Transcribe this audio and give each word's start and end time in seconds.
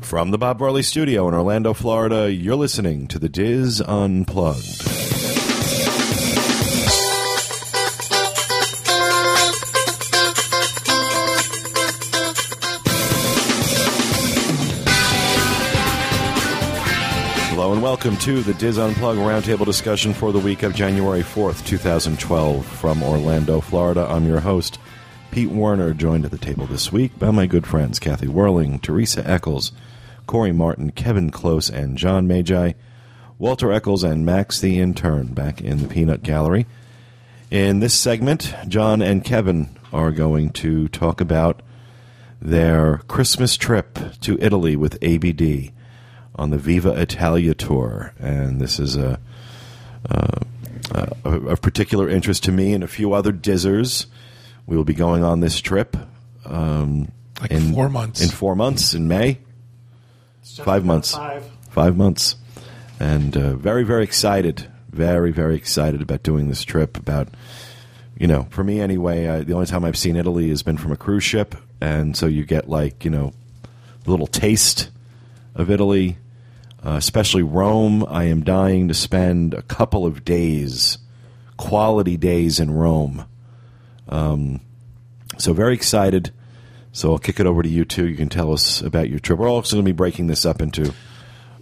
From 0.00 0.30
the 0.32 0.38
Bob 0.38 0.58
Varley 0.58 0.82
Studio 0.82 1.28
in 1.28 1.34
Orlando, 1.34 1.72
Florida, 1.72 2.32
you're 2.32 2.56
listening 2.56 3.06
to 3.08 3.18
the 3.18 3.28
DIS 3.28 3.80
Unplugged. 3.82 4.82
Hello 17.50 17.72
and 17.72 17.82
welcome 17.82 18.16
to 18.16 18.42
the 18.42 18.54
DIS 18.54 18.78
Unplugged 18.78 19.20
roundtable 19.20 19.66
discussion 19.66 20.12
for 20.14 20.32
the 20.32 20.40
week 20.40 20.62
of 20.62 20.74
January 20.74 21.22
4th, 21.22 21.64
2012, 21.66 22.66
from 22.66 23.02
Orlando, 23.02 23.60
Florida. 23.60 24.06
I'm 24.10 24.26
your 24.26 24.40
host, 24.40 24.78
Pete 25.30 25.50
Werner, 25.50 25.94
joined 25.94 26.24
at 26.24 26.32
the 26.32 26.38
table 26.38 26.66
this 26.66 26.90
week 26.90 27.16
by 27.16 27.30
my 27.30 27.46
good 27.46 27.64
friends 27.64 28.00
Kathy 28.00 28.26
Werling, 28.26 28.82
Teresa 28.82 29.22
Eccles, 29.28 29.70
Corey 30.26 30.50
Martin, 30.50 30.90
Kevin 30.90 31.30
Close, 31.30 31.70
and 31.70 31.96
John 31.96 32.26
Magi, 32.26 32.72
Walter 33.38 33.72
Eccles, 33.72 34.02
and 34.02 34.26
Max 34.26 34.60
the 34.60 34.80
Intern 34.80 35.28
back 35.28 35.60
in 35.60 35.82
the 35.82 35.88
Peanut 35.88 36.24
Gallery. 36.24 36.66
In 37.48 37.78
this 37.78 37.94
segment, 37.94 38.52
John 38.66 39.00
and 39.00 39.24
Kevin 39.24 39.68
are 39.92 40.10
going 40.10 40.50
to 40.50 40.88
talk 40.88 41.20
about 41.20 41.62
their 42.42 42.98
Christmas 43.06 43.56
trip 43.56 44.00
to 44.22 44.36
Italy 44.40 44.74
with 44.74 44.98
ABD 45.00 45.72
on 46.34 46.50
the 46.50 46.58
Viva 46.58 46.90
Italia 47.00 47.54
tour, 47.54 48.14
and 48.18 48.60
this 48.60 48.80
is 48.80 48.96
a, 48.96 49.20
uh, 50.10 50.40
of 51.24 51.62
particular 51.62 52.08
interest 52.08 52.42
to 52.44 52.52
me 52.52 52.72
and 52.72 52.82
a 52.82 52.88
few 52.88 53.12
other 53.12 53.32
dizzers. 53.32 54.06
We 54.70 54.76
will 54.76 54.84
be 54.84 54.94
going 54.94 55.24
on 55.24 55.40
this 55.40 55.60
trip 55.60 55.96
um, 56.44 57.10
Like 57.40 57.50
in 57.50 57.74
four 57.74 57.88
months. 57.88 58.22
In 58.22 58.28
four 58.28 58.54
months 58.54 58.94
in 58.94 59.08
May, 59.08 59.38
five 60.62 60.84
months, 60.84 61.16
Five. 61.16 61.44
five 61.70 61.96
months, 61.96 62.36
and 63.00 63.36
uh, 63.36 63.56
very 63.56 63.82
very 63.82 64.04
excited, 64.04 64.70
very 64.88 65.32
very 65.32 65.56
excited 65.56 66.00
about 66.00 66.22
doing 66.22 66.48
this 66.48 66.62
trip. 66.62 66.96
About 66.96 67.26
you 68.16 68.28
know, 68.28 68.46
for 68.50 68.62
me 68.62 68.80
anyway, 68.80 69.26
uh, 69.26 69.42
the 69.42 69.54
only 69.54 69.66
time 69.66 69.84
I've 69.84 69.98
seen 69.98 70.14
Italy 70.14 70.50
has 70.50 70.62
been 70.62 70.78
from 70.78 70.92
a 70.92 70.96
cruise 70.96 71.24
ship, 71.24 71.56
and 71.80 72.16
so 72.16 72.26
you 72.26 72.44
get 72.44 72.68
like 72.68 73.04
you 73.04 73.10
know 73.10 73.32
a 74.06 74.10
little 74.10 74.28
taste 74.28 74.90
of 75.56 75.68
Italy, 75.68 76.16
uh, 76.86 76.92
especially 76.92 77.42
Rome. 77.42 78.04
I 78.08 78.26
am 78.26 78.44
dying 78.44 78.86
to 78.86 78.94
spend 78.94 79.52
a 79.52 79.62
couple 79.62 80.06
of 80.06 80.24
days, 80.24 80.98
quality 81.56 82.16
days 82.16 82.60
in 82.60 82.70
Rome. 82.70 83.24
Um, 84.10 84.60
so 85.38 85.52
very 85.52 85.74
excited. 85.74 86.32
So 86.92 87.12
I'll 87.12 87.18
kick 87.18 87.40
it 87.40 87.46
over 87.46 87.62
to 87.62 87.68
you 87.68 87.84
two. 87.84 88.08
You 88.08 88.16
can 88.16 88.28
tell 88.28 88.52
us 88.52 88.82
about 88.82 89.08
your 89.08 89.20
trip. 89.20 89.38
We're 89.38 89.48
also 89.48 89.76
going 89.76 89.84
to 89.86 89.92
be 89.92 89.96
breaking 89.96 90.26
this 90.26 90.44
up 90.44 90.60
into 90.60 90.92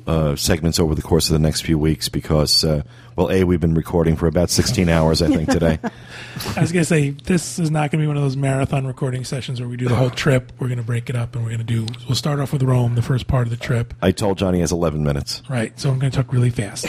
uh, 0.07 0.35
segments 0.37 0.81
over 0.81 0.95
the 0.95 1.03
course 1.03 1.29
of 1.29 1.35
the 1.35 1.39
next 1.39 1.61
few 1.61 1.79
weeks 1.79 2.09
because, 2.09 2.65
uh, 2.65 2.83
well, 3.15 3.31
a 3.31 3.45
we've 3.45 3.61
been 3.61 3.75
recording 3.75 4.17
for 4.17 4.27
about 4.27 4.49
16 4.49 4.89
hours, 4.89 5.21
I 5.21 5.29
think, 5.29 5.51
today. 5.51 5.79
I 6.57 6.61
was 6.63 6.73
going 6.73 6.81
to 6.81 6.85
say 6.87 7.11
this 7.11 7.59
is 7.59 7.71
not 7.71 7.91
going 7.91 8.01
to 8.01 8.05
be 8.05 8.07
one 8.07 8.17
of 8.17 8.23
those 8.23 8.37
marathon 8.37 8.87
recording 8.87 9.25
sessions 9.25 9.61
where 9.61 9.69
we 9.69 9.77
do 9.77 9.87
the 9.87 9.95
whole 9.95 10.09
trip. 10.09 10.51
We're 10.59 10.69
going 10.69 10.79
to 10.79 10.85
break 10.85 11.11
it 11.11 11.17
up 11.17 11.35
and 11.35 11.45
we're 11.45 11.51
going 11.51 11.67
to 11.67 11.85
do. 11.85 11.87
We'll 12.07 12.15
start 12.15 12.41
off 12.41 12.55
with 12.55 12.63
Rome, 12.63 12.95
the 12.95 13.03
first 13.03 13.27
part 13.27 13.47
of 13.47 13.51
the 13.51 13.59
trip, 13.59 13.93
I 14.01 14.13
told 14.13 14.39
Johnny 14.39 14.59
he 14.59 14.61
has 14.63 14.73
11 14.73 15.05
minutes. 15.05 15.43
right? 15.51 15.79
So 15.79 15.91
I'm 15.91 15.99
going 15.99 16.11
to 16.11 16.17
talk 16.17 16.33
really 16.33 16.51
fast. 16.51 16.87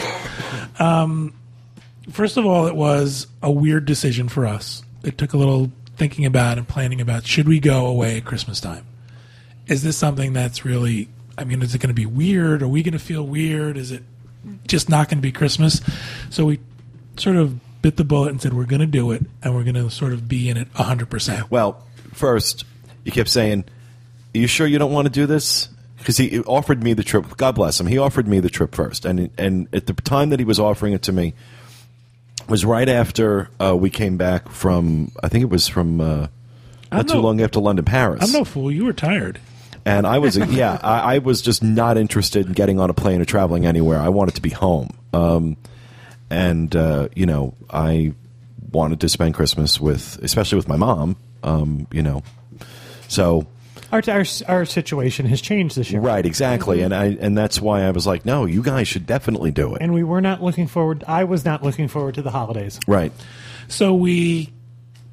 Um, 0.79 1.33
first 2.09 2.37
of 2.37 2.45
all, 2.45 2.67
it 2.67 2.75
was 2.75 3.27
a 3.43 3.51
weird 3.51 3.85
decision 3.85 4.29
for 4.29 4.45
us. 4.45 4.81
It 5.03 5.17
took 5.17 5.33
a 5.33 5.37
little 5.37 5.71
thinking 5.97 6.25
about 6.25 6.57
and 6.57 6.67
planning 6.67 7.01
about. 7.01 7.25
Should 7.25 7.47
we 7.47 7.59
go 7.59 7.85
away 7.85 8.17
at 8.17 8.25
Christmas 8.25 8.59
time? 8.59 8.85
Is 9.67 9.83
this 9.83 9.97
something 9.97 10.33
that's 10.33 10.65
really? 10.65 11.09
I 11.37 11.43
mean, 11.43 11.61
is 11.61 11.73
it 11.73 11.79
going 11.79 11.89
to 11.89 11.93
be 11.93 12.05
weird? 12.05 12.61
Are 12.61 12.67
we 12.67 12.83
going 12.83 12.93
to 12.93 12.99
feel 12.99 13.23
weird? 13.25 13.77
Is 13.77 13.91
it 13.91 14.03
just 14.67 14.89
not 14.89 15.09
going 15.09 15.19
to 15.19 15.21
be 15.21 15.31
Christmas? 15.31 15.81
So 16.29 16.45
we 16.45 16.59
sort 17.17 17.35
of 17.35 17.59
bit 17.81 17.97
the 17.97 18.03
bullet 18.03 18.29
and 18.29 18.41
said 18.41 18.53
we're 18.53 18.65
going 18.65 18.81
to 18.81 18.87
do 18.87 19.11
it, 19.11 19.23
and 19.43 19.55
we're 19.55 19.63
going 19.63 19.75
to 19.75 19.89
sort 19.89 20.13
of 20.13 20.27
be 20.27 20.49
in 20.49 20.57
it 20.57 20.67
hundred 20.73 21.09
percent. 21.09 21.49
Well, 21.51 21.83
first, 22.13 22.65
you 23.03 23.11
kept 23.11 23.29
saying, 23.29 23.65
Are 24.35 24.37
you 24.37 24.47
sure 24.47 24.67
you 24.67 24.79
don't 24.79 24.91
want 24.91 25.05
to 25.05 25.11
do 25.11 25.25
this? 25.25 25.69
Because 25.97 26.17
he 26.17 26.39
offered 26.41 26.81
me 26.81 26.93
the 26.93 27.03
trip. 27.03 27.37
God 27.37 27.55
bless 27.55 27.79
him. 27.79 27.87
He 27.87 27.97
offered 27.97 28.27
me 28.27 28.39
the 28.39 28.49
trip 28.49 28.73
first. 28.73 29.03
And, 29.03 29.29
and 29.37 29.67
at 29.73 29.85
the 29.85 29.93
time 29.93 30.29
that 30.29 30.39
he 30.39 30.45
was 30.45 30.57
offering 30.57 30.93
it 30.93 31.01
to 31.03 31.11
me, 31.11 31.33
was 32.49 32.65
right 32.65 32.89
after 32.89 33.49
uh, 33.59 33.75
we 33.75 33.89
came 33.89 34.17
back 34.17 34.49
from, 34.49 35.11
I 35.23 35.29
think 35.29 35.43
it 35.43 35.49
was 35.49 35.67
from 35.67 36.01
uh, 36.01 36.27
not 36.91 37.07
too 37.07 37.19
long 37.19 37.41
after 37.41 37.59
London, 37.59 37.85
Paris. 37.85 38.23
I'm 38.23 38.31
no 38.31 38.43
fool. 38.43 38.71
You 38.71 38.85
were 38.85 38.93
tired. 38.93 39.39
And 39.85 40.05
I 40.05 40.19
was, 40.19 40.37
yeah, 40.49 40.79
I, 40.81 41.15
I 41.15 41.17
was 41.19 41.41
just 41.41 41.63
not 41.63 41.97
interested 41.97 42.47
in 42.47 42.53
getting 42.53 42.79
on 42.79 42.89
a 42.89 42.93
plane 42.93 43.21
or 43.21 43.25
traveling 43.25 43.65
anywhere. 43.65 43.99
I 43.99 44.09
wanted 44.09 44.35
to 44.35 44.41
be 44.41 44.49
home. 44.49 44.89
Um, 45.13 45.57
and, 46.29 46.75
uh, 46.75 47.09
you 47.15 47.25
know, 47.25 47.55
I 47.69 48.13
wanted 48.71 48.99
to 49.01 49.09
spend 49.09 49.33
Christmas 49.33 49.79
with, 49.79 50.19
especially 50.21 50.57
with 50.57 50.67
my 50.67 50.77
mom, 50.77 51.15
um, 51.43 51.87
you 51.91 52.03
know. 52.03 52.23
So, 53.07 53.47
Our, 53.91 54.01
our, 54.07 54.25
our 54.47 54.65
situation 54.65 55.25
has 55.25 55.41
changed 55.41 55.75
this 55.75 55.91
year. 55.91 56.01
right, 56.01 56.25
exactly. 56.25 56.81
And 56.81 56.93
I, 56.93 57.17
and 57.19 57.37
that's 57.37 57.59
why 57.59 57.83
I 57.83 57.91
was 57.91 58.05
like, 58.05 58.25
no, 58.25 58.45
you 58.45 58.61
guys 58.61 58.87
should 58.87 59.05
definitely 59.05 59.51
do 59.51 59.75
it. 59.75 59.81
And 59.81 59.93
we 59.93 60.03
were 60.03 60.21
not 60.21 60.43
looking 60.43 60.67
forward, 60.67 61.03
I 61.07 61.23
was 61.23 61.43
not 61.45 61.63
looking 61.63 61.87
forward 61.87 62.15
to 62.15 62.21
the 62.21 62.31
holidays. 62.31 62.79
right. 62.87 63.11
So 63.67 63.93
we 63.93 64.51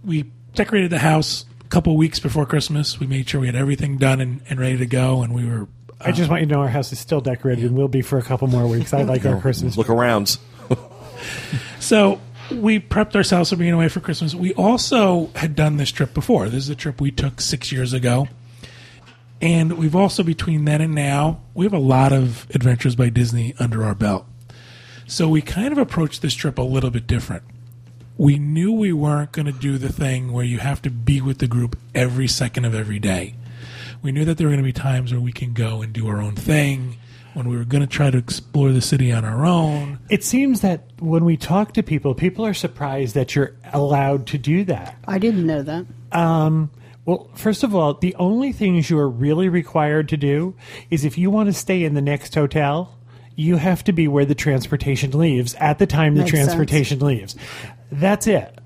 we 0.03 0.31
decorated 0.55 0.91
the 0.91 0.99
house 0.99 1.45
a 1.65 1.69
couple 1.69 1.95
weeks 1.97 2.19
before 2.21 2.47
Christmas. 2.47 2.99
We 2.99 3.07
made 3.07 3.29
sure 3.29 3.41
we 3.41 3.47
had 3.47 3.57
everything 3.57 3.99
done 3.99 4.21
and, 4.21 4.41
and 4.49 4.59
ready 4.59 4.79
to 4.79 4.87
go, 4.87 5.23
and 5.23 5.35
we 5.35 5.45
were. 5.45 5.69
I 6.01 6.13
just 6.13 6.31
want 6.31 6.41
you 6.41 6.49
to 6.49 6.55
know 6.55 6.61
our 6.61 6.69
house 6.69 6.93
is 6.93 6.99
still 6.99 7.21
decorated 7.21 7.65
and 7.65 7.77
will 7.77 7.89
be 7.89 8.01
for 8.03 8.19
a 8.19 8.23
couple 8.23 8.49
more 8.49 8.67
weeks. 8.67 8.95
I 8.95 9.03
like 9.03 9.27
our 9.27 9.41
Christmas. 9.41 9.77
Look 9.77 9.91
around. 9.91 10.39
So 11.81 12.21
we 12.51 12.81
prepped 12.81 13.15
ourselves 13.15 13.51
for 13.51 13.57
being 13.57 13.73
away 13.73 13.89
for 13.89 14.01
Christmas. 14.01 14.35
We 14.35 14.55
also 14.55 15.31
had 15.37 15.55
done 15.55 15.77
this 15.77 15.91
trip 15.91 16.15
before. 16.15 16.47
This 16.49 16.65
is 16.65 16.69
a 16.69 16.75
trip 16.75 17.01
we 17.01 17.11
took 17.11 17.41
six 17.41 17.71
years 17.71 17.93
ago. 17.93 18.29
And 19.41 19.77
we've 19.79 19.95
also, 19.95 20.23
between 20.23 20.65
then 20.65 20.81
and 20.81 20.95
now, 20.95 21.43
we 21.55 21.67
have 21.67 21.75
a 21.75 21.79
lot 21.79 22.13
of 22.13 22.47
Adventures 22.55 22.97
by 22.97 23.11
Disney 23.11 23.55
under 23.59 23.85
our 23.85 23.95
belt. 23.95 24.27
So 25.07 25.29
we 25.29 25.43
kind 25.43 25.73
of 25.73 25.79
approached 25.79 26.23
this 26.23 26.35
trip 26.35 26.59
a 26.59 26.63
little 26.63 26.91
bit 26.91 27.07
different. 27.07 27.45
We 28.17 28.39
knew 28.39 28.73
we 28.73 28.93
weren't 28.93 29.33
going 29.33 29.47
to 29.47 29.53
do 29.53 29.77
the 29.77 29.93
thing 29.93 30.33
where 30.33 30.45
you 30.45 30.59
have 30.59 30.81
to 30.83 30.91
be 30.91 31.21
with 31.21 31.39
the 31.39 31.47
group 31.47 31.79
every 31.95 32.29
second 32.29 32.65
of 32.65 32.75
every 32.75 32.99
day. 32.99 33.35
We 34.03 34.11
knew 34.11 34.25
that 34.25 34.39
there 34.39 34.47
were 34.47 34.53
going 34.53 34.65
to 34.65 34.69
be 34.69 34.73
times 34.73 35.13
where 35.13 35.21
we 35.21 35.33
can 35.33 35.53
go 35.53 35.83
and 35.83 35.93
do 35.93 36.09
our 36.09 36.21
own 36.21 36.35
thing, 36.35 36.97
when 37.37 37.51
we 37.51 37.57
were 37.59 37.67
going 37.67 37.83
to 37.83 37.87
try 37.87 38.11
to 38.11 38.17
explore 38.17 38.73
the 38.73 38.81
city 38.81 39.13
on 39.13 39.23
our 39.23 39.45
own. 39.45 39.99
It 40.09 40.25
seems 40.25 40.63
that 40.63 40.85
when 41.01 41.27
we 41.27 41.37
talk 41.37 41.75
to 41.75 41.83
people, 41.83 42.15
people 42.15 42.47
are 42.47 42.55
surprised 42.55 43.15
that 43.15 43.35
you're 43.35 43.55
allowed 43.75 44.27
to 44.29 44.39
do 44.39 44.65
that. 44.65 44.97
I 45.07 45.19
didn't 45.19 45.47
know 45.47 45.63
that. 45.63 45.85
Um, 46.13 46.71
Well, 47.07 47.31
first 47.35 47.63
of 47.63 47.75
all, 47.75 47.95
the 47.95 48.15
only 48.17 48.53
things 48.53 48.91
you 48.91 48.99
are 48.99 49.09
really 49.09 49.49
required 49.49 50.09
to 50.11 50.17
do 50.17 50.57
is 50.91 51.05
if 51.05 51.17
you 51.17 51.31
want 51.31 51.49
to 51.49 51.53
stay 51.53 51.85
in 51.85 51.95
the 51.95 52.03
next 52.03 52.35
hotel, 52.35 52.99
you 53.37 53.57
have 53.57 53.85
to 53.85 53.93
be 53.93 54.09
where 54.09 54.25
the 54.25 54.35
transportation 54.35 55.17
leaves 55.17 55.55
at 55.55 55.79
the 55.79 55.87
time 55.87 56.15
the 56.15 56.23
Makes 56.23 56.33
transportation 56.33 56.99
leaves. 56.99 57.37
That's 57.93 58.27
it. 58.27 58.59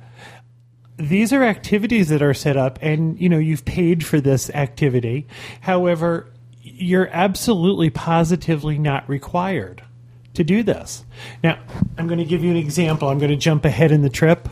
These 0.97 1.33
are 1.33 1.43
activities 1.43 2.09
that 2.09 2.23
are 2.23 2.35
set 2.35 2.57
up, 2.57 2.79
and 2.83 3.21
you 3.21 3.29
know 3.29 3.39
you've 3.39 3.65
paid 3.65 4.05
for 4.05 4.21
this 4.21 4.51
activity. 4.51 5.27
However, 5.61 6.27
you're 6.63 7.09
absolutely 7.09 7.91
positively 7.91 8.79
not 8.79 9.09
required 9.09 9.83
to 10.35 10.45
do 10.45 10.63
this. 10.63 11.05
Now, 11.43 11.59
I'm 11.99 12.07
going 12.07 12.19
to 12.19 12.25
give 12.25 12.45
you 12.45 12.51
an 12.51 12.57
example. 12.57 13.09
I'm 13.09 13.19
going 13.19 13.31
to 13.31 13.37
jump 13.37 13.65
ahead 13.65 13.93
in 13.93 14.03
the 14.03 14.11
trip. 14.11 14.49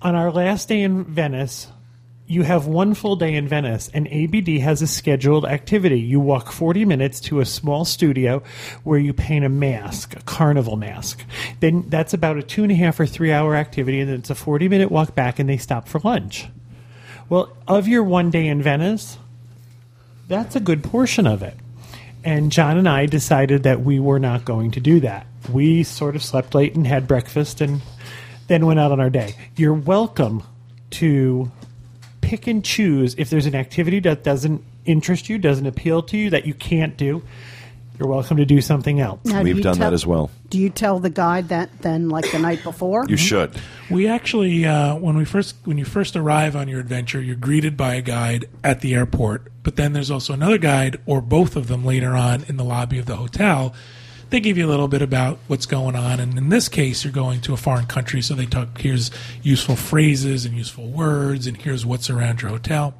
On 0.00 0.14
our 0.14 0.32
last 0.32 0.68
day 0.68 0.82
in 0.82 1.04
Venice, 1.04 1.68
you 2.32 2.42
have 2.42 2.66
one 2.66 2.94
full 2.94 3.14
day 3.14 3.34
in 3.34 3.46
Venice, 3.46 3.90
and 3.92 4.08
ABD 4.08 4.58
has 4.62 4.80
a 4.80 4.86
scheduled 4.86 5.44
activity. 5.44 6.00
You 6.00 6.18
walk 6.18 6.50
40 6.50 6.86
minutes 6.86 7.20
to 7.20 7.40
a 7.40 7.44
small 7.44 7.84
studio 7.84 8.42
where 8.84 8.98
you 8.98 9.12
paint 9.12 9.44
a 9.44 9.50
mask, 9.50 10.16
a 10.16 10.22
carnival 10.22 10.76
mask. 10.76 11.26
Then 11.60 11.84
that's 11.88 12.14
about 12.14 12.38
a 12.38 12.42
two 12.42 12.62
and 12.62 12.72
a 12.72 12.74
half 12.74 12.98
or 12.98 13.04
three 13.04 13.32
hour 13.32 13.54
activity, 13.54 14.00
and 14.00 14.08
then 14.08 14.20
it's 14.20 14.30
a 14.30 14.34
40 14.34 14.68
minute 14.68 14.90
walk 14.90 15.14
back, 15.14 15.38
and 15.38 15.46
they 15.46 15.58
stop 15.58 15.88
for 15.88 16.00
lunch. 16.00 16.48
Well, 17.28 17.54
of 17.68 17.86
your 17.86 18.02
one 18.02 18.30
day 18.30 18.46
in 18.46 18.62
Venice, 18.62 19.18
that's 20.26 20.56
a 20.56 20.60
good 20.60 20.82
portion 20.82 21.26
of 21.26 21.42
it. 21.42 21.56
And 22.24 22.50
John 22.50 22.78
and 22.78 22.88
I 22.88 23.04
decided 23.04 23.64
that 23.64 23.82
we 23.82 24.00
were 24.00 24.18
not 24.18 24.46
going 24.46 24.70
to 24.70 24.80
do 24.80 25.00
that. 25.00 25.26
We 25.52 25.82
sort 25.82 26.16
of 26.16 26.22
slept 26.22 26.54
late 26.54 26.74
and 26.76 26.86
had 26.86 27.06
breakfast 27.06 27.60
and 27.60 27.82
then 28.46 28.64
went 28.64 28.80
out 28.80 28.90
on 28.90 29.00
our 29.00 29.10
day. 29.10 29.34
You're 29.56 29.74
welcome 29.74 30.44
to 30.92 31.50
pick 32.32 32.46
and 32.46 32.64
choose 32.64 33.14
if 33.18 33.28
there's 33.28 33.44
an 33.44 33.54
activity 33.54 34.00
that 34.00 34.24
doesn't 34.24 34.64
interest 34.86 35.28
you, 35.28 35.36
doesn't 35.36 35.66
appeal 35.66 36.02
to 36.02 36.16
you, 36.16 36.30
that 36.30 36.46
you 36.46 36.54
can't 36.54 36.96
do. 36.96 37.22
You're 37.98 38.08
welcome 38.08 38.38
to 38.38 38.46
do 38.46 38.62
something 38.62 39.00
else. 39.00 39.20
Now, 39.26 39.40
do 39.40 39.44
We've 39.44 39.58
you 39.58 39.62
done 39.62 39.76
tell- 39.76 39.90
that 39.90 39.92
as 39.92 40.06
well. 40.06 40.30
Do 40.48 40.58
you 40.58 40.70
tell 40.70 40.98
the 40.98 41.10
guide 41.10 41.50
that 41.50 41.68
then, 41.82 42.08
like 42.08 42.30
the 42.32 42.38
night 42.38 42.62
before? 42.62 43.04
You 43.06 43.18
should. 43.18 43.50
We 43.90 44.08
actually, 44.08 44.64
uh, 44.64 44.96
when 44.96 45.14
we 45.14 45.26
first 45.26 45.56
when 45.64 45.76
you 45.76 45.84
first 45.84 46.16
arrive 46.16 46.56
on 46.56 46.68
your 46.68 46.80
adventure, 46.80 47.20
you're 47.20 47.36
greeted 47.36 47.76
by 47.76 47.96
a 47.96 48.02
guide 48.02 48.46
at 48.64 48.80
the 48.80 48.94
airport. 48.94 49.52
But 49.62 49.76
then 49.76 49.92
there's 49.92 50.10
also 50.10 50.32
another 50.32 50.56
guide, 50.56 51.00
or 51.04 51.20
both 51.20 51.54
of 51.54 51.68
them, 51.68 51.84
later 51.84 52.14
on 52.14 52.44
in 52.48 52.56
the 52.56 52.64
lobby 52.64 52.98
of 52.98 53.04
the 53.04 53.16
hotel. 53.16 53.74
They 54.32 54.40
give 54.40 54.56
you 54.56 54.64
a 54.64 54.70
little 54.70 54.88
bit 54.88 55.02
about 55.02 55.38
what's 55.46 55.66
going 55.66 55.94
on, 55.94 56.18
and 56.18 56.38
in 56.38 56.48
this 56.48 56.66
case, 56.66 57.04
you're 57.04 57.12
going 57.12 57.42
to 57.42 57.52
a 57.52 57.58
foreign 57.58 57.84
country, 57.84 58.22
so 58.22 58.34
they 58.34 58.46
talk. 58.46 58.80
Here's 58.80 59.10
useful 59.42 59.76
phrases 59.76 60.46
and 60.46 60.56
useful 60.56 60.86
words, 60.86 61.46
and 61.46 61.54
here's 61.54 61.84
what's 61.84 62.08
around 62.08 62.40
your 62.40 62.50
hotel. 62.50 62.94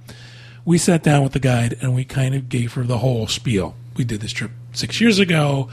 We 0.66 0.76
sat 0.76 1.02
down 1.02 1.22
with 1.22 1.32
the 1.32 1.40
guide 1.40 1.78
and 1.80 1.94
we 1.94 2.04
kind 2.04 2.34
of 2.34 2.50
gave 2.50 2.74
her 2.74 2.84
the 2.84 2.98
whole 2.98 3.28
spiel. 3.28 3.74
We 3.96 4.04
did 4.04 4.20
this 4.20 4.32
trip 4.32 4.50
six 4.74 5.00
years 5.00 5.20
ago. 5.20 5.70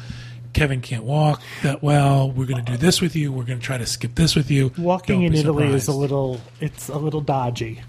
Kevin 0.53 0.79
can't 0.79 1.03
walk 1.03 1.41
that 1.62 1.83
well. 1.83 2.31
We're 2.31 2.45
going 2.45 2.63
to 2.63 2.71
do 2.71 2.77
this 2.77 3.01
with 3.01 3.13
you. 3.17 3.33
We're 3.33 3.44
going 3.44 3.59
to 3.59 3.65
try 3.65 3.77
to 3.77 3.85
skip 3.85 4.15
this 4.15 4.38
with 4.38 4.50
you. 4.50 4.71
Walking 4.77 5.23
in 5.23 5.35
Italy 5.35 5.67
is 5.67 5.89
a 5.89 5.94
little 5.94 6.39
it's 6.62 6.88
a 6.88 6.97
little 6.97 7.19
dodgy. 7.19 7.81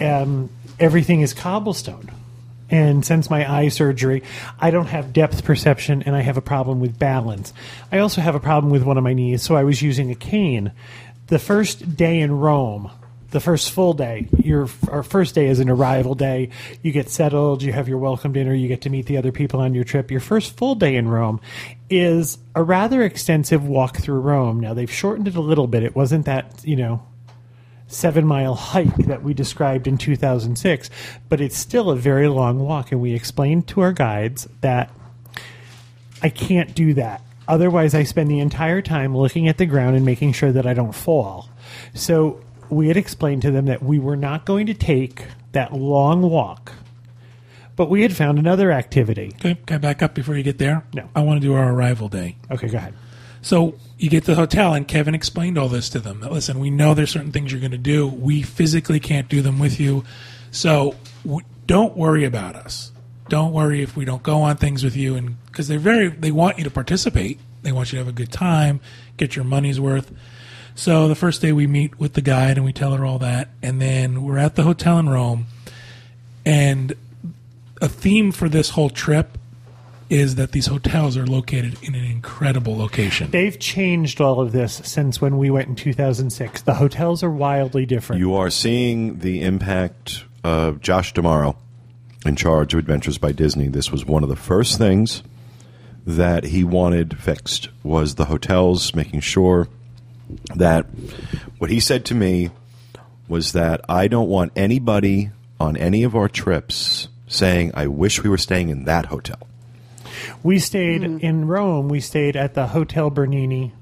Um, 0.00 0.50
everything 0.80 1.20
is 1.20 1.32
cobblestone. 1.32 2.10
And 2.72 3.04
since 3.04 3.28
my 3.28 3.48
eye 3.48 3.68
surgery, 3.68 4.22
I 4.58 4.70
don't 4.70 4.86
have 4.86 5.12
depth 5.12 5.44
perception 5.44 6.02
and 6.04 6.16
I 6.16 6.22
have 6.22 6.38
a 6.38 6.42
problem 6.42 6.80
with 6.80 6.98
balance. 6.98 7.52
I 7.92 7.98
also 7.98 8.22
have 8.22 8.34
a 8.34 8.40
problem 8.40 8.72
with 8.72 8.82
one 8.82 8.96
of 8.96 9.04
my 9.04 9.12
knees, 9.12 9.42
so 9.42 9.54
I 9.54 9.62
was 9.62 9.82
using 9.82 10.10
a 10.10 10.14
cane. 10.14 10.72
The 11.26 11.38
first 11.38 11.96
day 11.96 12.20
in 12.20 12.32
Rome, 12.32 12.90
the 13.30 13.40
first 13.40 13.72
full 13.72 13.92
day, 13.92 14.26
your 14.42 14.68
our 14.90 15.02
first 15.02 15.34
day 15.34 15.48
is 15.48 15.60
an 15.60 15.68
arrival 15.68 16.14
day. 16.14 16.48
You 16.82 16.92
get 16.92 17.10
settled, 17.10 17.62
you 17.62 17.72
have 17.72 17.88
your 17.88 17.98
welcome 17.98 18.32
dinner, 18.32 18.54
you 18.54 18.68
get 18.68 18.82
to 18.82 18.90
meet 18.90 19.04
the 19.04 19.18
other 19.18 19.32
people 19.32 19.60
on 19.60 19.74
your 19.74 19.84
trip. 19.84 20.10
Your 20.10 20.20
first 20.20 20.56
full 20.56 20.74
day 20.74 20.96
in 20.96 21.08
Rome 21.08 21.40
is 21.90 22.38
a 22.54 22.62
rather 22.62 23.02
extensive 23.02 23.66
walk 23.66 23.98
through 23.98 24.20
Rome. 24.20 24.60
Now 24.60 24.72
they've 24.72 24.90
shortened 24.90 25.28
it 25.28 25.36
a 25.36 25.40
little 25.40 25.66
bit. 25.66 25.82
It 25.82 25.94
wasn't 25.94 26.24
that, 26.24 26.62
you 26.64 26.76
know, 26.76 27.02
seven 27.92 28.26
mile 28.26 28.54
hike 28.54 28.96
that 29.06 29.22
we 29.22 29.34
described 29.34 29.86
in 29.86 29.98
2006, 29.98 30.90
but 31.28 31.40
it's 31.40 31.56
still 31.56 31.90
a 31.90 31.96
very 31.96 32.28
long 32.28 32.58
walk. 32.60 32.92
And 32.92 33.00
we 33.00 33.14
explained 33.14 33.68
to 33.68 33.80
our 33.80 33.92
guides 33.92 34.48
that 34.60 34.90
I 36.22 36.28
can't 36.28 36.74
do 36.74 36.94
that. 36.94 37.22
Otherwise, 37.48 37.94
I 37.94 38.04
spend 38.04 38.30
the 38.30 38.38
entire 38.38 38.80
time 38.80 39.16
looking 39.16 39.48
at 39.48 39.58
the 39.58 39.66
ground 39.66 39.96
and 39.96 40.04
making 40.04 40.32
sure 40.32 40.52
that 40.52 40.66
I 40.66 40.74
don't 40.74 40.94
fall. 40.94 41.48
So 41.94 42.40
we 42.70 42.88
had 42.88 42.96
explained 42.96 43.42
to 43.42 43.50
them 43.50 43.66
that 43.66 43.82
we 43.82 43.98
were 43.98 44.16
not 44.16 44.46
going 44.46 44.66
to 44.66 44.74
take 44.74 45.26
that 45.52 45.72
long 45.72 46.22
walk, 46.22 46.72
but 47.76 47.90
we 47.90 48.02
had 48.02 48.16
found 48.16 48.38
another 48.38 48.72
activity. 48.72 49.32
Okay, 49.36 49.56
can 49.66 49.76
I 49.76 49.78
back 49.78 50.02
up 50.02 50.14
before 50.14 50.36
you 50.36 50.42
get 50.42 50.58
there? 50.58 50.84
No. 50.94 51.08
I 51.14 51.22
want 51.22 51.42
to 51.42 51.46
do 51.46 51.54
our 51.54 51.72
arrival 51.72 52.08
day. 52.08 52.36
Okay, 52.50 52.68
go 52.68 52.78
ahead. 52.78 52.94
So 53.42 53.74
you 53.98 54.08
get 54.08 54.24
to 54.24 54.32
the 54.32 54.36
hotel, 54.36 54.72
and 54.72 54.86
Kevin 54.86 55.14
explained 55.14 55.58
all 55.58 55.68
this 55.68 55.88
to 55.90 55.98
them. 55.98 56.20
That, 56.20 56.32
listen, 56.32 56.58
we 56.58 56.70
know 56.70 56.94
there's 56.94 57.10
certain 57.10 57.32
things 57.32 57.52
you're 57.52 57.60
going 57.60 57.72
to 57.72 57.78
do. 57.78 58.06
We 58.06 58.42
physically 58.42 59.00
can't 59.00 59.28
do 59.28 59.42
them 59.42 59.58
with 59.58 59.78
you. 59.78 60.04
So 60.50 60.94
w- 61.24 61.44
don't 61.66 61.96
worry 61.96 62.24
about 62.24 62.56
us. 62.56 62.92
Don't 63.28 63.52
worry 63.52 63.82
if 63.82 63.96
we 63.96 64.04
don't 64.04 64.22
go 64.22 64.42
on 64.42 64.56
things 64.56 64.84
with 64.84 64.96
you, 64.96 65.16
and 65.16 65.44
because 65.46 65.68
they're 65.68 65.78
very, 65.78 66.08
they 66.08 66.30
want 66.30 66.58
you 66.58 66.64
to 66.64 66.70
participate. 66.70 67.40
They 67.62 67.72
want 67.72 67.92
you 67.92 67.98
to 67.98 68.04
have 68.04 68.12
a 68.12 68.16
good 68.16 68.32
time, 68.32 68.80
get 69.16 69.36
your 69.36 69.44
money's 69.44 69.80
worth. 69.80 70.12
So 70.74 71.06
the 71.06 71.14
first 71.14 71.40
day 71.40 71.52
we 71.52 71.66
meet 71.66 71.98
with 71.98 72.14
the 72.14 72.20
guide 72.20 72.56
and 72.56 72.64
we 72.64 72.72
tell 72.72 72.92
her 72.92 73.04
all 73.04 73.18
that, 73.18 73.48
and 73.62 73.80
then 73.80 74.22
we're 74.22 74.38
at 74.38 74.56
the 74.56 74.62
hotel 74.62 74.98
in 74.98 75.08
Rome, 75.08 75.46
and 76.44 76.94
a 77.80 77.88
theme 77.88 78.32
for 78.32 78.48
this 78.48 78.70
whole 78.70 78.90
trip 78.90 79.38
is 80.12 80.34
that 80.34 80.52
these 80.52 80.66
hotels 80.66 81.16
are 81.16 81.26
located 81.26 81.74
in 81.82 81.94
an 81.94 82.04
incredible 82.04 82.76
location. 82.76 83.30
They've 83.30 83.58
changed 83.58 84.20
all 84.20 84.40
of 84.40 84.52
this 84.52 84.82
since 84.84 85.22
when 85.22 85.38
we 85.38 85.48
went 85.48 85.68
in 85.68 85.74
2006. 85.74 86.62
The 86.62 86.74
hotels 86.74 87.22
are 87.22 87.30
wildly 87.30 87.86
different. 87.86 88.20
You 88.20 88.34
are 88.34 88.50
seeing 88.50 89.20
the 89.20 89.40
impact 89.40 90.24
of 90.44 90.82
Josh 90.82 91.14
D'Amaro 91.14 91.56
in 92.26 92.36
charge 92.36 92.74
of 92.74 92.80
Adventures 92.80 93.16
by 93.16 93.32
Disney. 93.32 93.68
This 93.68 93.90
was 93.90 94.04
one 94.04 94.22
of 94.22 94.28
the 94.28 94.36
first 94.36 94.76
things 94.76 95.22
that 96.06 96.44
he 96.44 96.62
wanted 96.62 97.18
fixed 97.18 97.70
was 97.82 98.16
the 98.16 98.26
hotels, 98.26 98.94
making 98.94 99.20
sure 99.20 99.66
that 100.54 100.84
what 101.56 101.70
he 101.70 101.80
said 101.80 102.04
to 102.04 102.14
me 102.14 102.50
was 103.28 103.52
that 103.52 103.80
I 103.88 104.08
don't 104.08 104.28
want 104.28 104.52
anybody 104.56 105.30
on 105.58 105.74
any 105.78 106.02
of 106.02 106.14
our 106.14 106.28
trips 106.28 107.08
saying, 107.28 107.70
I 107.72 107.86
wish 107.86 108.22
we 108.22 108.28
were 108.28 108.36
staying 108.36 108.68
in 108.68 108.84
that 108.84 109.06
hotel. 109.06 109.38
We 110.42 110.58
stayed 110.58 111.02
mm-hmm. 111.02 111.18
in 111.18 111.46
Rome. 111.46 111.88
We 111.88 112.00
stayed 112.00 112.36
at 112.36 112.54
the 112.54 112.66
Hotel 112.66 113.10
Bernini, 113.10 113.72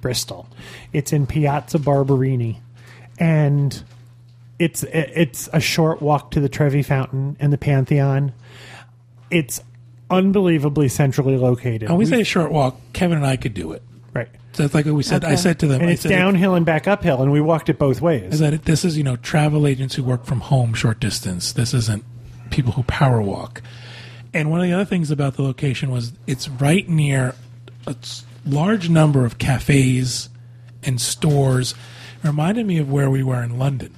Bristol. 0.00 0.48
It's 0.92 1.12
in 1.12 1.26
Piazza 1.26 1.78
Barberini, 1.78 2.60
and 3.18 3.82
it's 4.58 4.82
it's 4.84 5.48
a 5.52 5.60
short 5.60 6.02
walk 6.02 6.32
to 6.32 6.40
the 6.40 6.48
Trevi 6.48 6.82
Fountain 6.82 7.36
and 7.40 7.52
the 7.52 7.58
Pantheon. 7.58 8.32
It's 9.30 9.62
unbelievably 10.10 10.88
centrally 10.88 11.36
located. 11.36 11.84
And 11.84 11.96
we 11.96 12.04
We- 12.04 12.10
say 12.10 12.20
a 12.20 12.24
short 12.24 12.52
walk. 12.52 12.76
Kevin 12.92 13.16
and 13.18 13.26
I 13.26 13.36
could 13.36 13.54
do 13.54 13.72
it. 13.72 13.82
right, 14.12 14.28
So 14.52 14.64
it's 14.64 14.74
like 14.74 14.86
what 14.86 14.94
we 14.94 15.04
said. 15.04 15.24
I 15.24 15.36
said 15.36 15.60
to 15.60 15.66
them, 15.68 15.80
and 15.80 15.90
it's 15.90 16.02
said, 16.02 16.08
downhill 16.08 16.56
and 16.56 16.66
back 16.66 16.88
uphill, 16.88 17.22
and 17.22 17.30
we 17.30 17.40
walked 17.40 17.68
it 17.68 17.78
both 17.78 18.00
ways. 18.00 18.24
is 18.24 18.30
ways. 18.30 18.38
that 18.40 18.54
it, 18.54 18.64
this 18.64 18.84
is 18.84 18.98
you 18.98 19.04
know 19.04 19.16
travel 19.16 19.66
agents 19.66 19.94
who 19.94 20.02
work 20.02 20.24
from 20.24 20.40
home 20.40 20.74
short 20.74 20.98
distance. 21.00 21.52
This 21.52 21.72
isn't 21.72 22.04
people 22.50 22.72
who 22.72 22.82
power 22.82 23.22
walk. 23.22 23.62
And 24.32 24.50
one 24.50 24.60
of 24.60 24.66
the 24.66 24.72
other 24.72 24.84
things 24.84 25.10
about 25.10 25.34
the 25.34 25.42
location 25.42 25.90
was 25.90 26.12
it's 26.26 26.48
right 26.48 26.88
near 26.88 27.34
a 27.86 27.96
large 28.46 28.88
number 28.88 29.24
of 29.24 29.38
cafes 29.38 30.28
and 30.82 31.00
stores. 31.00 31.74
It 32.22 32.26
reminded 32.26 32.66
me 32.66 32.78
of 32.78 32.90
where 32.90 33.10
we 33.10 33.22
were 33.22 33.42
in 33.42 33.58
London. 33.58 33.94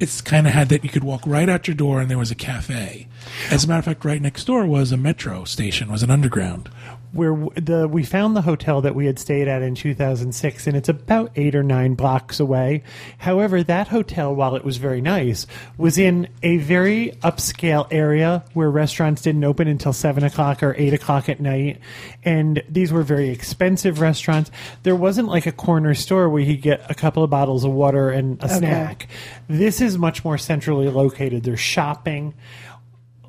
It's 0.00 0.20
kind 0.20 0.46
of 0.46 0.52
had 0.52 0.68
that 0.68 0.84
you 0.84 0.90
could 0.90 1.04
walk 1.04 1.22
right 1.26 1.48
out 1.48 1.66
your 1.66 1.74
door 1.74 2.00
and 2.00 2.10
there 2.10 2.18
was 2.18 2.30
a 2.30 2.36
cafe. 2.36 3.08
As 3.50 3.64
a 3.64 3.68
matter 3.68 3.80
of 3.80 3.84
fact, 3.84 4.04
right 4.04 4.22
next 4.22 4.44
door 4.44 4.64
was 4.66 4.92
a 4.92 4.96
metro 4.96 5.44
station, 5.44 5.90
was 5.90 6.02
an 6.02 6.10
underground. 6.10 6.70
where 7.12 7.34
the 7.54 7.88
we 7.88 8.04
found 8.04 8.36
the 8.36 8.42
hotel 8.42 8.82
that 8.82 8.94
we 8.94 9.06
had 9.06 9.18
stayed 9.18 9.48
at 9.48 9.62
in 9.62 9.74
2006 9.74 10.66
and 10.66 10.76
it's 10.76 10.88
about 10.88 11.32
8 11.36 11.54
or 11.54 11.62
9 11.62 11.94
blocks 11.94 12.38
away. 12.38 12.82
However 13.18 13.62
that 13.62 13.88
hotel 13.88 14.34
while 14.34 14.54
it 14.56 14.64
was 14.64 14.76
very 14.76 15.00
nice 15.00 15.46
was 15.78 15.96
in 15.96 16.28
a 16.42 16.58
very 16.58 17.12
upscale 17.22 17.86
area 17.90 18.44
where 18.52 18.70
restaurants 18.70 19.22
didn't 19.22 19.44
open 19.44 19.68
until 19.68 19.92
7 19.92 20.22
o'clock 20.22 20.62
or 20.62 20.74
8 20.76 20.92
o'clock 20.94 21.28
at 21.28 21.40
night. 21.40 21.80
And 22.24 22.62
these 22.68 22.92
were 22.92 23.02
very 23.02 23.30
expensive 23.30 24.00
restaurants. 24.00 24.50
There 24.82 24.96
wasn't 24.96 25.28
like 25.28 25.46
a 25.46 25.52
corner 25.52 25.94
store 25.94 26.28
where 26.28 26.42
you 26.42 26.54
could 26.54 26.62
get 26.62 26.90
a 26.90 26.94
couple 26.94 27.22
of 27.22 27.30
bottles 27.30 27.64
of 27.64 27.72
water 27.72 28.10
and 28.10 28.42
a 28.42 28.48
snack. 28.48 29.08
This 29.48 29.80
is 29.80 29.87
much 29.96 30.24
more 30.24 30.36
centrally 30.36 30.88
located 30.88 31.44
there's 31.44 31.60
shopping 31.60 32.34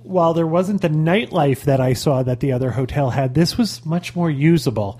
while 0.10 0.34
there 0.34 0.48
wasn't 0.48 0.82
the 0.82 0.90
nightlife 0.90 1.62
that 1.62 1.80
I 1.80 1.94
saw 1.94 2.24
that 2.24 2.40
the 2.40 2.52
other 2.52 2.72
hotel 2.72 3.12
had, 3.12 3.36
this 3.36 3.58
was 3.58 3.86
much 3.86 4.16
more 4.16 4.30
usable. 4.30 5.00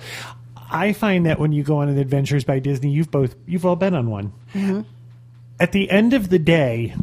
I 0.70 0.94
find 0.94 1.26
that 1.26 1.40
when 1.40 1.52
you 1.52 1.64
go 1.64 1.78
on 1.78 1.90
an 1.90 1.98
Adventures 1.98 2.44
by 2.44 2.60
Disney, 2.60 2.92
you've 2.92 3.10
both 3.10 3.36
you've 3.48 3.66
all 3.66 3.76
been 3.76 3.96
on 3.96 4.12
one. 4.12 4.34
Mm-hmm. 4.54 4.82
At 5.60 5.72
the 5.72 5.90
end 5.90 6.14
of 6.14 6.30
the 6.30 6.38
day, 6.38 6.94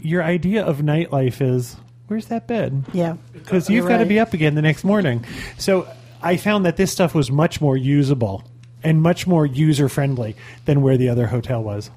your 0.00 0.24
idea 0.24 0.64
of 0.64 0.78
nightlife 0.78 1.40
is 1.40 1.76
where's 2.08 2.26
that 2.26 2.48
bed? 2.48 2.84
Yeah. 2.92 3.16
Because 3.32 3.70
you've 3.70 3.86
got 3.86 3.98
to 3.98 4.06
be 4.06 4.18
up 4.18 4.34
again 4.34 4.56
the 4.56 4.62
next 4.62 4.82
morning. 4.82 5.24
So 5.56 5.86
I 6.20 6.38
found 6.38 6.66
that 6.66 6.76
this 6.76 6.90
stuff 6.90 7.14
was 7.14 7.30
much 7.30 7.60
more 7.60 7.76
usable 7.76 8.42
and 8.82 9.00
much 9.00 9.28
more 9.28 9.46
user 9.46 9.88
friendly 9.88 10.34
than 10.64 10.82
where 10.82 10.96
the 10.96 11.08
other 11.08 11.28
hotel 11.28 11.62
was. 11.62 11.90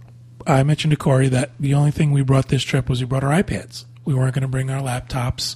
I 0.48 0.64
mentioned 0.64 0.92
to 0.92 0.98
Corey 0.98 1.28
that 1.30 1.52
the 1.60 1.74
only 1.74 1.92
thing 1.92 2.12
we 2.12 2.22
brought 2.22 2.50
this 2.50 2.64
trip 2.64 2.88
was 2.88 3.00
we 3.00 3.08
brought 3.08 3.24
our 3.24 3.32
iPads. 3.32 3.86
We 4.04 4.14
weren't 4.14 4.36
going 4.36 4.44
to 4.44 4.48
bring 4.48 4.70
our 4.70 4.82
laptops. 4.82 5.56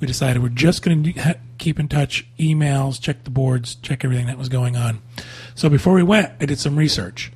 We 0.00 0.06
decided 0.06 0.42
we're 0.42 0.50
just 0.50 0.82
going 0.82 1.02
to 1.02 1.38
keep 1.58 1.80
in 1.80 1.88
touch, 1.88 2.24
emails, 2.38 3.00
check 3.00 3.24
the 3.24 3.30
boards, 3.30 3.74
check 3.76 4.04
everything 4.04 4.26
that 4.26 4.38
was 4.38 4.48
going 4.48 4.76
on. 4.76 5.02
So 5.56 5.68
before 5.68 5.94
we 5.94 6.04
went, 6.04 6.32
I 6.40 6.46
did 6.46 6.60
some 6.60 6.76
research. 6.76 7.32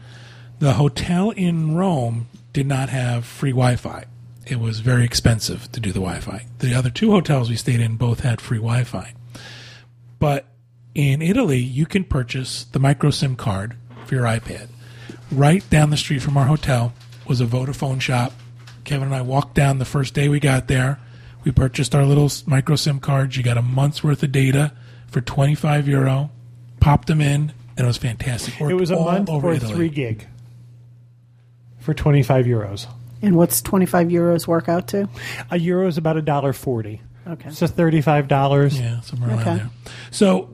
The 0.61 0.75
hotel 0.75 1.31
in 1.31 1.75
Rome 1.75 2.29
did 2.53 2.69
not 2.69 2.89
have 2.89 3.25
free 3.25 3.51
Wi-Fi. 3.51 4.05
It 4.47 4.61
was 4.61 4.79
very 4.79 5.05
expensive 5.05 5.73
to 5.73 5.81
do 5.81 5.91
the 5.91 5.99
Wi-Fi. 5.99 6.47
The 6.61 6.75
other 6.75 6.91
two 6.91 7.11
hotels 7.11 7.51
we 7.51 7.57
stayed 7.57 7.81
in 7.81 7.97
both 7.97 8.21
had 8.21 8.41
free 8.41 8.59
Wi-Fi. 8.59 9.13
But 10.21 10.47
in 10.95 11.21
Italy, 11.21 11.59
you 11.59 11.87
can 11.87 12.05
purchase 12.05 12.65
the 12.65 12.79
micro 12.79 13.11
SIM 13.11 13.35
card 13.35 13.77
for 14.05 14.15
your 14.15 14.25
iPad. 14.25 14.69
Right 15.33 15.69
down 15.71 15.91
the 15.91 15.97
street 15.97 16.21
from 16.21 16.37
our 16.37 16.45
hotel 16.47 16.93
was 17.27 17.41
a 17.41 17.47
Vodafone 17.47 18.01
shop. 18.01 18.33
Kevin 18.85 19.07
and 19.09 19.15
I 19.15 19.23
walked 19.23 19.55
down 19.55 19.79
the 19.79 19.85
first 19.85 20.13
day 20.15 20.29
we 20.29 20.41
got 20.41 20.69
there. 20.69 20.99
We 21.45 21.53
purchased 21.53 21.95
our 21.95 22.05
little 22.05 22.31
micro 22.47 22.77
SIM 22.77 23.01
cards. 23.01 23.37
You 23.37 23.43
got 23.43 23.57
a 23.57 23.63
month's 23.63 24.05
worth 24.05 24.23
of 24.23 24.31
data 24.33 24.73
for 25.09 25.21
25 25.21 25.89
euro. 25.89 26.31
Popped 26.81 27.09
them 27.09 27.21
in, 27.21 27.53
and 27.77 27.81
it 27.81 27.87
was 27.87 27.97
fantastic. 27.97 28.61
It 28.61 28.75
was 28.75 28.91
a 28.91 28.97
month 28.97 29.31
over 29.31 29.49
or 29.49 29.53
Italy. 29.55 29.75
three 29.75 29.89
gig 29.89 30.27
for 31.81 31.95
25 31.95 32.45
euros. 32.47 32.87
And 33.23 33.37
what's 33.37 33.63
25 33.63 34.09
euros 34.09 34.47
work 34.47 34.69
out 34.69 34.89
to? 34.89 35.09
A 35.51 35.59
euro 35.59 35.87
is 35.87 35.97
about 35.97 36.17
a 36.17 36.23
dollar 36.23 36.53
forty. 36.53 37.01
Okay. 37.27 37.51
So 37.51 37.69
thirty-five 37.69 38.27
dollars. 38.27 38.79
Yeah, 38.81 39.01
somewhere 39.03 39.31
around 39.31 39.41
Okay. 39.41 39.57
there. 39.59 39.71
So 40.11 40.43
s- 40.43 40.49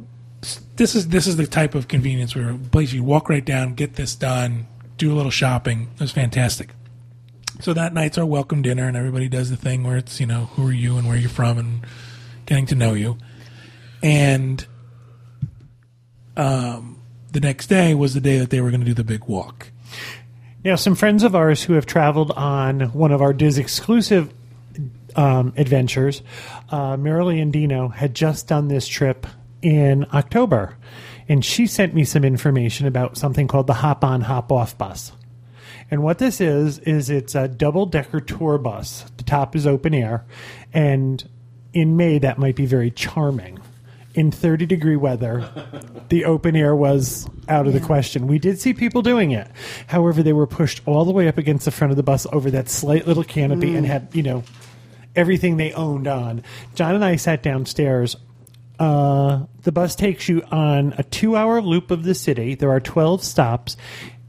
this 0.78 0.94
is 0.94 1.08
this 1.08 1.26
is 1.26 1.36
the 1.36 1.46
type 1.46 1.74
of 1.74 1.88
convenience 1.88 2.34
where 2.34 2.50
a 2.50 2.54
place 2.56 2.92
you 2.92 3.02
walk 3.02 3.28
right 3.28 3.44
down, 3.44 3.74
get 3.74 3.94
this 3.94 4.14
done, 4.14 4.66
do 4.96 5.12
a 5.12 5.14
little 5.14 5.30
shopping. 5.30 5.88
It 5.96 6.00
was 6.00 6.12
fantastic. 6.12 6.70
So 7.60 7.74
that 7.74 7.92
night's 7.92 8.16
our 8.16 8.24
welcome 8.24 8.62
dinner, 8.62 8.86
and 8.86 8.96
everybody 8.96 9.28
does 9.28 9.50
the 9.50 9.56
thing 9.56 9.82
where 9.82 9.96
it's 9.96 10.20
you 10.20 10.26
know 10.26 10.46
who 10.54 10.68
are 10.68 10.72
you 10.72 10.96
and 10.96 11.06
where 11.06 11.16
you're 11.16 11.28
from 11.28 11.58
and 11.58 11.86
getting 12.46 12.66
to 12.66 12.76
know 12.76 12.94
you. 12.94 13.18
And 14.02 14.64
um, 16.36 17.02
the 17.32 17.40
next 17.40 17.66
day 17.66 17.94
was 17.94 18.14
the 18.14 18.20
day 18.20 18.38
that 18.38 18.50
they 18.50 18.60
were 18.60 18.70
going 18.70 18.80
to 18.80 18.86
do 18.86 18.94
the 18.94 19.04
big 19.04 19.24
walk. 19.24 19.72
Now, 20.64 20.76
some 20.76 20.94
friends 20.94 21.24
of 21.24 21.34
ours 21.34 21.64
who 21.64 21.72
have 21.72 21.86
traveled 21.86 22.30
on 22.32 22.92
one 22.92 23.10
of 23.10 23.20
our 23.20 23.32
DIS 23.32 23.58
exclusive 23.58 24.32
um, 25.16 25.52
adventures, 25.56 26.22
uh, 26.70 26.96
Marilee 26.96 27.42
and 27.42 27.52
Dino, 27.52 27.88
had 27.88 28.14
just 28.14 28.46
done 28.46 28.68
this 28.68 28.86
trip 28.86 29.26
in 29.62 30.06
October. 30.12 30.76
And 31.28 31.44
she 31.44 31.66
sent 31.66 31.94
me 31.94 32.04
some 32.04 32.24
information 32.24 32.86
about 32.86 33.16
something 33.16 33.48
called 33.48 33.66
the 33.66 33.74
Hop 33.74 34.04
On, 34.04 34.22
Hop 34.22 34.50
Off 34.50 34.76
bus. 34.78 35.12
And 35.90 36.02
what 36.02 36.18
this 36.18 36.40
is, 36.40 36.78
is 36.80 37.10
it's 37.10 37.34
a 37.34 37.48
double 37.48 37.86
decker 37.86 38.20
tour 38.20 38.58
bus. 38.58 39.04
The 39.16 39.24
top 39.24 39.56
is 39.56 39.66
open 39.66 39.94
air. 39.94 40.24
And 40.72 41.26
in 41.72 41.96
May, 41.96 42.18
that 42.18 42.38
might 42.38 42.56
be 42.56 42.66
very 42.66 42.90
charming. 42.90 43.58
In 44.14 44.30
30 44.32 44.66
degree 44.66 44.96
weather, 44.96 45.48
the 46.08 46.24
open 46.24 46.56
air 46.56 46.74
was 46.74 47.28
out 47.48 47.66
of 47.66 47.72
the 47.72 47.80
question. 47.80 48.26
We 48.26 48.38
did 48.38 48.58
see 48.58 48.74
people 48.74 49.02
doing 49.02 49.30
it. 49.30 49.48
However, 49.86 50.22
they 50.22 50.32
were 50.32 50.46
pushed 50.46 50.82
all 50.86 51.04
the 51.04 51.12
way 51.12 51.28
up 51.28 51.38
against 51.38 51.66
the 51.66 51.70
front 51.70 51.92
of 51.92 51.96
the 51.96 52.02
bus 52.02 52.26
over 52.32 52.50
that 52.50 52.68
slight 52.68 53.06
little 53.06 53.22
canopy 53.22 53.76
and 53.76 53.86
mm. 53.86 53.88
had, 53.88 54.08
you 54.12 54.22
know, 54.22 54.42
everything 55.14 55.56
they 55.56 55.72
owned 55.72 56.08
on. 56.08 56.42
John 56.74 56.94
and 56.94 57.04
I 57.04 57.16
sat 57.16 57.42
downstairs. 57.42 58.16
Uh, 58.78 59.44
the 59.62 59.72
bus 59.72 59.96
takes 59.96 60.28
you 60.28 60.42
on 60.50 60.94
a 60.98 61.02
two 61.02 61.36
hour 61.36 61.60
loop 61.60 61.90
of 61.90 62.04
the 62.04 62.14
city. 62.14 62.54
There 62.54 62.70
are 62.70 62.80
12 62.80 63.22
stops, 63.24 63.76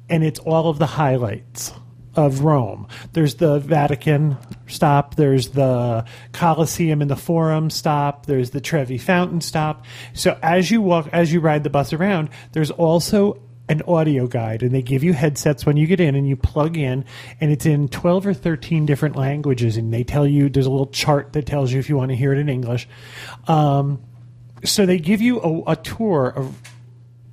and 0.09 0.23
it's 0.23 0.39
all 0.39 0.69
of 0.69 0.79
the 0.79 0.87
highlights 0.87 1.71
of 2.15 2.41
Rome. 2.41 2.87
There's 3.13 3.35
the 3.35 3.59
Vatican 3.59 4.37
stop, 4.67 5.15
there's 5.15 5.49
the 5.49 6.05
Colosseum 6.33 7.01
and 7.01 7.09
the 7.09 7.15
Forum 7.15 7.69
stop, 7.69 8.25
there's 8.25 8.49
the 8.49 8.61
Trevi 8.61 8.97
Fountain 8.97 9.41
stop. 9.41 9.85
So 10.13 10.37
as 10.41 10.71
you 10.71 10.81
walk, 10.81 11.07
as 11.13 11.31
you 11.31 11.39
ride 11.39 11.63
the 11.63 11.69
bus 11.69 11.93
around, 11.93 12.29
there's 12.51 12.71
also 12.71 13.41
an 13.69 13.83
audio 13.87 14.25
guide 14.25 14.63
and 14.63 14.71
they 14.71 14.81
give 14.81 15.03
you 15.03 15.13
headsets 15.13 15.63
when 15.63 15.77
you 15.77 15.85
get 15.85 15.99
in 15.99 16.15
and 16.15 16.27
you 16.27 16.35
plug 16.35 16.75
in 16.75 17.05
and 17.39 17.51
it's 17.51 17.67
in 17.67 17.87
12 17.87 18.25
or 18.25 18.33
13 18.33 18.87
different 18.87 19.15
languages 19.15 19.77
and 19.77 19.93
they 19.93 20.03
tell 20.03 20.25
you 20.25 20.49
there's 20.49 20.65
a 20.65 20.71
little 20.71 20.87
chart 20.87 21.33
that 21.33 21.45
tells 21.45 21.71
you 21.71 21.77
if 21.77 21.87
you 21.87 21.95
want 21.95 22.09
to 22.09 22.15
hear 22.15 22.33
it 22.33 22.39
in 22.39 22.49
english 22.49 22.87
um, 23.47 24.01
so 24.63 24.85
they 24.85 24.97
give 24.97 25.21
you 25.21 25.39
a, 25.41 25.71
a 25.71 25.75
tour 25.75 26.27
of 26.35 26.55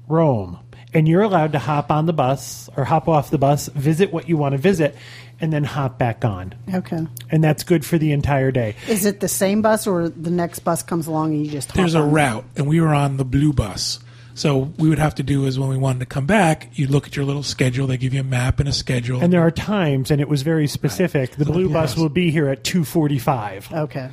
rome 0.08 0.58
and 0.94 1.08
you're 1.08 1.22
allowed 1.22 1.52
to 1.52 1.58
hop 1.58 1.90
on 1.90 2.06
the 2.06 2.12
bus 2.12 2.70
or 2.76 2.84
hop 2.84 3.08
off 3.08 3.30
the 3.30 3.38
bus 3.38 3.66
visit 3.68 4.12
what 4.12 4.28
you 4.28 4.36
want 4.36 4.52
to 4.52 4.58
visit 4.58 4.94
and 5.40 5.52
then 5.52 5.64
hop 5.64 5.98
back 5.98 6.24
on 6.24 6.54
Okay. 6.72 7.00
and 7.30 7.42
that's 7.44 7.62
good 7.64 7.84
for 7.84 7.98
the 7.98 8.12
entire 8.12 8.50
day 8.52 8.76
Is 8.88 9.04
it 9.04 9.20
the 9.20 9.28
same 9.28 9.60
bus 9.62 9.86
or 9.86 10.08
the 10.08 10.30
next 10.30 10.60
bus 10.60 10.82
comes 10.82 11.06
along 11.08 11.34
and 11.34 11.44
you 11.44 11.50
just 11.52 11.68
hop 11.68 11.76
There's 11.76 11.94
a 11.94 12.00
on? 12.00 12.12
route, 12.12 12.44
and 12.56 12.66
we 12.68 12.80
were 12.80 12.94
on 12.94 13.16
the 13.16 13.24
blue 13.24 13.52
bus. 13.52 13.98
So 14.34 14.70
we 14.78 14.90
would 14.90 14.98
have 14.98 15.14
to 15.14 15.22
do 15.22 15.46
is 15.46 15.58
when 15.58 15.70
we 15.70 15.78
wanted 15.78 16.00
to 16.00 16.06
come 16.06 16.26
back, 16.26 16.68
you 16.74 16.86
look 16.88 17.06
at 17.06 17.16
your 17.16 17.24
little 17.24 17.42
schedule. 17.42 17.86
They 17.86 17.96
give 17.96 18.12
you 18.12 18.20
a 18.20 18.24
map 18.24 18.60
and 18.60 18.68
a 18.68 18.72
schedule. 18.72 19.22
and 19.22 19.32
there 19.32 19.40
are 19.40 19.50
times 19.50 20.10
and 20.10 20.20
it 20.20 20.28
was 20.28 20.42
very 20.42 20.66
specific 20.68 21.32
the 21.36 21.44
blue 21.46 21.64
blue 21.64 21.72
bus 21.72 21.96
will 21.96 22.10
be 22.10 22.30
here 22.30 22.48
at 22.48 22.62
245 22.62 23.72
Okay. 23.72 24.10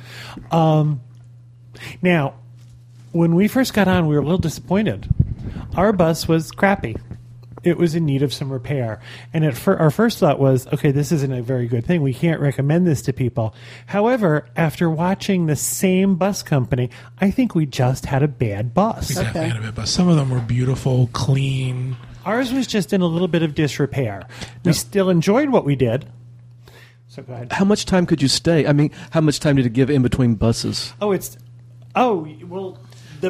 Um, 0.50 1.00
Now, 2.02 2.34
when 3.14 3.34
we 3.34 3.48
first 3.48 3.72
got 3.74 3.88
on, 3.88 4.06
we 4.06 4.14
were 4.14 4.20
a 4.20 4.24
little 4.24 4.38
disappointed. 4.38 5.08
Our 5.76 5.92
bus 5.92 6.28
was 6.28 6.50
crappy. 6.50 6.96
It 7.62 7.78
was 7.78 7.94
in 7.94 8.04
need 8.04 8.22
of 8.22 8.34
some 8.34 8.52
repair. 8.52 9.00
And 9.32 9.42
at 9.44 9.56
fir- 9.56 9.76
our 9.78 9.90
first 9.90 10.18
thought 10.18 10.38
was, 10.38 10.66
okay, 10.66 10.90
this 10.90 11.10
isn't 11.12 11.32
a 11.32 11.40
very 11.42 11.66
good 11.66 11.86
thing. 11.86 12.02
We 12.02 12.12
can't 12.12 12.40
recommend 12.40 12.86
this 12.86 13.00
to 13.02 13.12
people. 13.14 13.54
However, 13.86 14.46
after 14.54 14.90
watching 14.90 15.46
the 15.46 15.56
same 15.56 16.16
bus 16.16 16.42
company, 16.42 16.90
I 17.18 17.30
think 17.30 17.54
we 17.54 17.64
just 17.64 18.04
had 18.04 18.22
a 18.22 18.28
bad 18.28 18.74
bus. 18.74 19.08
we 19.08 19.14
definitely 19.14 19.40
Okay. 19.40 19.48
had 19.48 19.58
a 19.58 19.62
bit, 19.68 19.74
but 19.76 19.88
some 19.88 20.08
of 20.08 20.16
them 20.16 20.28
were 20.28 20.40
beautiful, 20.40 21.08
clean. 21.14 21.96
Ours 22.26 22.52
was 22.52 22.66
just 22.66 22.92
in 22.92 23.00
a 23.00 23.06
little 23.06 23.28
bit 23.28 23.42
of 23.42 23.54
disrepair. 23.54 24.26
We 24.64 24.74
still 24.74 25.08
enjoyed 25.08 25.48
what 25.48 25.64
we 25.64 25.74
did. 25.76 26.04
So 27.08 27.22
go 27.22 27.32
ahead. 27.32 27.52
How 27.52 27.64
much 27.64 27.86
time 27.86 28.04
could 28.06 28.20
you 28.20 28.28
stay? 28.28 28.66
I 28.66 28.72
mean, 28.74 28.90
how 29.10 29.20
much 29.22 29.40
time 29.40 29.56
did 29.56 29.64
it 29.66 29.72
give 29.72 29.88
in 29.88 30.02
between 30.02 30.34
buses? 30.34 30.92
Oh, 31.00 31.12
it's 31.12 31.38
oh 31.94 32.26
well. 32.46 32.78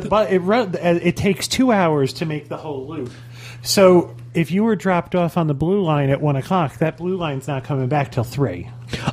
The 0.03 0.09
bu- 0.09 0.17
it 0.35 0.39
run, 0.39 0.75
it 0.81 1.17
takes 1.17 1.49
two 1.49 1.73
hours 1.73 2.13
to 2.15 2.27
make 2.27 2.49
the 2.49 2.57
whole 2.57 2.87
loop. 2.87 3.11
So 3.63 4.15
if 4.35 4.51
you 4.51 4.65
were 4.65 4.77
dropped 4.77 5.15
off 5.15 5.37
on 5.39 5.47
the 5.47 5.55
blue 5.55 5.83
line 5.83 6.11
at 6.11 6.21
one 6.21 6.37
o'clock, 6.37 6.79
that 6.79 6.97
blue 6.99 7.17
line's 7.17 7.49
not 7.49 7.65
coming 7.65 7.89
back 7.89 8.13
till 8.13 8.25
three. 8.25 8.69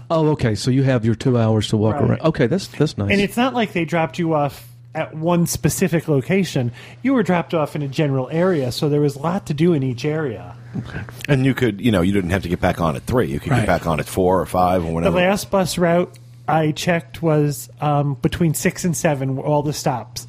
Oh, 0.10 0.30
okay. 0.30 0.56
So 0.56 0.72
you 0.72 0.84
have 0.84 1.06
your 1.06 1.16
two 1.16 1.38
hours 1.38 1.70
to 1.70 1.78
walk 1.78 1.96
Right. 1.96 2.10
around. 2.12 2.22
Okay, 2.22 2.48
that's 2.48 2.68
that's 2.68 2.98
nice. 2.98 3.12
And 3.12 3.22
it's 3.22 3.38
not 3.38 3.54
like 3.54 3.74
they 3.74 3.86
dropped 3.86 4.20
you 4.20 4.34
off 4.34 4.68
at 4.94 5.16
one 5.16 5.48
specific 5.48 6.10
location. 6.10 6.72
You 7.02 7.14
were 7.14 7.24
dropped 7.24 7.54
off 7.54 7.78
in 7.78 7.82
a 7.82 7.88
general 7.88 8.28
area, 8.30 8.74
so 8.74 8.90
there 8.90 9.00
was 9.00 9.16
a 9.16 9.20
lot 9.20 9.46
to 9.46 9.54
do 9.54 9.72
in 9.74 9.84
each 9.84 10.04
area. 10.04 10.54
And 11.30 11.46
you 11.46 11.54
could, 11.54 11.80
you 11.80 11.92
know, 11.92 12.02
you 12.02 12.12
didn't 12.12 12.32
have 12.32 12.44
to 12.44 12.50
get 12.50 12.60
back 12.60 12.82
on 12.82 12.98
at 12.98 13.04
three. 13.04 13.28
You 13.28 13.40
could 13.40 13.52
Right. 13.52 13.60
get 13.60 13.68
back 13.68 13.88
on 13.88 14.00
at 14.02 14.06
four 14.06 14.42
or 14.42 14.46
five 14.46 14.84
or 14.86 14.94
whatever. 14.94 15.18
The 15.18 15.26
last 15.26 15.50
bus 15.50 15.78
route 15.78 16.18
I 16.48 16.72
checked 16.72 17.22
was 17.22 17.70
um, 17.80 18.16
between 18.22 18.54
six 18.54 18.84
and 18.84 18.96
seven, 18.98 19.38
all 19.38 19.64
the 19.64 19.72
stops. 19.74 20.28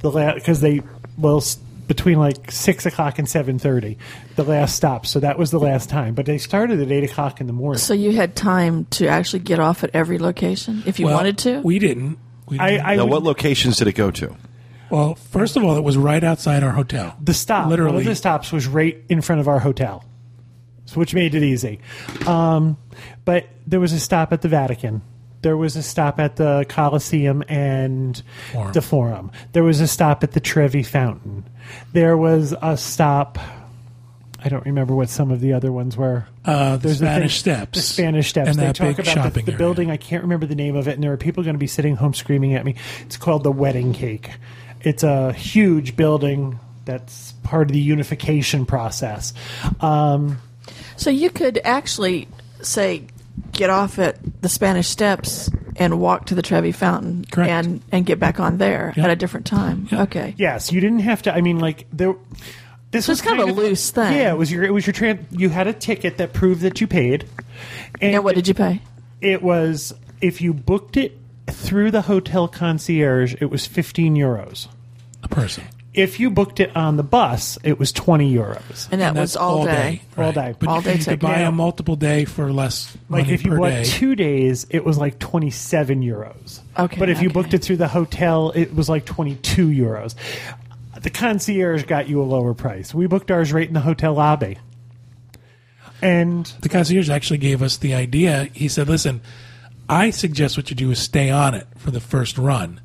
The 0.00 0.10
last 0.10 0.34
because 0.36 0.60
they 0.60 0.82
well 1.16 1.38
s- 1.38 1.56
between 1.86 2.18
like 2.18 2.50
six 2.52 2.86
o'clock 2.86 3.18
and 3.18 3.28
seven 3.28 3.58
thirty, 3.58 3.98
the 4.36 4.44
last 4.44 4.76
stop. 4.76 5.06
So 5.06 5.20
that 5.20 5.38
was 5.38 5.50
the 5.50 5.58
last 5.58 5.88
time. 5.90 6.14
But 6.14 6.26
they 6.26 6.38
started 6.38 6.80
at 6.80 6.92
eight 6.92 7.04
o'clock 7.04 7.40
in 7.40 7.46
the 7.46 7.52
morning. 7.52 7.78
So 7.78 7.94
you 7.94 8.12
had 8.12 8.36
time 8.36 8.84
to 8.90 9.08
actually 9.08 9.40
get 9.40 9.58
off 9.58 9.82
at 9.84 9.90
every 9.94 10.18
location 10.18 10.82
if 10.86 10.98
you 11.00 11.06
Well, 11.06 11.16
wanted 11.16 11.38
to? 11.38 11.60
We 11.60 11.78
didn't. 11.78 12.18
We 12.46 12.58
I, 12.58 12.70
didn't. 12.70 12.86
I 12.86 12.96
now, 12.96 13.04
would- 13.04 13.10
what 13.12 13.22
locations 13.24 13.76
did 13.78 13.88
it 13.88 13.94
go 13.94 14.10
to? 14.12 14.36
well, 14.90 15.16
first 15.16 15.56
of 15.56 15.64
all, 15.64 15.76
it 15.76 15.84
was 15.84 15.96
right 15.96 16.22
outside 16.24 16.62
our 16.62 16.70
hotel. 16.72 17.16
the 17.20 17.34
stop, 17.34 17.62
one 17.64 17.70
literally. 17.70 17.98
of 17.98 18.04
the 18.04 18.14
stops 18.14 18.52
was 18.52 18.66
right 18.66 19.02
in 19.08 19.20
front 19.20 19.40
of 19.40 19.48
our 19.48 19.58
hotel, 19.58 20.04
so 20.86 20.98
which 21.00 21.12
made 21.14 21.34
it 21.34 21.42
easy. 21.42 21.80
Um, 22.26 22.76
but 23.24 23.48
there 23.66 23.80
was 23.80 23.92
a 23.92 24.00
stop 24.00 24.32
at 24.32 24.40
the 24.42 24.48
Vatican. 24.48 25.02
There 25.42 25.56
was 25.56 25.76
a 25.76 25.82
stop 25.82 26.18
at 26.18 26.36
the 26.36 26.66
Colosseum 26.68 27.44
and 27.48 28.20
Forum. 28.52 28.72
the 28.72 28.82
Forum. 28.82 29.30
There 29.52 29.62
was 29.64 29.80
a 29.80 29.86
stop 29.86 30.24
at 30.24 30.32
the 30.32 30.40
Trevi 30.40 30.82
Fountain. 30.82 31.44
There 31.92 32.16
was 32.16 32.54
a 32.60 32.76
stop. 32.76 33.38
I 34.42 34.48
don't 34.48 34.64
remember 34.66 34.94
what 34.94 35.08
some 35.10 35.30
of 35.30 35.40
the 35.40 35.52
other 35.52 35.70
ones 35.72 35.96
were. 35.96 36.26
Uh, 36.44 36.76
the 36.76 36.88
There's 36.88 36.98
the 37.00 37.06
Spanish 37.06 37.42
thing- 37.42 37.54
Steps. 37.54 37.78
The 37.78 37.82
Spanish 37.82 38.28
Steps. 38.30 38.48
And 38.50 38.58
they 38.58 38.66
that 38.66 38.76
talk 38.76 38.96
big 38.96 39.00
about 39.00 39.12
shopping 39.14 39.44
the, 39.44 39.52
the 39.52 39.58
building. 39.58 39.90
I 39.90 39.96
can't 39.96 40.22
remember 40.22 40.46
the 40.46 40.54
name 40.54 40.76
of 40.76 40.86
it, 40.88 40.94
and 40.94 41.02
there 41.02 41.12
are 41.12 41.16
people 41.16 41.42
going 41.42 41.54
to 41.54 41.58
be 41.58 41.66
sitting 41.66 41.96
home 41.96 42.14
screaming 42.14 42.54
at 42.54 42.64
me. 42.64 42.74
It's 43.02 43.16
called 43.16 43.42
the 43.44 43.52
Wedding 43.52 43.92
Cake. 43.92 44.30
It's 44.82 45.02
a 45.02 45.32
huge 45.32 45.96
building 45.96 46.58
that's 46.84 47.32
part 47.42 47.68
of 47.68 47.72
the 47.72 47.80
unification 47.80 48.64
process. 48.64 49.34
Um, 49.80 50.38
So 50.96 51.10
you 51.10 51.30
could 51.30 51.60
actually 51.64 52.28
say, 52.62 53.02
get 53.52 53.70
off 53.70 53.98
at 53.98 54.18
the 54.42 54.48
Spanish 54.48 54.88
Steps 54.88 55.50
and 55.76 56.00
walk 56.00 56.26
to 56.26 56.34
the 56.34 56.42
Trevi 56.42 56.72
Fountain 56.72 57.24
Correct. 57.30 57.50
and 57.50 57.82
and 57.92 58.04
get 58.06 58.18
back 58.18 58.40
on 58.40 58.58
there 58.58 58.92
Yeah. 58.96 59.04
at 59.04 59.10
a 59.10 59.16
different 59.16 59.46
time. 59.46 59.88
Yeah. 59.90 60.02
Okay. 60.02 60.34
yes, 60.36 60.72
you 60.72 60.80
didn't 60.80 61.00
have 61.00 61.22
to. 61.22 61.34
I 61.34 61.40
mean, 61.40 61.58
like 61.58 61.86
there. 61.92 62.14
This 62.90 63.04
So 63.04 63.12
was 63.12 63.18
it's 63.20 63.28
kind 63.28 63.40
of 63.40 63.50
a 63.50 63.52
loose 63.52 63.90
thing. 63.90 64.14
Yeah, 64.14 64.32
it 64.32 64.38
was 64.38 64.50
your. 64.50 64.64
It 64.64 64.72
was 64.72 64.86
your. 64.86 64.94
Tran- 64.94 65.26
you 65.30 65.50
had 65.50 65.66
a 65.66 65.72
ticket 65.74 66.16
that 66.18 66.32
proved 66.32 66.62
that 66.62 66.80
you 66.80 66.86
paid. 66.86 67.26
And 68.00 68.12
Now, 68.12 68.22
what 68.22 68.34
did 68.34 68.48
you 68.48 68.54
pay? 68.54 68.80
It 69.20 69.42
was 69.42 69.92
if 70.22 70.40
you 70.40 70.54
booked 70.54 70.96
it 70.96 71.18
through 71.48 71.90
the 71.90 72.02
hotel 72.02 72.48
concierge, 72.48 73.34
it 73.40 73.50
was 73.50 73.66
fifteen 73.66 74.14
euros. 74.16 74.68
a 75.22 75.28
person. 75.28 75.64
If 75.98 76.20
you 76.20 76.30
booked 76.30 76.60
it 76.60 76.74
on 76.76 76.96
the 76.96 77.02
bus, 77.02 77.58
it 77.64 77.78
was 77.78 77.92
twenty 77.92 78.32
euros. 78.34 78.88
And 78.92 79.00
that 79.00 79.08
And 79.08 79.18
was 79.18 79.32
that's 79.32 79.36
all, 79.36 79.64
day. 79.64 80.02
All 80.16 80.24
right. 80.24 80.34
day. 80.34 80.54
But 80.58 80.68
All 80.68 80.76
you, 80.76 80.82
day 80.82 80.92
could- 80.92 81.00
you 81.00 81.04
could 81.12 81.20
buy 81.20 81.40
a 81.40 81.50
multiple 81.52 81.96
day 81.96 82.24
for 82.24 82.52
less 82.52 82.96
Like 83.08 83.22
money 83.24 83.34
if 83.34 83.44
you 83.44 83.50
per 83.50 83.58
bought 83.58 83.68
day. 83.70 83.84
two 83.84 84.14
days, 84.14 84.66
it 84.70 84.84
was 84.84 84.96
like 84.98 85.18
twenty 85.18 85.50
seven 85.50 86.02
euros. 86.02 86.60
Okay, 86.78 86.98
But 86.98 87.08
if 87.10 87.20
you 87.20 87.30
booked 87.30 87.52
it 87.54 87.58
through 87.64 87.78
the 87.78 87.88
hotel, 87.88 88.52
it 88.54 88.74
was 88.74 88.88
like 88.88 89.04
twenty 89.04 89.34
two 89.36 89.68
euros. 89.68 90.14
The 91.00 91.10
concierge 91.10 91.84
got 91.84 92.08
you 92.08 92.20
a 92.20 92.24
lower 92.24 92.54
price. 92.54 92.92
We 92.94 93.06
booked 93.06 93.30
ours 93.30 93.52
right 93.52 93.66
in 93.68 93.74
the 93.74 93.80
hotel 93.80 94.14
lobby. 94.14 94.58
And 96.00 96.46
the 96.60 96.68
concierge 96.68 97.10
actually 97.10 97.38
gave 97.38 97.62
us 97.62 97.76
the 97.76 97.94
idea. 97.94 98.48
He 98.52 98.68
said, 98.68 98.88
"Listen, 98.88 99.20
I 99.88 100.10
suggest 100.10 100.56
what 100.56 100.70
you 100.70 100.76
do 100.76 100.90
is 100.90 100.98
stay 101.00 101.30
on 101.30 101.54
it 101.54 101.66
for 101.76 101.90
the 101.90 102.00
first 102.00 102.38
run. 102.38 102.80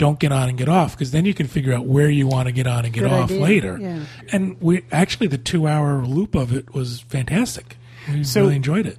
Don't 0.00 0.18
get 0.18 0.32
on 0.32 0.48
and 0.48 0.56
get 0.56 0.68
off 0.68 0.92
because 0.96 1.10
then 1.10 1.26
you 1.26 1.34
can 1.34 1.46
figure 1.46 1.74
out 1.74 1.84
where 1.84 2.08
you 2.08 2.26
want 2.26 2.46
to 2.48 2.52
get 2.52 2.66
on 2.66 2.84
and 2.86 2.92
get 2.94 3.02
Good 3.02 3.12
off 3.12 3.24
idea, 3.30 3.40
later." 3.42 3.78
yeah. 3.78 4.00
And 4.32 4.58
we 4.62 4.82
actually 4.90 5.26
the 5.26 5.36
two 5.36 5.68
hour 5.68 6.02
loop 6.06 6.34
of 6.34 6.54
it 6.54 6.72
was 6.74 7.00
fantastic. 7.02 7.76
We 8.10 8.24
So- 8.24 8.40
really 8.44 8.56
enjoyed 8.56 8.86
it. 8.86 8.98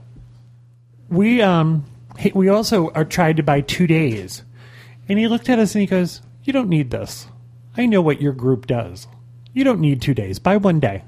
we 1.10 1.42
um 1.42 1.86
we 2.36 2.50
also 2.50 2.90
are 2.92 3.04
tried 3.06 3.38
to 3.38 3.44
buy 3.44 3.62
two 3.62 3.88
days 3.88 4.44
And 5.10 5.18
he 5.18 5.28
looked 5.28 5.50
at 5.50 5.58
us 5.60 5.74
and 5.76 5.82
he 5.82 5.88
goes, 5.88 6.22
You 6.44 6.54
don't 6.54 6.70
need 6.70 6.92
this. 6.92 7.26
I 7.76 7.86
know 7.88 8.02
what 8.02 8.22
your 8.22 8.34
group 8.34 8.68
does. 8.68 9.08
You 9.54 9.64
don't 9.64 9.80
need 9.82 10.02
two 10.02 10.14
days. 10.14 10.38
Buy 10.40 10.58
one 10.58 10.80
day. 10.80 11.04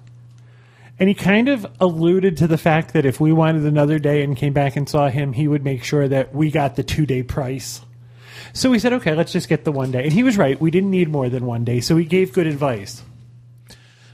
And 1.00 1.08
he 1.08 1.16
kind 1.16 1.50
of 1.50 1.66
alluded 1.80 2.36
to 2.38 2.48
the 2.48 2.58
fact 2.58 2.94
that 2.94 3.06
if 3.06 3.20
we 3.20 3.32
wanted 3.32 3.64
another 3.66 4.00
day 4.00 4.24
and 4.24 4.36
came 4.36 4.54
back 4.54 4.76
and 4.76 4.88
saw 4.90 5.10
him, 5.10 5.34
he 5.34 5.48
would 5.48 5.64
make 5.64 5.84
sure 5.84 6.08
that 6.08 6.34
we 6.36 6.50
got 6.52 6.76
the 6.76 6.84
two 6.84 7.06
day 7.06 7.22
price. 7.24 7.82
So 8.54 8.70
we 8.70 8.80
said, 8.80 8.94
okay, 8.94 9.16
let's 9.16 9.32
just 9.32 9.50
get 9.50 9.64
the 9.66 9.72
one 9.72 9.92
day. 9.92 10.04
And 10.04 10.14
he 10.14 10.24
was 10.24 10.38
right. 10.38 10.60
We 10.60 10.72
didn't 10.72 10.92
need 10.92 11.10
more 11.10 11.30
than 11.30 11.46
one 11.46 11.64
day. 11.64 11.80
So 11.82 11.96
he 11.98 12.06
gave 12.06 12.34
good 12.34 12.48
advice. 12.48 13.04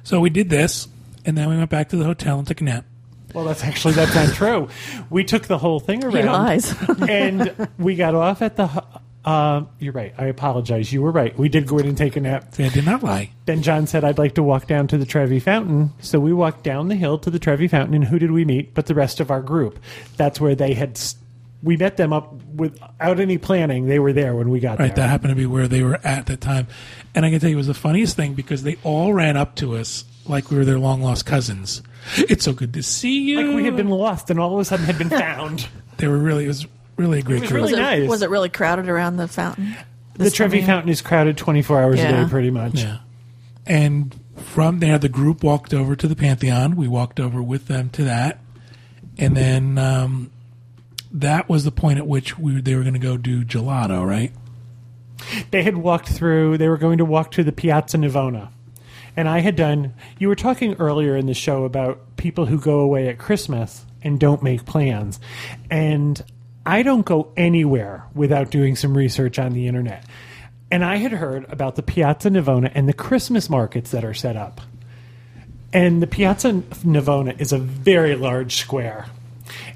So 0.03 0.19
we 0.19 0.29
did 0.29 0.49
this, 0.49 0.87
and 1.25 1.37
then 1.37 1.49
we 1.49 1.57
went 1.57 1.69
back 1.69 1.89
to 1.89 1.97
the 1.97 2.05
hotel 2.05 2.39
and 2.39 2.47
took 2.47 2.61
a 2.61 2.63
nap. 2.63 2.85
Well, 3.33 3.45
that's 3.45 3.63
actually 3.63 3.93
that's 3.93 4.15
not 4.15 4.33
true. 4.33 4.69
We 5.11 5.23
took 5.23 5.45
the 5.45 5.57
whole 5.59 5.79
thing 5.79 6.03
around. 6.03 6.25
lies. 6.25 6.73
and 7.09 7.67
we 7.77 7.95
got 7.95 8.15
off 8.15 8.41
at 8.41 8.55
the. 8.55 8.83
Uh, 9.23 9.65
you're 9.77 9.93
right. 9.93 10.13
I 10.17 10.25
apologize. 10.27 10.91
You 10.91 11.01
were 11.03 11.11
right. 11.11 11.37
We 11.37 11.49
did 11.49 11.67
go 11.67 11.77
in 11.77 11.85
and 11.87 11.95
take 11.97 12.15
a 12.15 12.21
nap. 12.21 12.55
See, 12.55 12.63
I 12.63 12.69
did 12.69 12.85
not 12.85 13.03
lie. 13.03 13.29
Then 13.45 13.61
John 13.61 13.85
said, 13.85 14.03
I'd 14.03 14.17
like 14.17 14.35
to 14.35 14.43
walk 14.43 14.65
down 14.65 14.87
to 14.87 14.97
the 14.97 15.05
Trevi 15.05 15.39
Fountain. 15.39 15.91
So 15.99 16.19
we 16.19 16.33
walked 16.33 16.63
down 16.63 16.87
the 16.87 16.95
hill 16.95 17.19
to 17.19 17.29
the 17.29 17.37
Trevi 17.37 17.67
Fountain, 17.67 17.93
and 17.93 18.05
who 18.05 18.17
did 18.17 18.31
we 18.31 18.45
meet 18.45 18.73
but 18.73 18.85
the 18.87 18.95
rest 18.95 19.19
of 19.19 19.29
our 19.29 19.41
group? 19.41 19.77
That's 20.17 20.39
where 20.41 20.55
they 20.55 20.73
had. 20.73 20.91
s- 20.91 21.15
We 21.61 21.75
met 21.75 21.97
them 21.97 22.13
up 22.13 22.33
without 22.45 23.19
any 23.19 23.37
planning. 23.37 23.87
They 23.87 23.99
were 23.99 24.13
there 24.13 24.35
when 24.35 24.49
we 24.49 24.59
got 24.59 24.77
there. 24.77 24.87
Right, 24.87 24.95
there. 24.95 25.05
that 25.05 25.09
happened 25.09 25.31
to 25.31 25.35
be 25.35 25.45
where 25.45 25.67
they 25.67 25.83
were 25.83 25.99
at 26.03 26.27
that 26.27 26.39
time. 26.39 26.67
And 27.13 27.25
I 27.25 27.29
can 27.29 27.39
tell 27.39 27.49
you, 27.49 27.55
it 27.55 27.57
was 27.57 27.67
the 27.67 27.73
funniest 27.73 28.15
thing 28.15 28.33
because 28.33 28.63
they 28.63 28.77
all 28.83 29.13
ran 29.13 29.35
up 29.35 29.55
to 29.55 29.75
us 29.75 30.05
like 30.25 30.49
we 30.49 30.57
were 30.57 30.65
their 30.65 30.79
long 30.79 31.01
lost 31.01 31.25
cousins. 31.25 31.81
It's 32.15 32.45
so 32.45 32.53
good 32.53 32.73
to 32.75 32.83
see 32.83 33.19
you. 33.21 33.41
like 33.41 33.55
we 33.55 33.65
had 33.65 33.75
been 33.75 33.89
lost 33.89 34.29
and 34.29 34.39
all 34.39 34.53
of 34.53 34.59
a 34.59 34.65
sudden 34.65 34.85
had 34.85 34.97
been 34.97 35.09
found. 35.09 35.67
They 35.97 36.07
were 36.07 36.17
really. 36.17 36.45
It 36.45 36.47
was 36.47 36.65
really 36.95 37.19
a 37.19 37.21
great 37.21 37.41
was 37.41 37.49
group. 37.49 37.61
really 37.61 37.73
was, 37.73 37.79
it, 37.79 37.81
nice. 37.81 38.09
was 38.09 38.21
it 38.21 38.29
really 38.29 38.47
crowded 38.47 38.87
around 38.87 39.17
the 39.17 39.27
fountain? 39.27 39.75
the 40.19 40.31
Trevi 40.31 40.59
year? 40.59 40.65
Fountain 40.65 40.89
is 40.89 41.01
crowded 41.01 41.37
24 41.37 41.81
hours 41.81 41.99
a 41.99 42.07
day, 42.09 42.25
pretty 42.29 42.51
much. 42.51 42.81
Yeah. 42.81 42.99
And 43.65 44.17
from 44.37 44.79
there, 44.79 44.97
the 44.97 45.09
group 45.09 45.43
walked 45.43 45.73
over 45.73 45.95
to 45.95 46.07
the 46.07 46.15
Pantheon. 46.15 46.75
We 46.75 46.87
walked 46.87 47.19
over 47.19 47.41
with 47.41 47.67
them 47.67 47.89
to 47.91 48.03
that, 48.05 48.39
and 49.17 49.35
then 49.35 49.77
um, 49.77 50.31
that 51.11 51.49
was 51.49 51.63
the 51.63 51.71
point 51.71 51.97
at 51.97 52.07
which 52.07 52.37
we 52.37 52.61
they 52.61 52.75
were 52.75 52.83
going 52.83 52.93
to 52.93 52.99
go 52.99 53.17
do 53.17 53.43
gelato, 53.43 54.05
right? 54.05 54.31
they 55.51 55.63
had 55.63 55.77
walked 55.77 56.07
through 56.07 56.57
they 56.57 56.69
were 56.69 56.77
going 56.77 56.97
to 56.97 57.05
walk 57.05 57.31
to 57.31 57.43
the 57.43 57.51
piazza 57.51 57.97
navona. 57.97 58.49
And 59.15 59.27
i 59.27 59.39
had 59.39 59.55
done 59.55 59.93
you 60.17 60.27
were 60.27 60.35
talking 60.35 60.75
earlier 60.75 61.15
in 61.15 61.25
the 61.25 61.33
show 61.33 61.65
about 61.65 62.15
people 62.17 62.45
who 62.45 62.59
go 62.59 62.79
away 62.79 63.07
at 63.07 63.17
christmas 63.17 63.85
and 64.01 64.19
don't 64.19 64.43
make 64.43 64.65
plans. 64.65 65.19
And 65.69 66.21
i 66.65 66.83
don't 66.83 67.05
go 67.05 67.31
anywhere 67.35 68.05
without 68.13 68.51
doing 68.51 68.75
some 68.75 68.95
research 68.95 69.39
on 69.39 69.53
the 69.53 69.67
internet. 69.67 70.05
And 70.71 70.85
i 70.85 70.97
had 70.97 71.11
heard 71.11 71.45
about 71.51 71.75
the 71.75 71.83
piazza 71.83 72.29
navona 72.29 72.71
and 72.73 72.87
the 72.87 72.93
christmas 72.93 73.49
markets 73.49 73.91
that 73.91 74.05
are 74.05 74.13
set 74.13 74.35
up. 74.35 74.61
And 75.71 76.01
the 76.01 76.07
piazza 76.07 76.53
navona 76.53 77.39
is 77.39 77.51
a 77.51 77.59
very 77.59 78.15
large 78.15 78.55
square. 78.55 79.05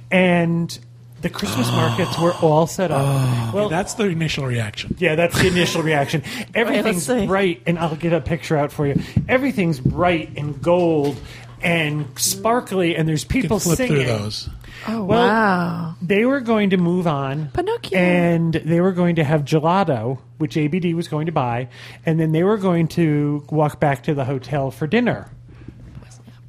And 0.09 0.77
the 1.23 1.29
christmas 1.29 1.67
markets 1.71 2.19
were 2.19 2.33
all 2.41 2.67
set 2.67 2.91
up 2.91 3.01
oh. 3.03 3.51
well 3.55 3.69
That's 3.69 3.95
the 3.95 4.05
initial 4.05 4.45
reaction. 4.45 4.95
yeah, 4.99 5.15
that's 5.15 5.39
the 5.41 5.47
initial 5.47 5.81
reaction. 5.81 6.21
Everything's 6.53 7.05
see. 7.07 7.25
bright, 7.25 7.63
and 7.65 7.79
I'll 7.79 7.95
get 7.95 8.13
a 8.13 8.21
picture 8.21 8.55
out 8.57 8.71
for 8.71 8.85
you. 8.85 9.01
Everything's 9.27 9.79
bright 9.79 10.37
and 10.37 10.61
gold 10.61 11.17
and 11.63 12.07
sparkly, 12.19 12.95
and 12.95 13.07
there's 13.07 13.23
You 13.23 13.29
people 13.29 13.57
can 13.57 13.63
flip 13.63 13.77
singing. 13.77 13.95
through 13.95 14.05
those. 14.05 14.49
Oh, 14.85 15.05
Well, 15.05 15.19
wow. 15.27 15.95
They 16.01 16.25
were 16.25 16.41
going 16.41 16.71
to 16.71 16.77
move 16.77 17.07
on, 17.07 17.47
Pinocchio. 17.53 17.97
and 17.97 18.53
they 18.53 18.81
were 18.81 18.91
going 18.91 19.15
to 19.15 19.23
have 19.23 19.43
gelato, 19.45 20.19
which 20.39 20.57
ABD 20.57 20.93
was 20.93 21.07
going 21.07 21.27
to 21.27 21.31
buy, 21.31 21.69
and 22.05 22.19
then 22.19 22.33
they 22.33 22.43
were 22.43 22.57
going 22.57 22.89
to 22.89 23.45
walk 23.49 23.79
back 23.79 24.03
to 24.03 24.13
the 24.13 24.25
hotel 24.25 24.71
for 24.71 24.87
dinner. 24.87 25.29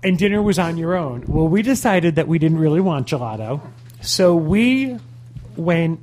And 0.02 0.18
dinner 0.18 0.42
was 0.42 0.58
on 0.58 0.76
your 0.76 0.94
own. 0.96 1.24
Well, 1.28 1.48
we 1.48 1.62
decided 1.62 2.16
that 2.16 2.28
we 2.28 2.38
didn't 2.38 2.58
really 2.58 2.80
want 2.80 3.06
gelato, 3.06 3.60
so 4.04 4.36
we 4.36 4.98
went 5.56 6.00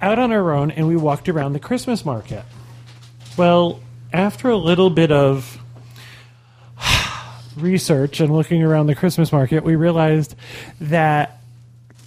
out 0.00 0.18
on 0.18 0.32
our 0.32 0.52
own 0.52 0.70
and 0.70 0.86
we 0.86 0.96
walked 0.96 1.28
around 1.28 1.52
the 1.52 1.60
Christmas 1.60 2.04
market. 2.04 2.44
Well, 3.36 3.80
after 4.12 4.50
a 4.50 4.56
little 4.56 4.90
bit 4.90 5.10
of 5.10 5.58
research 7.56 8.20
and 8.20 8.34
looking 8.34 8.62
around 8.62 8.86
the 8.86 8.94
Christmas 8.94 9.32
market, 9.32 9.64
we 9.64 9.76
realized 9.76 10.34
that 10.80 11.40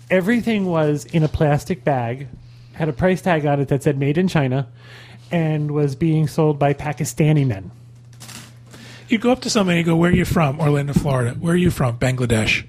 everything 0.09 0.65
was 0.65 1.05
in 1.05 1.23
a 1.23 1.27
plastic 1.27 1.83
bag, 1.83 2.27
had 2.73 2.89
a 2.89 2.93
price 2.93 3.21
tag 3.21 3.45
on 3.45 3.59
it 3.59 3.67
that 3.69 3.83
said 3.83 3.97
made 3.97 4.17
in 4.17 4.27
China, 4.27 4.67
and 5.31 5.71
was 5.71 5.95
being 5.95 6.27
sold 6.27 6.59
by 6.59 6.73
Pakistani 6.73 7.45
men. 7.45 7.71
You 9.09 9.17
go 9.17 9.31
up 9.31 9.41
to 9.41 9.49
somebody 9.49 9.79
and 9.79 9.87
you 9.87 9.93
go, 9.93 9.97
"Where 9.97 10.11
are 10.11 10.15
you 10.15 10.25
from?" 10.25 10.59
Orlando, 10.59 10.93
Florida. 10.93 11.31
Where 11.39 11.53
are 11.53 11.57
you 11.57 11.69
from? 11.71 11.97
Bangladesh. 11.97 12.63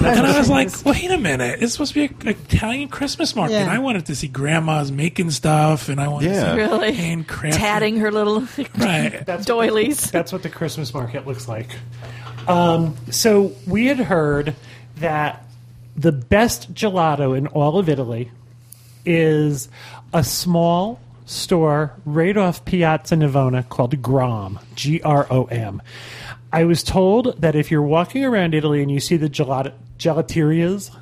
and 0.00 0.26
I 0.26 0.38
was 0.38 0.48
like, 0.50 0.70
"Wait 0.84 1.10
a 1.10 1.18
minute! 1.18 1.62
It's 1.62 1.72
supposed 1.72 1.94
to 1.94 2.08
be 2.08 2.14
an 2.22 2.28
Italian 2.28 2.88
Christmas 2.88 3.36
market. 3.36 3.54
Yeah. 3.54 3.60
And 3.62 3.70
I 3.70 3.78
wanted 3.78 4.06
to 4.06 4.14
see 4.14 4.28
grandmas 4.28 4.90
making 4.92 5.30
stuff, 5.32 5.88
and 5.88 6.00
I 6.00 6.08
wanted 6.08 6.32
Yeah. 6.32 6.44
to 6.44 6.50
see 6.52 6.56
Really? 6.56 6.92
handcrafted 6.92 7.52
Tatting 7.56 7.96
her 7.98 8.10
little 8.10 8.40
Right. 8.78 9.24
that's 9.26 9.44
doilies. 9.44 10.10
That's 10.10 10.32
what 10.32 10.42
the 10.42 10.48
Christmas 10.48 10.92
market 10.94 11.26
looks 11.26 11.46
like. 11.48 11.68
Um, 12.48 12.96
so 13.10 13.52
we 13.66 13.86
had 13.86 13.98
heard 13.98 14.54
that 14.98 15.44
the 15.96 16.12
best 16.12 16.72
gelato 16.74 17.36
in 17.36 17.46
all 17.48 17.78
of 17.78 17.88
Italy 17.88 18.30
is 19.04 19.68
a 20.14 20.24
small 20.24 20.98
store 21.32 21.92
right 22.04 22.36
off 22.36 22.64
Piazza 22.64 23.16
Navona 23.16 23.68
called 23.68 24.00
Grom, 24.02 24.58
G 24.74 25.00
R 25.02 25.26
O 25.30 25.44
M. 25.46 25.82
I 26.52 26.64
was 26.64 26.82
told 26.82 27.40
that 27.40 27.54
if 27.54 27.70
you're 27.70 27.82
walking 27.82 28.24
around 28.24 28.54
Italy 28.54 28.82
and 28.82 28.90
you 28.90 29.00
see 29.00 29.16
the 29.16 29.30
gelato, 29.30 29.72
gelaterias, 29.98 30.94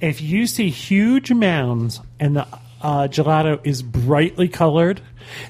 if 0.00 0.20
you 0.20 0.46
see 0.46 0.70
huge 0.70 1.30
mounds 1.32 2.00
and 2.18 2.36
the 2.36 2.46
uh, 2.80 3.08
gelato 3.08 3.60
is 3.64 3.82
brightly 3.82 4.48
colored, 4.48 5.00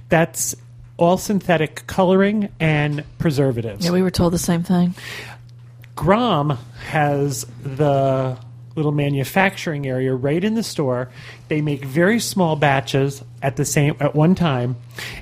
that's 0.08 0.56
all 0.96 1.16
synthetic 1.16 1.86
coloring 1.86 2.48
and 2.58 3.04
preservatives. 3.18 3.84
Yeah, 3.84 3.92
we 3.92 4.02
were 4.02 4.10
told 4.10 4.32
the 4.32 4.38
same 4.38 4.64
thing. 4.64 4.94
Grom 5.94 6.58
has 6.88 7.46
the 7.62 8.36
little 8.74 8.92
manufacturing 8.92 9.86
area 9.86 10.14
right 10.14 10.42
in 10.42 10.54
the 10.54 10.62
store. 10.62 11.10
They 11.48 11.60
make 11.60 11.84
very 11.84 12.20
small 12.20 12.56
batches 12.56 13.22
at 13.42 13.56
the 13.56 13.64
same 13.64 13.96
at 14.00 14.14
one 14.14 14.34
time, 14.34 14.76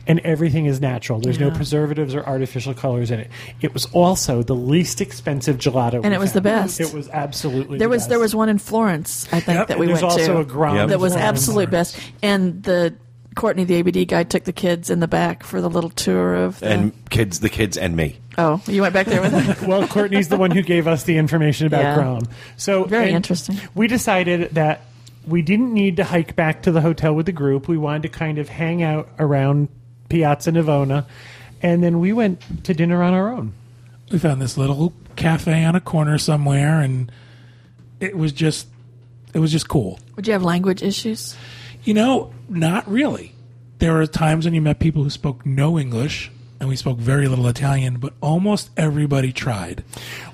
and 0.07 0.21
everything 0.21 0.67
is 0.67 0.81
natural. 0.81 1.21
There's 1.21 1.39
no 1.41 1.51
preservatives 1.51 2.15
or 2.15 2.25
artificial 2.25 2.75
colors 2.75 3.11
in 3.11 3.21
it. 3.21 3.31
It 3.61 3.73
was 3.75 3.87
also 3.93 4.43
the 4.43 4.55
least 4.55 5.01
expensive 5.01 5.59
gelato, 5.59 6.01
And 6.05 6.15
it 6.15 6.21
was 6.21 6.33
the 6.33 6.41
best. 6.41 6.81
It 6.81 6.93
was 6.95 7.09
absolutely 7.11 7.79
There 7.79 7.89
the 7.89 7.91
was 7.91 8.03
best. 8.03 8.09
there 8.11 8.19
was 8.19 8.35
one 8.35 8.49
in 8.49 8.59
Florence, 8.59 9.27
I 9.33 9.41
think, 9.41 9.59
Yep, 9.59 9.69
that 9.69 9.71
And 9.75 9.81
we 9.81 9.87
there's 9.87 10.03
went 10.03 10.13
also 10.13 10.35
to. 10.35 10.39
a 10.41 10.45
Grom 10.45 10.77
Yep. 10.77 10.89
that 10.89 11.01
was 11.01 11.13
one. 11.15 11.23
absolute 11.23 11.71
best. 11.71 11.99
And 12.23 12.63
the 12.63 12.95
Courtney, 13.35 13.65
the 13.65 13.75
ABD 13.81 14.09
guy, 14.09 14.23
took 14.23 14.45
the 14.45 14.53
kids 14.55 14.89
in 14.89 15.01
the 15.01 15.09
back 15.09 15.43
for 15.43 15.61
the 15.61 15.69
little 15.69 15.91
tour 15.91 16.35
of. 16.35 16.59
The, 16.61 16.69
And 16.71 16.93
kids, 17.11 17.41
the 17.41 17.51
kids, 17.51 17.77
and 17.77 17.95
me. 17.95 18.17
oh, 18.39 18.63
you 18.67 18.81
went 18.81 18.95
back 18.95 19.05
there 19.07 19.21
with 19.21 19.33
them. 19.61 19.69
well, 19.69 19.87
Courtney's 19.87 20.29
the 20.29 20.39
one 20.39 20.51
who 20.51 20.63
gave 20.63 20.89
us 20.89 21.03
the 21.03 21.19
information 21.19 21.67
about 21.67 21.83
Yeah. 21.83 21.95
Grom. 21.97 22.23
So 22.57 22.85
Very 22.85 23.11
interesting. 23.11 23.59
We 23.75 23.89
decided 23.89 24.55
that 24.55 24.86
we 25.27 25.43
didn't 25.43 25.73
need 25.73 25.97
to 25.97 26.05
hike 26.05 26.37
back 26.37 26.63
to 26.63 26.71
the 26.71 26.81
hotel 26.81 27.15
with 27.15 27.27
the 27.27 27.33
group. 27.33 27.69
We 27.69 27.79
wanted 27.79 28.03
to 28.03 28.09
kind 28.09 28.39
of 28.39 28.49
hang 28.49 28.83
out 28.83 29.09
around 29.19 29.69
Piazza 30.09 30.53
Navona, 30.53 31.07
and 31.63 31.83
then 31.83 31.99
we 31.99 32.13
went 32.13 32.65
to 32.65 32.75
dinner 32.75 33.03
on 33.03 33.13
our 33.13 33.31
own. 33.31 33.53
we 34.11 34.19
found 34.19 34.41
this 34.41 34.57
little 34.57 34.93
cafe 35.17 35.65
on 35.65 35.75
a 35.75 35.81
corner 35.81 36.19
somewhere, 36.19 36.81
and 36.81 37.11
it 38.01 38.17
was 38.17 38.33
just, 38.33 38.69
it 39.35 39.39
was 39.39 39.51
just 39.51 39.69
cool. 39.69 39.99
Would 40.15 40.27
you 40.27 40.33
have 40.33 40.43
language 40.43 40.83
issues? 40.83 41.37
You 41.85 41.95
know, 41.95 42.33
not 42.49 42.89
really. 42.89 43.33
There 43.79 43.93
were 43.93 44.07
times 44.07 44.45
when 44.45 44.55
you 44.55 44.63
met 44.63 44.79
people 44.79 45.03
who 45.03 45.11
spoke 45.11 45.45
no 45.45 45.79
English, 45.79 46.31
and 46.61 46.69
we 46.69 46.77
spoke 46.77 46.99
very 46.99 47.29
little 47.29 47.47
Italian, 47.49 47.99
but 47.99 48.15
almost 48.21 48.71
everybody 48.77 49.33
tried. 49.33 49.85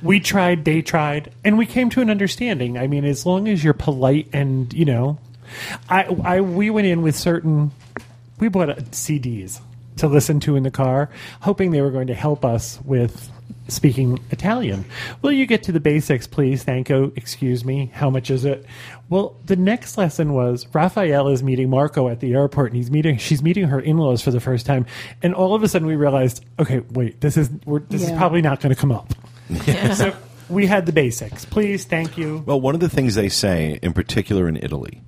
We 0.03 0.21
tried, 0.21 0.65
they 0.65 0.83
tried, 0.83 1.33
and 1.45 1.59
we 1.59 1.67
came 1.67 1.91
to 1.91 2.01
an 2.01 2.11
understanding. 2.11 2.79
I 2.79 2.87
mean, 2.87 3.05
as 3.05 3.27
long 3.27 3.49
as 3.49 3.63
you're 3.63 3.75
polite 3.75 4.29
and 4.33 4.73
you 4.73 4.85
know, 4.85 5.19
I, 5.89 6.05
I 6.25 6.41
we 6.41 6.71
went 6.71 6.87
in 6.87 7.03
with 7.03 7.17
certain. 7.17 7.73
We 8.39 8.49
bought 8.49 8.69
CDs 8.91 9.61
to 9.99 10.09
listen 10.09 10.41
to 10.41 10.57
in 10.57 10.63
the 10.63 10.71
car, 10.71 11.11
hoping 11.41 11.71
they 11.71 11.81
were 11.81 11.91
going 11.91 12.09
to 12.09 12.15
help 12.15 12.45
us 12.45 12.81
with 12.85 13.31
speaking 13.69 14.19
Italian. 14.31 14.85
Will 15.23 15.33
you 15.33 15.47
get 15.47 15.63
to 15.65 15.73
the 15.73 15.81
basics, 15.81 16.27
please? 16.27 16.63
Thank 16.65 16.89
you. 16.89 17.13
Excuse 17.17 17.65
me. 17.65 17.91
How 17.95 18.11
much 18.11 18.31
is 18.31 18.45
it? 18.45 18.65
Well, 19.09 19.37
the 19.47 19.57
next 19.57 19.97
lesson 19.99 20.33
was 20.35 20.67
Raphael 20.73 21.29
is 21.29 21.43
meeting 21.43 21.71
Marco 21.71 22.09
at 22.09 22.21
the 22.21 22.35
airport, 22.35 22.69
and 22.73 22.77
he's 22.77 22.91
meeting. 22.91 23.17
She's 23.19 23.43
meeting 23.43 23.67
her 23.69 23.81
in-laws 23.81 24.23
for 24.23 24.31
the 24.31 24.41
first 24.41 24.67
time, 24.67 24.87
and 25.23 25.35
all 25.35 25.55
of 25.55 25.63
a 25.63 25.69
sudden 25.69 25.87
we 25.87 25.97
realized, 25.97 26.45
okay, 26.59 26.81
wait, 26.91 27.21
this 27.21 27.37
is 27.37 27.51
we're, 27.65 27.81
this 27.81 28.03
is 28.03 28.13
probably 28.13 28.43
not 28.43 28.61
going 28.61 28.75
to 28.75 28.81
come 28.81 28.93
up. 28.93 29.13
So 29.95 30.15
we 30.49 30.67
had 30.67 30.87
the 30.87 30.93
basics. 30.93 31.45
Please, 31.45 31.85
thank 31.85 32.17
you. 32.19 32.43
Well, 32.47 32.61
one 32.61 32.75
of 32.75 32.81
the 32.81 32.89
things 32.89 33.15
they 33.15 33.29
say, 33.29 33.79
in 33.83 33.93
particular 33.93 34.49
in 34.49 34.57
Italy, 34.57 35.03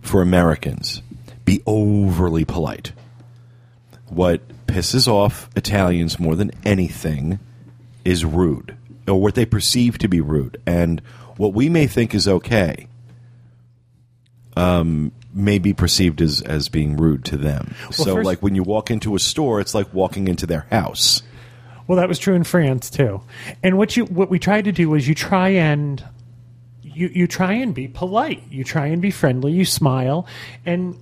for 0.00 0.22
Americans, 0.22 1.02
be 1.44 1.62
overly 1.66 2.44
polite. 2.44 2.92
what 4.08 4.40
pisses 4.66 5.08
off 5.08 5.48
Italians 5.56 6.18
more 6.20 6.34
than 6.36 6.50
anything 6.64 7.38
is 8.04 8.24
rude, 8.24 8.76
or 9.06 9.20
what 9.20 9.34
they 9.34 9.44
perceive 9.46 9.98
to 9.98 10.08
be 10.08 10.20
rude, 10.20 10.60
and 10.66 11.00
what 11.36 11.52
we 11.54 11.68
may 11.68 11.86
think 11.86 12.14
is 12.14 12.28
okay. 12.28 12.86
Um, 14.56 15.12
may 15.32 15.58
be 15.58 15.72
perceived 15.72 16.20
as 16.20 16.42
as 16.42 16.68
being 16.68 16.96
rude 16.96 17.24
to 17.26 17.36
them. 17.36 17.74
so, 17.92 18.16
first- 18.16 18.26
like 18.26 18.42
when 18.42 18.54
you 18.54 18.62
walk 18.62 18.90
into 18.90 19.14
a 19.14 19.18
store, 19.18 19.60
it's 19.60 19.74
like 19.74 19.92
walking 19.94 20.28
into 20.28 20.46
their 20.46 20.66
house. 20.70 21.22
Well, 21.86 21.96
that 21.96 22.08
was 22.08 22.18
true 22.18 22.34
in 22.34 22.44
France 22.44 22.88
too. 22.90 23.20
And 23.62 23.76
what 23.76 23.96
you 23.96 24.04
what 24.04 24.30
we 24.30 24.38
tried 24.38 24.66
to 24.66 24.72
do 24.72 24.88
was 24.90 25.08
you 25.08 25.14
try 25.14 25.48
and 25.48 26.04
you 26.82 27.10
you 27.12 27.26
try 27.26 27.54
and 27.54 27.74
be 27.74 27.88
polite. 27.88 28.42
You 28.50 28.64
try 28.64 28.86
and 28.86 29.00
be 29.02 29.10
friendly. 29.10 29.52
You 29.52 29.64
smile, 29.64 30.26
and 30.64 30.96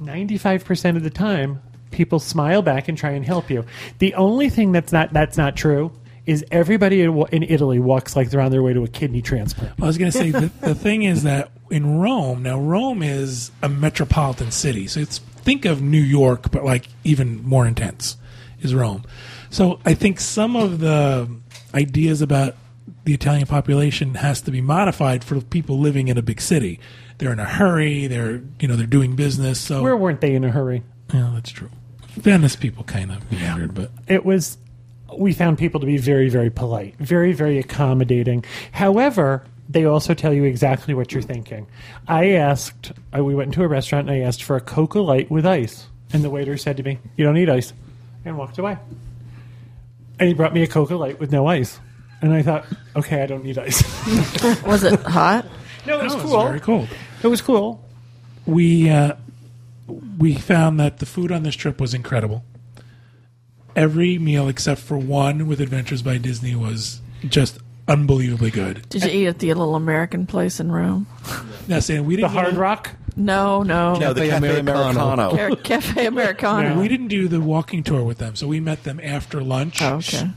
ninety 0.00 0.38
five 0.38 0.64
percent 0.64 0.96
of 0.96 1.02
the 1.02 1.10
time, 1.10 1.60
people 1.90 2.18
smile 2.18 2.62
back 2.62 2.88
and 2.88 2.98
try 2.98 3.10
and 3.10 3.24
help 3.24 3.50
you. 3.50 3.64
The 3.98 4.14
only 4.14 4.48
thing 4.48 4.72
that's 4.72 4.92
not 4.92 5.12
that's 5.12 5.36
not 5.36 5.54
true 5.56 5.92
is 6.26 6.44
everybody 6.50 7.02
in 7.02 7.16
in 7.32 7.42
Italy 7.42 7.78
walks 7.78 8.14
like 8.14 8.30
they're 8.30 8.40
on 8.40 8.50
their 8.50 8.62
way 8.62 8.72
to 8.72 8.84
a 8.84 8.88
kidney 8.88 9.22
transplant. 9.22 9.72
I 9.82 9.86
was 9.86 9.98
going 9.98 10.10
to 10.12 10.16
say 10.16 10.30
the, 10.30 10.50
the 10.60 10.74
thing 10.74 11.02
is 11.02 11.24
that 11.24 11.50
in 11.70 11.98
Rome 11.98 12.42
now 12.42 12.58
Rome 12.60 13.02
is 13.02 13.50
a 13.62 13.68
metropolitan 13.68 14.50
city, 14.50 14.86
so 14.86 15.00
it's 15.00 15.18
think 15.18 15.64
of 15.64 15.82
New 15.82 16.00
York, 16.00 16.50
but 16.52 16.64
like 16.64 16.86
even 17.04 17.42
more 17.44 17.66
intense 17.66 18.16
is 18.60 18.74
Rome. 18.74 19.04
So 19.50 19.80
I 19.84 19.94
think 19.94 20.20
some 20.20 20.54
of 20.56 20.78
the 20.78 21.28
ideas 21.74 22.22
about 22.22 22.54
the 23.04 23.14
Italian 23.14 23.46
population 23.46 24.14
has 24.14 24.40
to 24.42 24.50
be 24.50 24.60
modified 24.60 25.24
for 25.24 25.40
people 25.40 25.78
living 25.78 26.08
in 26.08 26.16
a 26.18 26.22
big 26.22 26.40
city. 26.40 26.78
They're 27.18 27.32
in 27.32 27.40
a 27.40 27.44
hurry. 27.44 28.06
They're 28.06 28.42
you 28.60 28.68
know 28.68 28.76
they're 28.76 28.86
doing 28.86 29.16
business. 29.16 29.60
So 29.60 29.82
Where 29.82 29.96
weren't 29.96 30.20
they 30.20 30.34
in 30.34 30.44
a 30.44 30.50
hurry? 30.50 30.82
yeah, 31.12 31.30
that's 31.34 31.50
true. 31.50 31.70
Venice 32.10 32.56
people 32.56 32.84
kind 32.84 33.10
of 33.10 33.30
meandered, 33.32 33.74
but 33.74 33.90
it 34.06 34.24
was 34.24 34.58
we 35.18 35.32
found 35.32 35.58
people 35.58 35.80
to 35.80 35.86
be 35.86 35.96
very 35.96 36.28
very 36.28 36.50
polite 36.50 36.96
very 36.98 37.32
very 37.32 37.58
accommodating. 37.58 38.44
However 38.72 39.44
they 39.68 39.84
also 39.84 40.12
tell 40.12 40.34
you 40.34 40.44
exactly 40.44 40.92
what 40.92 41.12
you're 41.12 41.22
thinking. 41.22 41.66
I 42.06 42.32
asked 42.32 42.92
uh, 43.16 43.24
we 43.24 43.34
went 43.34 43.48
into 43.48 43.62
a 43.62 43.68
restaurant 43.68 44.08
and 44.08 44.16
i 44.16 44.26
asked 44.26 44.42
for 44.42 44.56
a 44.56 44.60
coca 44.60 45.00
light 45.00 45.30
with 45.30 45.46
ice. 45.46 45.86
And 46.12 46.22
the 46.22 46.30
waiter 46.30 46.56
said 46.56 46.76
to 46.76 46.82
me 46.82 46.98
you 47.16 47.24
don't 47.24 47.34
need 47.34 47.48
ice. 47.48 47.72
And 48.24 48.36
walked 48.38 48.58
away. 48.58 48.78
And 50.18 50.28
he 50.28 50.34
brought 50.34 50.54
me 50.54 50.62
a 50.62 50.66
coca 50.66 50.94
light 50.96 51.18
with 51.18 51.32
no 51.32 51.46
ice. 51.46 51.80
And 52.20 52.32
i 52.32 52.42
thought 52.42 52.66
okay 52.96 53.22
i 53.22 53.26
don't 53.26 53.44
need 53.44 53.58
ice. 53.58 53.82
Was 54.64 54.84
it 54.84 55.00
hot? 55.00 55.46
no 55.86 55.98
it 55.98 56.04
was 56.04 56.14
it 56.14 56.16
was 56.16 56.24
cool. 56.24 56.42
very 56.44 56.60
cold. 56.60 56.88
it 57.22 57.26
was 57.26 57.40
cool. 57.40 57.84
We 58.46 58.90
uh, 58.90 59.14
we 60.18 60.34
found 60.34 60.78
that 60.80 60.98
the 60.98 61.06
food 61.06 61.32
on 61.32 61.42
this 61.42 61.54
trip 61.54 61.80
was 61.80 61.94
incredible. 61.94 62.44
Every 63.74 64.18
meal 64.18 64.48
except 64.48 64.80
for 64.80 64.98
one 64.98 65.46
with 65.46 65.60
Adventures 65.60 66.02
by 66.02 66.18
Disney 66.18 66.54
was 66.54 67.00
just 67.28 67.58
unbelievably 67.88 68.50
good. 68.50 68.88
Did 68.88 69.04
you 69.04 69.10
eat 69.10 69.26
at 69.26 69.38
the 69.38 69.48
little 69.48 69.74
American 69.74 70.26
place 70.26 70.60
in 70.60 70.70
Rome? 70.70 71.06
Now, 71.68 71.80
saying 71.80 72.04
we 72.04 72.16
the 72.16 72.22
didn't 72.22 72.34
The 72.34 72.40
hard 72.40 72.54
rock 72.56 72.90
No, 73.16 73.62
no. 73.62 73.94
No, 73.96 74.12
the 74.12 74.28
Cafe 74.28 74.48
Cafe 74.48 74.60
Americano. 74.60 75.12
Americano. 75.12 75.56
Cafe 75.56 76.06
Americano. 76.06 76.80
we 76.80 76.88
didn't 76.88 77.08
do 77.08 77.28
the 77.28 77.40
walking 77.40 77.82
tour 77.82 78.02
with 78.02 78.18
them, 78.18 78.36
so 78.36 78.46
we 78.46 78.60
met 78.60 78.84
them 78.84 79.00
after 79.02 79.40
lunch. 79.40 79.80
Oh, 79.82 79.96
okay. 79.96 80.30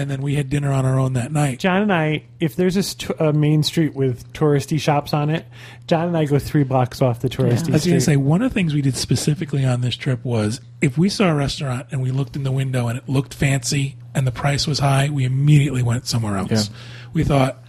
And 0.00 0.10
then 0.10 0.22
we 0.22 0.34
had 0.34 0.48
dinner 0.48 0.72
on 0.72 0.86
our 0.86 0.98
own 0.98 1.12
that 1.12 1.30
night. 1.30 1.58
John 1.58 1.82
and 1.82 1.92
I, 1.92 2.24
if 2.40 2.56
there's 2.56 2.76
a, 2.76 2.82
st- 2.82 3.20
a 3.20 3.34
main 3.34 3.62
street 3.62 3.94
with 3.94 4.32
touristy 4.32 4.80
shops 4.80 5.12
on 5.12 5.28
it, 5.28 5.44
John 5.86 6.08
and 6.08 6.16
I 6.16 6.24
go 6.24 6.38
three 6.38 6.64
blocks 6.64 7.02
off 7.02 7.20
the 7.20 7.28
touristy 7.28 7.68
I 7.68 7.72
was 7.72 7.84
going 7.84 7.98
to 7.98 8.00
say 8.00 8.16
one 8.16 8.40
of 8.40 8.50
the 8.50 8.54
things 8.54 8.72
we 8.72 8.80
did 8.80 8.96
specifically 8.96 9.64
on 9.64 9.82
this 9.82 9.96
trip 9.96 10.24
was 10.24 10.62
if 10.80 10.96
we 10.96 11.10
saw 11.10 11.28
a 11.30 11.34
restaurant 11.34 11.88
and 11.90 12.00
we 12.00 12.10
looked 12.10 12.34
in 12.34 12.44
the 12.44 12.50
window 12.52 12.88
and 12.88 12.96
it 12.96 13.08
looked 13.08 13.34
fancy 13.34 13.96
and 14.14 14.26
the 14.26 14.32
price 14.32 14.66
was 14.66 14.78
high, 14.78 15.10
we 15.10 15.24
immediately 15.24 15.82
went 15.82 16.06
somewhere 16.06 16.38
else. 16.38 16.70
We 17.12 17.22
thought, 17.22 17.62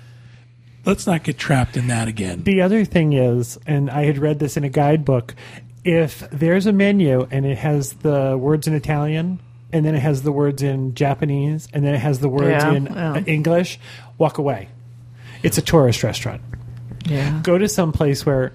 let's 0.85 1.05
not 1.05 1.23
get 1.23 1.37
trapped 1.37 1.75
in 1.75 1.87
that 1.87 2.07
again. 2.07 2.43
The 2.43 2.61
other 2.61 2.85
thing 2.85 3.11
is, 3.11 3.59
and 3.67 3.89
I 3.89 4.05
had 4.05 4.17
read 4.17 4.39
this 4.39 4.55
in 4.55 4.63
a 4.63 4.69
guidebook, 4.69 5.35
if 5.83 6.27
there's 6.31 6.65
a 6.65 6.71
menu 6.71 7.27
and 7.29 7.45
it 7.45 7.57
has 7.57 7.93
the 7.93 8.37
words 8.37 8.67
in 8.67 8.73
Italian, 8.73 9.39
and 9.73 9.85
then 9.85 9.95
it 9.95 9.99
has 9.99 10.23
the 10.23 10.31
words 10.31 10.61
in 10.61 10.93
Japanese, 10.95 11.67
and 11.73 11.85
then 11.85 11.93
it 11.95 11.99
has 11.99 12.19
the 12.19 12.29
words 12.29 12.49
Yeah, 12.63 12.71
in 12.73 12.85
yeah. 12.85 13.13
uh, 13.13 13.23
English, 13.25 13.79
walk 14.17 14.37
away. 14.37 14.67
It's 15.43 15.57
a 15.57 15.61
tourist 15.61 16.03
restaurant. 16.03 16.41
Yeah. 17.05 17.39
Go 17.43 17.57
to 17.57 17.67
some 17.67 17.91
place 17.91 18.25
where. 18.25 18.53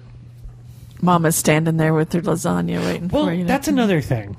Mama's 1.01 1.35
standing 1.35 1.77
there 1.77 1.93
with 1.93 2.11
her 2.13 2.21
lasagna 2.21 2.83
waiting 2.83 3.09
Well, 3.09 3.25
for 3.25 3.31
you. 3.31 3.39
Well, 3.39 3.47
that's 3.47 3.67
another 3.67 4.01
thing. 4.01 4.35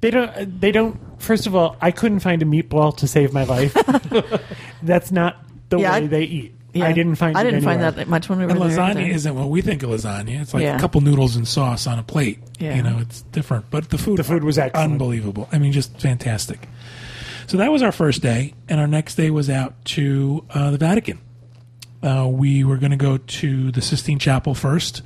They 0.00 0.10
don't. 0.10 0.60
They 0.60 0.72
don't. 0.72 0.98
First 1.20 1.46
of 1.46 1.54
all, 1.54 1.76
I 1.80 1.90
couldn't 1.90 2.20
find 2.20 2.42
a 2.42 2.46
meatball 2.46 2.96
to 2.98 3.06
save 3.06 3.32
my 3.32 3.44
life. 3.44 3.74
that's 4.82 5.12
not 5.12 5.36
the 5.68 5.78
Yeah, 5.78 5.90
way 5.92 5.96
I- 6.04 6.06
they 6.06 6.22
eat. 6.24 6.54
Yeah. 6.74 6.86
I 6.86 6.92
didn't 6.92 7.16
find. 7.16 7.36
I 7.36 7.42
it 7.42 7.44
didn't 7.44 7.62
find 7.64 7.82
that 7.82 8.08
much 8.08 8.28
when 8.30 8.38
we 8.38 8.46
were 8.46 8.50
And 8.52 8.60
there. 8.60 8.68
lasagna 8.70 8.90
either. 9.02 9.14
isn't 9.14 9.34
what 9.34 9.50
we 9.50 9.60
think 9.60 9.82
of 9.82 9.90
lasagna. 9.90 10.40
It's 10.40 10.54
like 10.54 10.62
Yeah. 10.62 10.76
a 10.76 10.80
couple 10.80 11.00
noodles 11.02 11.36
and 11.36 11.46
sauce 11.46 11.86
on 11.86 11.98
a 11.98 12.02
plate. 12.02 12.38
Yeah. 12.58 12.76
You 12.76 12.82
know, 12.82 12.98
it's 12.98 13.22
different. 13.22 13.66
But 13.70 13.90
the 13.90 13.98
food, 13.98 14.18
The 14.18 14.24
food 14.24 14.42
was 14.42 14.56
excellent. 14.58 14.92
unbelievable. 14.92 15.48
I 15.52 15.58
mean, 15.58 15.72
just 15.72 16.00
fantastic. 16.00 16.66
So 17.46 17.58
that 17.58 17.70
was 17.70 17.82
our 17.82 17.92
first 17.92 18.22
day, 18.22 18.54
and 18.68 18.80
our 18.80 18.86
next 18.86 19.16
day 19.16 19.28
was 19.30 19.50
out 19.50 19.84
to 19.86 20.44
uh, 20.54 20.70
the 20.70 20.78
Vatican. 20.78 21.18
Uh, 22.02 22.26
we 22.30 22.64
were 22.64 22.78
going 22.78 22.90
to 22.92 22.96
go 22.96 23.18
to 23.18 23.70
the 23.70 23.82
Sistine 23.82 24.18
Chapel 24.18 24.54
first, 24.54 25.02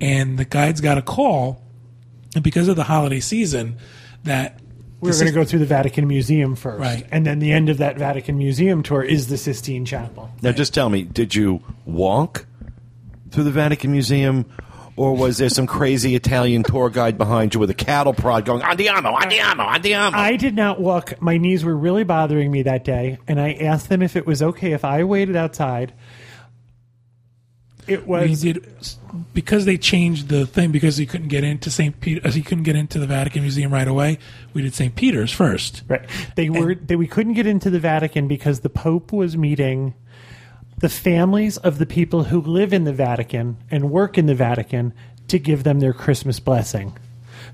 and 0.00 0.38
the 0.38 0.44
guides 0.46 0.80
got 0.80 0.96
a 0.96 1.02
call, 1.02 1.62
and 2.34 2.42
because 2.42 2.68
of 2.68 2.76
the 2.76 2.84
holiday 2.84 3.20
season, 3.20 3.76
that 4.24 4.58
We 5.02 5.08
were 5.08 5.14
the 5.14 5.24
going 5.24 5.34
to 5.34 5.40
go 5.40 5.44
through 5.44 5.58
the 5.58 5.66
Vatican 5.66 6.06
Museum 6.06 6.54
first, 6.54 6.80
Right. 6.80 7.04
And 7.10 7.26
then 7.26 7.40
the 7.40 7.50
end 7.50 7.68
of 7.68 7.78
that 7.78 7.98
Vatican 7.98 8.38
Museum 8.38 8.84
tour 8.84 9.02
is 9.02 9.26
the 9.26 9.36
Sistine 9.36 9.84
Chapel. 9.84 10.30
Now, 10.42 10.52
just 10.52 10.72
tell 10.72 10.88
me, 10.88 11.02
did 11.02 11.34
you 11.34 11.60
walk 11.84 12.46
through 13.32 13.42
the 13.42 13.50
Vatican 13.50 13.90
Museum, 13.90 14.46
or 14.94 15.16
was 15.16 15.38
there 15.38 15.48
some 15.48 15.66
crazy 15.66 16.14
Italian 16.14 16.62
tour 16.62 16.88
guide 16.88 17.18
behind 17.18 17.52
you 17.52 17.58
with 17.58 17.70
a 17.70 17.74
cattle 17.74 18.12
prod 18.12 18.44
going 18.44 18.62
"Andiamo, 18.62 19.18
andiamo, 19.18 19.66
andiamo"? 19.74 20.14
I 20.14 20.36
did 20.36 20.54
not 20.54 20.80
walk. 20.80 21.20
My 21.20 21.36
knees 21.36 21.64
were 21.64 21.76
really 21.76 22.04
bothering 22.04 22.52
me 22.52 22.62
that 22.62 22.84
day, 22.84 23.18
and 23.26 23.40
I 23.40 23.54
asked 23.54 23.88
them 23.88 24.02
if 24.02 24.14
it 24.14 24.24
was 24.24 24.40
okay 24.40 24.70
if 24.70 24.84
I 24.84 25.02
waited 25.02 25.34
outside. 25.34 25.92
It 27.86 28.06
we 28.06 28.28
was 28.28 28.42
did 28.42 28.64
because 29.34 29.64
they 29.64 29.76
changed 29.76 30.28
the 30.28 30.46
thing 30.46 30.70
because 30.70 30.96
he 30.96 31.06
couldn't 31.06 31.28
get 31.28 31.42
into 31.42 31.70
St. 31.70 31.98
Peter, 32.00 32.20
as 32.24 32.34
uh, 32.34 32.36
he 32.36 32.42
couldn't 32.42 32.64
get 32.64 32.76
into 32.76 32.98
the 32.98 33.06
Vatican 33.06 33.42
Museum 33.42 33.72
right 33.72 33.88
away. 33.88 34.18
We 34.54 34.62
did 34.62 34.74
St. 34.74 34.94
Peter's 34.94 35.32
first. 35.32 35.82
right. 35.88 36.08
They 36.36 36.48
were. 36.48 36.74
They, 36.74 36.96
we 36.96 37.06
couldn't 37.08 37.34
get 37.34 37.46
into 37.46 37.70
the 37.70 37.80
Vatican 37.80 38.28
because 38.28 38.60
the 38.60 38.70
Pope 38.70 39.12
was 39.12 39.36
meeting 39.36 39.94
the 40.78 40.88
families 40.88 41.58
of 41.58 41.78
the 41.78 41.86
people 41.86 42.24
who 42.24 42.40
live 42.40 42.72
in 42.72 42.84
the 42.84 42.92
Vatican 42.92 43.56
and 43.70 43.90
work 43.90 44.18
in 44.18 44.26
the 44.26 44.34
Vatican 44.34 44.92
to 45.28 45.38
give 45.38 45.64
them 45.64 45.80
their 45.80 45.92
Christmas 45.92 46.40
blessing. 46.40 46.96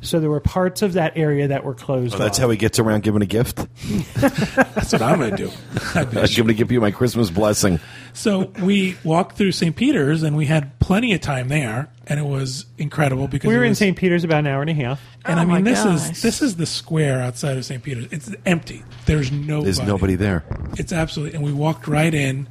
So 0.01 0.21
there 0.21 0.31
were 0.31 0.41
parts 0.41 0.83
of 0.83 0.93
that 0.93 1.17
area 1.17 1.49
that 1.49 1.65
were 1.65 1.75
closed. 1.75 2.15
Oh, 2.15 2.19
that's 2.19 2.39
off. 2.39 2.43
how 2.45 2.51
he 2.51 2.57
gets 2.57 2.79
around 2.79 3.03
giving 3.03 3.21
a 3.23 3.27
gift. 3.27 3.57
That's 4.15 4.93
what 4.93 5.03
I'm 5.03 5.19
going 5.19 5.33
to 5.33 5.37
do. 5.37 5.51
I'd 5.95 6.11
be 6.11 6.21
I'm 6.21 6.27
going 6.27 6.47
to 6.49 6.55
give 6.55 6.71
you 6.71 6.81
my 6.81 6.91
Christmas 6.91 7.31
blessing. 7.31 7.81
So 8.13 8.53
we 8.63 8.97
walked 9.03 9.37
through 9.37 9.53
St. 9.53 9.75
Peter's 9.75 10.23
and 10.23 10.37
we 10.37 10.47
had 10.47 10.79
plenty 10.79 11.13
of 11.15 11.21
time 11.21 11.49
there, 11.49 11.89
and 12.07 12.21
it 12.21 12.27
was 12.27 12.67
incredible 12.79 13.29
because 13.29 13.49
We 13.49 13.55
it 13.55 13.59
were 13.59 13.65
in 13.65 13.75
St. 13.75 13.97
Peter's 13.97 14.25
about 14.25 14.41
an 14.41 14.47
hour 14.47 14.61
and 14.61 14.71
a 14.71 14.75
half. 14.75 15.01
And 15.25 15.39
Oh 15.39 15.43
I 15.43 15.45
mean, 15.45 15.65
this 15.65 15.83
gosh. 15.83 16.11
is 16.11 16.23
this 16.23 16.43
is 16.43 16.57
the 16.57 16.67
square 16.67 17.21
outside 17.21 17.57
of 17.57 17.65
St. 17.65 17.83
Peter's. 17.83 18.07
It's 18.13 18.31
empty. 18.47 18.85
There's 19.07 19.33
nobody. 19.33 19.65
There's 19.65 19.81
nobody 19.81 20.15
there. 20.15 20.45
It's 20.79 20.93
absolutely. 20.93 21.37
And 21.37 21.45
we 21.45 21.53
walked 21.53 21.89
right 21.89 22.15
in. 22.15 22.49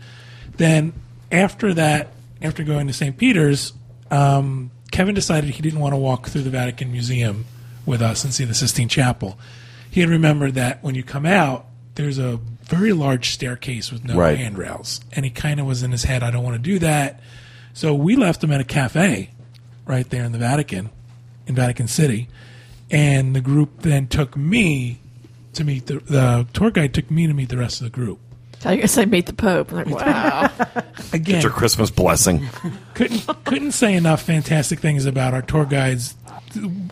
Then 0.57 0.93
after 1.31 1.73
that, 1.75 2.09
after 2.41 2.63
going 2.63 2.87
to 2.87 2.93
St. 2.93 3.17
Peter's, 3.17 3.73
um, 4.11 4.71
Kevin 4.91 5.15
decided 5.15 5.51
he 5.51 5.61
didn't 5.61 5.79
want 5.79 5.93
to 5.93 5.97
walk 5.97 6.27
through 6.27 6.43
the 6.43 6.49
Vatican 6.49 6.91
Museum 6.91 7.45
with 7.85 8.01
us 8.01 8.23
and 8.23 8.33
see 8.33 8.45
the 8.45 8.53
Sistine 8.53 8.87
Chapel. 8.89 9.37
He 9.89 10.01
had 10.01 10.09
remembered 10.09 10.55
that 10.55 10.83
when 10.83 10.95
you 10.95 11.03
come 11.03 11.25
out, 11.25 11.65
there's 11.95 12.17
a 12.17 12.39
very 12.63 12.93
large 12.93 13.29
staircase 13.31 13.91
with 13.91 14.03
no 14.05 14.15
Right. 14.15 14.37
handrails, 14.37 15.01
and 15.13 15.25
he 15.25 15.31
kind 15.31 15.59
of 15.59 15.65
was 15.65 15.83
in 15.83 15.91
his 15.91 16.03
head, 16.03 16.21
"I 16.23 16.31
don't 16.31 16.43
want 16.43 16.55
to 16.55 16.61
do 16.61 16.79
that." 16.79 17.19
So 17.73 17.93
we 17.93 18.15
left 18.15 18.43
him 18.43 18.51
at 18.51 18.59
a 18.59 18.65
cafe 18.65 19.29
right 19.85 20.09
there 20.09 20.23
in 20.23 20.31
the 20.31 20.37
Vatican, 20.37 20.89
in 21.47 21.55
Vatican 21.55 21.87
City, 21.87 22.27
and 22.91 23.35
the 23.35 23.41
group 23.41 23.81
then 23.83 24.07
took 24.07 24.35
me 24.35 24.99
to 25.53 25.63
meet 25.63 25.87
the 25.87 25.99
the 26.05 26.45
tour 26.53 26.71
guide 26.71 26.93
took 26.93 27.09
me 27.09 27.25
to 27.27 27.33
meet 27.33 27.49
the 27.49 27.57
rest 27.57 27.81
of 27.81 27.85
the 27.85 27.89
group. 27.91 28.19
I 28.67 28.75
guess 28.75 28.97
I 28.97 29.05
meet 29.05 29.25
the 29.27 29.33
Pope. 29.33 29.71
I'm 29.71 29.89
like, 29.89 30.05
wow. 30.05 30.51
Again, 31.13 31.41
Your 31.41 31.51
Christmas 31.51 31.89
blessing. 31.89 32.45
couldn't 32.93 33.25
couldn't 33.45 33.71
say 33.71 33.93
enough 33.95 34.21
fantastic 34.21 34.79
things 34.79 35.05
about 35.05 35.33
our 35.33 35.41
tour 35.41 35.65
guides. 35.65 36.15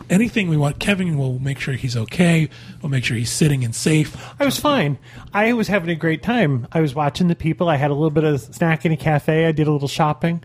Anything 0.08 0.48
we 0.48 0.56
want, 0.56 0.78
Kevin 0.78 1.18
will 1.18 1.38
make 1.38 1.58
sure 1.58 1.74
he's 1.74 1.96
okay. 1.96 2.48
We'll 2.82 2.90
make 2.90 3.04
sure 3.04 3.16
he's 3.16 3.30
sitting 3.30 3.64
and 3.64 3.74
safe. 3.74 4.16
I 4.40 4.44
was 4.44 4.58
fine. 4.58 4.98
I 5.34 5.52
was 5.52 5.68
having 5.68 5.90
a 5.90 5.94
great 5.94 6.22
time. 6.22 6.66
I 6.72 6.80
was 6.80 6.94
watching 6.94 7.28
the 7.28 7.34
people. 7.34 7.68
I 7.68 7.76
had 7.76 7.90
a 7.90 7.94
little 7.94 8.10
bit 8.10 8.24
of 8.24 8.40
snack 8.40 8.86
in 8.86 8.92
a 8.92 8.96
cafe. 8.96 9.46
I 9.46 9.52
did 9.52 9.66
a 9.66 9.72
little 9.72 9.88
shopping. 9.88 10.42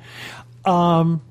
Um, 0.66 1.22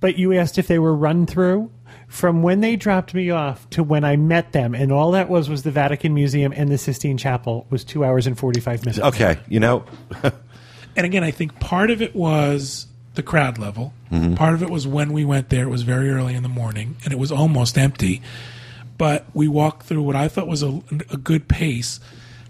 but 0.00 0.18
you 0.18 0.32
asked 0.34 0.58
if 0.58 0.66
they 0.66 0.78
were 0.78 0.94
run 0.94 1.26
through. 1.26 1.70
From 2.10 2.42
when 2.42 2.60
they 2.60 2.76
dropped 2.76 3.14
me 3.14 3.30
off 3.30 3.70
to 3.70 3.82
when 3.82 4.04
I 4.04 4.16
met 4.16 4.52
them, 4.52 4.74
and 4.74 4.92
all 4.92 5.12
that 5.12 5.30
was 5.30 5.48
was 5.48 5.62
the 5.62 5.70
Vatican 5.70 6.12
Museum 6.12 6.52
and 6.54 6.70
the 6.70 6.76
Sistine 6.76 7.16
Chapel 7.16 7.66
was 7.70 7.84
two 7.84 8.04
hours 8.04 8.26
and 8.26 8.38
forty 8.38 8.60
five 8.60 8.84
minutes. 8.84 8.98
Okay, 8.98 9.38
you 9.48 9.60
know, 9.60 9.84
And 10.96 11.06
again, 11.06 11.24
I 11.24 11.30
think 11.30 11.58
part 11.60 11.90
of 11.90 12.02
it 12.02 12.14
was 12.14 12.86
the 13.14 13.22
crowd 13.22 13.58
level. 13.58 13.92
Mm-hmm. 14.10 14.34
Part 14.34 14.54
of 14.54 14.62
it 14.62 14.70
was 14.70 14.86
when 14.86 15.12
we 15.12 15.24
went 15.24 15.48
there. 15.48 15.64
It 15.64 15.70
was 15.70 15.82
very 15.82 16.10
early 16.10 16.34
in 16.34 16.42
the 16.42 16.48
morning, 16.48 16.96
and 17.04 17.12
it 17.12 17.18
was 17.18 17.32
almost 17.32 17.78
empty. 17.78 18.22
But 18.98 19.24
we 19.32 19.48
walked 19.48 19.86
through 19.86 20.02
what 20.02 20.16
I 20.16 20.28
thought 20.28 20.46
was 20.46 20.62
a, 20.62 20.82
a 21.10 21.16
good 21.16 21.48
pace. 21.48 22.00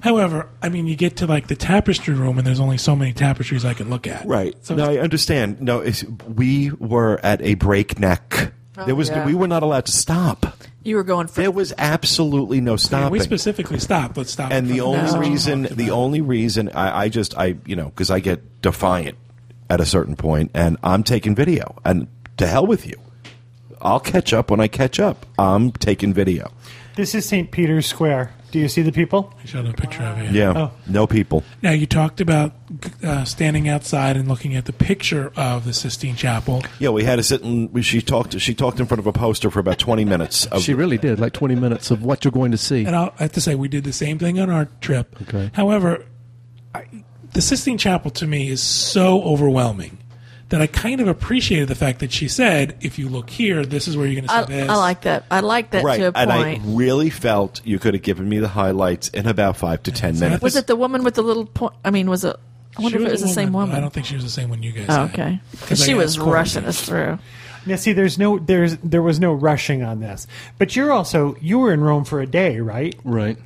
However, 0.01 0.49
I 0.63 0.71
mean, 0.71 0.87
you 0.87 0.97
get 0.97 1.19
to 1.19 1.27
like 1.27 1.49
the 1.49 1.55
tapestry 1.57 2.15
room, 2.15 2.39
and 2.39 2.47
there's 2.47 2.61
only 2.61 2.79
so 2.79 2.97
many 2.97 3.13
tapestries 3.13 3.65
I 3.65 3.75
can 3.75 3.91
look 3.91 4.07
at. 4.07 4.27
right? 4.27 4.55
So 4.65 4.75
no, 4.75 4.91
I 4.91 4.99
understand. 4.99 5.61
No, 5.61 5.81
it's, 5.81 6.03
we 6.05 6.71
were 6.73 7.21
at 7.23 7.43
a 7.43 7.55
breakneck. 7.55 8.53
Oh, 8.77 8.85
there 8.87 8.95
was 8.95 9.09
yeah. 9.09 9.27
we 9.27 9.35
were 9.35 9.49
not 9.49 9.63
allowed 9.63 9.87
to 9.87 9.93
stop. 9.93 10.47
You 10.83 10.97
were 10.97 11.03
going 11.03 11.27
for 11.27 11.41
There 11.41 11.51
was 11.51 11.75
absolutely 11.77 12.61
no 12.61 12.73
Yeah, 12.73 12.77
stopping. 12.77 13.11
we 13.11 13.21
specifically 13.21 13.79
stopped. 13.81 14.17
Let's 14.17 14.31
stop. 14.33 14.51
and 14.53 14.67
the 14.69 14.79
front 14.79 14.97
of 14.97 15.15
only 15.15 15.27
the- 15.27 15.31
reason 15.31 15.63
the 15.73 15.91
only 15.91 16.21
reason 16.21 16.69
I, 16.71 17.03
I 17.03 17.09
just 17.09 17.37
I 17.37 17.57
you 17.67 17.77
know 17.77 17.87
because 17.87 18.11
I 18.11 18.21
get 18.21 18.63
defiant 18.63 19.19
at 19.69 19.81
a 19.81 19.87
certain 19.87 20.17
point 20.17 20.53
and 20.55 20.77
I'm 20.83 21.03
taking 21.03 21.35
video 21.35 21.77
and 21.85 22.07
to 22.39 22.47
hell 22.47 22.67
with 22.67 22.87
you 22.87 22.97
I'll 23.81 24.01
catch 24.01 24.33
up 24.33 24.51
when 24.51 24.61
I 24.61 24.69
catch 24.69 24.99
up 25.01 25.27
I'm 25.39 25.73
taking 25.73 26.15
video 26.15 26.51
This 26.97 27.15
is 27.15 27.27
St. 27.27 27.51
Peter's 27.51 27.87
Square. 27.87 28.33
Do 28.51 28.59
you 28.59 28.69
see 28.69 28.83
the 28.83 28.93
people? 28.93 29.33
I 29.43 29.47
showed 29.47 29.67
a 29.67 29.73
picture 29.73 30.03
of 30.03 30.19
it. 30.19 30.33
yeah 30.33 30.53
Oh. 30.57 30.71
no 30.87 31.07
people 31.07 31.43
Now 31.63 31.71
you 31.73 31.87
talked 31.87 32.21
about 32.21 32.53
uh, 33.03 33.25
standing 33.25 33.69
outside 33.69 34.17
and 34.17 34.29
looking 34.29 34.55
at 34.57 34.65
the 34.65 34.73
picture 34.73 35.33
of 35.37 35.65
the 35.65 35.73
Sistine 35.73 36.17
Chapel. 36.17 36.63
yeah 36.79 36.91
we 36.91 37.05
had 37.05 37.17
to 37.17 37.23
sit 37.23 37.43
and 37.43 37.73
we- 37.73 37.83
she 37.83 38.01
talked 38.03 38.39
she 38.41 38.55
talked 38.55 38.81
in 38.81 38.87
front 38.87 38.99
of 38.99 39.07
a 39.07 39.13
poster 39.13 39.51
for 39.51 39.61
about 39.61 39.79
20 39.79 40.05
minutes 40.05 40.47
of, 40.53 40.63
She 40.63 40.75
really 40.75 40.99
did, 40.99 41.19
like 41.21 41.33
20 41.33 41.55
minutes 41.55 41.91
of 41.91 42.03
what 42.03 42.25
you're 42.25 42.33
going 42.33 42.51
to 42.53 42.59
see. 42.59 42.85
And 42.85 42.95
I'll, 42.97 43.15
I 43.19 43.23
have 43.25 43.33
to 43.33 43.41
say, 43.41 43.55
we 43.55 43.69
did 43.69 43.85
the 43.85 43.93
same 43.93 44.19
thing 44.19 44.39
on 44.41 44.51
our 44.51 44.67
trip. 44.81 45.17
Okay. 45.23 45.51
However, 45.55 46.05
I, 46.75 46.85
the 47.33 47.41
Sistine 47.43 47.79
Chapel 47.79 48.11
to 48.13 48.27
me 48.27 48.49
is 48.49 48.61
so 48.63 49.23
overwhelming 49.23 49.99
that 50.51 50.61
I 50.61 50.67
kind 50.67 51.01
of 51.01 51.09
appreciated 51.09 51.69
the 51.69 51.75
fact 51.75 52.01
that 52.01 52.13
she 52.13 52.29
said, 52.29 52.77
if 52.81 52.99
you 52.99 53.09
look 53.09 53.31
here, 53.31 53.65
this 53.65 53.89
is 53.89 53.97
where 53.97 54.07
you're 54.07 54.21
going 54.21 54.29
to 54.29 54.47
see 54.47 54.55
I, 54.55 54.61
this. 54.63 54.69
I 54.71 54.75
like 54.77 55.03
that. 55.03 55.25
I 55.31 55.41
like 55.41 55.71
that 55.71 55.85
right 55.85 55.99
to 55.99 56.09
a 56.09 56.13
and 56.15 56.31
point. 56.31 56.61
I 56.63 56.65
really 56.67 57.09
felt 57.11 57.61
you 57.65 57.79
could 57.79 57.95
have 57.95 58.03
given 58.03 58.29
me 58.29 58.39
the 58.39 58.49
highlights 58.49 59.09
in 59.09 59.27
about 59.27 59.57
five 59.57 59.83
to 59.85 59.93
ten 59.93 60.19
minutes 60.19 60.43
was 60.43 60.57
it 60.57 60.67
the 60.67 60.77
woman 60.77 61.03
with 61.05 61.15
the 61.15 61.23
little 61.23 61.47
point? 61.47 61.75
I 61.85 61.91
mean, 61.91 62.11
was 62.11 62.25
it? 62.25 62.37
I 62.79 62.83
wonder 62.83 62.99
if 63.01 63.07
it 63.07 63.11
was 63.13 63.23
the 63.23 63.29
same 63.29 63.53
woman. 63.53 63.75
I 63.75 63.81
don't 63.81 63.93
think 63.93 64.07
she 64.07 64.15
was 64.15 64.25
the 64.25 64.31
same 64.31 64.49
one 64.49 64.63
you 64.63 64.73
guys 64.73 64.87
Oh, 64.89 65.07
had. 65.07 65.11
okay. 65.13 65.41
'Cause 65.53 65.61
Because 65.61 65.85
she 65.85 65.95
was 65.95 66.19
rushing 66.19 66.65
us 66.65 66.81
through. 66.85 67.19
Now, 67.67 67.77
see, 67.77 67.93
there's 67.93 68.19
no, 68.19 68.39
there's, 68.39 68.77
there 68.79 69.03
was 69.03 69.21
no 69.21 69.33
rushing 69.35 69.83
on 69.83 70.01
this. 70.01 70.27
But 70.57 70.77
you're 70.77 70.91
also, 70.93 71.37
you 71.41 71.59
were 71.59 71.73
in 71.75 71.81
Rome 71.83 72.05
for 72.05 72.21
a 72.21 72.27
day, 72.27 72.59
right? 72.61 72.95
right. 73.05 73.37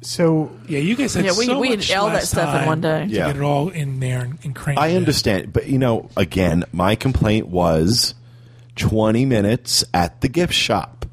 So 0.00 0.50
Yeah, 0.68 0.78
you 0.78 0.94
guys 0.96 1.14
had 1.14 1.24
Yeah, 1.24 1.32
we- 1.36 1.46
so 1.46 1.58
we 1.58 1.70
much 1.70 1.88
did 1.88 1.96
all 1.96 2.08
that 2.10 2.22
stuff 2.24 2.60
in 2.60 2.66
one 2.66 2.80
day. 2.80 3.06
To 3.06 3.10
Yeah. 3.12 3.26
get 3.28 3.36
it 3.36 3.42
all 3.42 3.68
in 3.68 3.98
there 4.00 4.20
and, 4.20 4.38
and 4.44 4.54
cranked 4.54 4.80
I 4.80 4.88
in. 4.88 4.96
understand, 4.98 5.52
but 5.52 5.68
you 5.68 5.78
know, 5.78 6.08
again, 6.16 6.64
my 6.72 6.94
complaint 6.94 7.48
was 7.48 8.14
20 8.76 9.24
minutes 9.26 9.84
at 9.92 10.20
the 10.20 10.28
gift 10.28 10.52
shop 10.54 11.04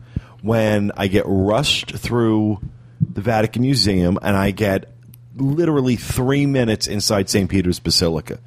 when 0.42 0.92
I 0.96 1.08
get 1.08 1.24
rushed 1.26 1.96
through 1.98 2.60
the 3.02 3.22
Vatican 3.22 3.64
Museum 3.64 4.20
and 4.22 4.38
I 4.38 4.52
get 4.52 4.92
literally 5.36 5.96
three 5.96 6.46
minutes 6.46 6.88
inside 6.88 7.30
St. 7.30 7.50
Peter's 7.50 7.80
Basilica. 7.80 8.38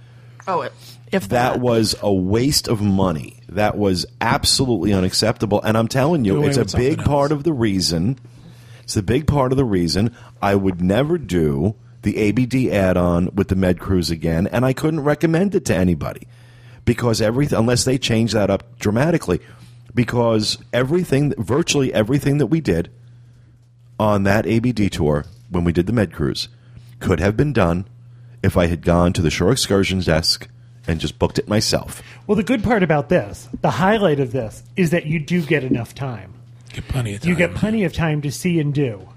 Oh, 0.46 0.62
it, 0.62 0.72
if 1.10 1.28
That 1.30 1.58
was 1.60 1.96
a 2.00 2.12
waste 2.12 2.68
of 2.68 2.80
money. 2.80 3.40
That 3.48 3.76
was 3.76 4.06
absolutely 4.20 4.92
unacceptable. 4.92 5.60
And 5.62 5.76
I'm 5.76 5.88
telling 5.88 6.22
Do 6.22 6.28
you, 6.30 6.36
away 6.38 6.48
it's 6.48 6.56
a 6.56 6.60
with 6.60 6.70
something 6.70 6.96
big 6.96 7.04
part 7.04 7.32
of 7.32 7.42
the 7.44 7.52
reason. 7.52 8.18
It's 8.88 8.96
a 8.96 9.02
big 9.02 9.26
part 9.26 9.52
of 9.52 9.58
the 9.58 9.66
reason 9.66 10.16
I 10.40 10.54
would 10.54 10.80
never 10.80 11.18
do 11.18 11.74
the 12.00 12.26
ABD 12.26 12.72
add-on 12.72 13.34
with 13.34 13.48
the 13.48 13.54
Med 13.54 13.78
Cruise 13.78 14.10
again, 14.10 14.46
and 14.46 14.64
I 14.64 14.72
couldn't 14.72 15.00
recommend 15.00 15.54
it 15.54 15.66
to 15.66 15.76
anybody 15.76 16.26
because 16.86 17.20
everything, 17.20 17.58
unless 17.58 17.84
they 17.84 17.98
change 17.98 18.32
that 18.32 18.48
up 18.48 18.78
dramatically, 18.78 19.40
because 19.94 20.56
everything, 20.72 21.34
virtually 21.36 21.92
everything 21.92 22.38
that 22.38 22.46
we 22.46 22.62
did 22.62 22.90
on 24.00 24.22
that 24.22 24.46
ABD 24.46 24.90
tour 24.90 25.26
when 25.50 25.64
we 25.64 25.72
did 25.74 25.86
the 25.86 25.92
Med 25.92 26.10
Cruise 26.10 26.48
could 26.98 27.20
have 27.20 27.36
been 27.36 27.52
done 27.52 27.86
if 28.42 28.56
I 28.56 28.68
had 28.68 28.80
gone 28.80 29.12
to 29.12 29.20
the 29.20 29.28
Shore 29.28 29.52
Excursions 29.52 30.06
desk 30.06 30.48
and 30.86 30.98
just 30.98 31.18
booked 31.18 31.38
it 31.38 31.46
myself. 31.46 32.02
Well, 32.26 32.36
the 32.36 32.42
good 32.42 32.64
part 32.64 32.82
about 32.82 33.10
this, 33.10 33.50
the 33.60 33.72
highlight 33.72 34.18
of 34.18 34.32
this, 34.32 34.62
is 34.76 34.88
that 34.92 35.04
you 35.04 35.18
do 35.18 35.44
get 35.44 35.62
enough 35.62 35.94
time. 35.94 36.32
Get 36.72 36.88
plenty 36.88 37.14
of 37.14 37.20
time. 37.22 37.30
You 37.30 37.36
get 37.36 37.54
plenty 37.54 37.84
of 37.84 37.92
time 37.92 38.22
to 38.22 38.30
see 38.30 38.58
and 38.60 38.72
do. 38.74 39.08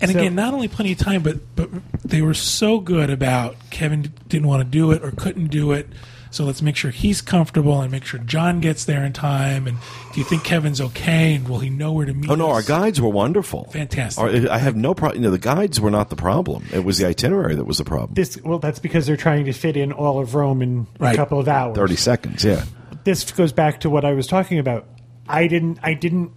And 0.00 0.10
So- 0.10 0.18
again, 0.18 0.34
not 0.34 0.54
only 0.54 0.68
plenty 0.68 0.92
of 0.92 0.98
time, 0.98 1.22
but 1.22 1.38
but 1.56 1.68
they 2.04 2.22
were 2.22 2.34
so 2.34 2.78
good 2.80 3.10
about 3.10 3.56
Kevin 3.70 4.12
didn't 4.28 4.46
want 4.48 4.62
to 4.62 4.68
do 4.68 4.92
it 4.92 5.02
or 5.04 5.10
couldn't 5.10 5.48
do 5.48 5.72
it. 5.72 5.88
So 6.32 6.44
let's 6.44 6.62
make 6.62 6.76
sure 6.76 6.92
he's 6.92 7.20
comfortable 7.20 7.80
and 7.82 7.90
make 7.90 8.04
sure 8.04 8.20
John 8.20 8.60
gets 8.60 8.84
there 8.84 9.04
in 9.04 9.12
time. 9.12 9.66
And 9.66 9.76
do 10.14 10.20
you 10.20 10.24
think 10.24 10.44
Kevin's 10.44 10.80
okay? 10.80 11.34
And 11.34 11.48
will 11.48 11.58
he 11.58 11.70
know 11.70 11.92
where 11.92 12.06
to 12.06 12.14
meet? 12.14 12.30
Oh 12.30 12.36
no, 12.36 12.50
our 12.50 12.62
guides 12.62 13.00
were 13.00 13.08
wonderful. 13.08 13.64
Fantastic. 13.72 14.22
Our- 14.22 14.48
I 14.50 14.58
have 14.58 14.76
no 14.76 14.94
problem. 14.94 15.20
You 15.20 15.26
know, 15.28 15.32
the 15.32 15.38
guides 15.40 15.80
were 15.80 15.90
not 15.90 16.08
the 16.08 16.14
problem. 16.16 16.64
It 16.72 16.84
was 16.84 16.98
the 16.98 17.06
itinerary 17.08 17.56
that 17.56 17.64
was 17.64 17.78
the 17.78 17.84
problem. 17.84 18.14
This 18.14 18.38
well, 18.44 18.60
that's 18.60 18.78
because 18.78 19.06
they're 19.06 19.16
trying 19.16 19.44
to 19.46 19.52
fit 19.52 19.76
in 19.76 19.90
all 19.92 20.20
of 20.20 20.34
Rome 20.36 20.62
in 20.62 20.86
Right. 21.00 21.14
a 21.14 21.16
couple 21.16 21.40
of 21.40 21.48
hours. 21.48 21.74
Thirty 21.76 21.96
seconds, 21.96 22.44
yeah. 22.44 22.62
This 23.02 23.28
goes 23.32 23.50
back 23.52 23.80
to 23.80 23.90
what 23.90 24.04
I 24.04 24.12
was 24.12 24.26
talking 24.28 24.58
about. 24.60 24.86
I 25.28 25.46
didn't. 25.48 25.78
I 25.82 25.94
didn't. 25.94 26.30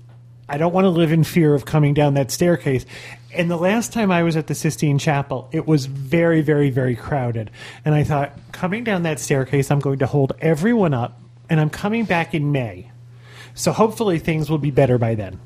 I 0.47 0.58
don't 0.58 0.73
want 0.73 0.86
to 0.86 0.89
live 0.89 1.12
in 1.12 1.23
fear 1.23 1.53
of 1.53 1.65
coming 1.65 1.93
down 1.93 2.15
that 2.15 2.32
staircase. 2.32 2.86
And 3.34 3.49
the 3.49 3.58
last 3.58 3.93
time 3.93 4.12
I 4.12 4.23
was 4.23 4.36
at 4.36 4.47
the 4.47 4.56
Sistine 4.56 4.99
Chapel, 4.99 5.49
it 5.51 5.65
was 5.65 5.86
very, 5.86 6.41
very, 6.41 6.69
very 6.69 6.95
crowded. 6.95 7.49
And 7.84 7.95
I 7.95 8.03
thought, 8.03 8.38
coming 8.51 8.84
down 8.84 9.03
that 9.03 9.19
staircase, 9.19 9.71
I'm 9.71 9.79
going 9.79 9.99
to 9.99 10.08
hold 10.08 10.34
everyone 10.39 10.93
up, 10.93 11.19
and 11.49 11.60
I'm 11.60 11.69
coming 11.69 12.06
back 12.06 12.34
in 12.34 12.51
May. 12.51 12.91
So 13.56 13.71
hopefully 13.71 14.19
things 14.19 14.49
will 14.49 14.58
be 14.58 14.71
better 14.71 14.97
by 14.97 15.15
then. 15.15 15.39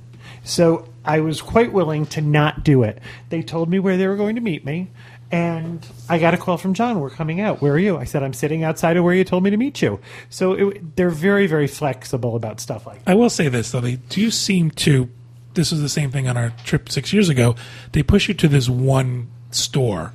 So 0.43 0.87
I 1.05 1.19
was 1.19 1.41
quite 1.41 1.71
willing 1.71 2.05
to 2.07 2.21
not 2.21 2.63
do 2.63 2.83
it. 2.83 2.99
They 3.29 3.41
told 3.41 3.69
me 3.69 3.79
where 3.79 3.97
they 3.97 4.07
were 4.07 4.15
going 4.15 4.35
to 4.35 4.41
meet 4.41 4.65
me, 4.65 4.91
and 5.31 5.85
I 6.09 6.19
got 6.19 6.33
a 6.33 6.37
call 6.37 6.57
from 6.57 6.73
John. 6.73 6.99
We're 6.99 7.09
coming 7.09 7.41
out. 7.41 7.61
Where 7.61 7.73
are 7.73 7.79
you? 7.79 7.97
I 7.97 8.05
said 8.05 8.23
I'm 8.23 8.33
sitting 8.33 8.63
outside 8.63 8.95
of 8.97 9.03
where 9.03 9.13
you 9.13 9.23
told 9.23 9.43
me 9.43 9.49
to 9.49 9.57
meet 9.57 9.81
you. 9.81 9.99
So 10.29 10.53
it, 10.53 10.95
they're 10.95 11.09
very, 11.09 11.47
very 11.47 11.67
flexible 11.67 12.35
about 12.35 12.59
stuff 12.59 12.85
like 12.87 13.03
that. 13.03 13.11
I 13.11 13.15
will 13.15 13.29
say 13.29 13.49
this 13.49 13.71
though: 13.71 13.81
they 13.81 13.95
do 13.95 14.31
seem 14.31 14.71
to. 14.71 15.09
This 15.53 15.71
was 15.71 15.81
the 15.81 15.89
same 15.89 16.11
thing 16.11 16.27
on 16.27 16.37
our 16.37 16.51
trip 16.65 16.89
six 16.89 17.11
years 17.11 17.29
ago. 17.29 17.55
They 17.91 18.03
push 18.03 18.27
you 18.27 18.33
to 18.35 18.47
this 18.47 18.69
one 18.69 19.27
store, 19.51 20.13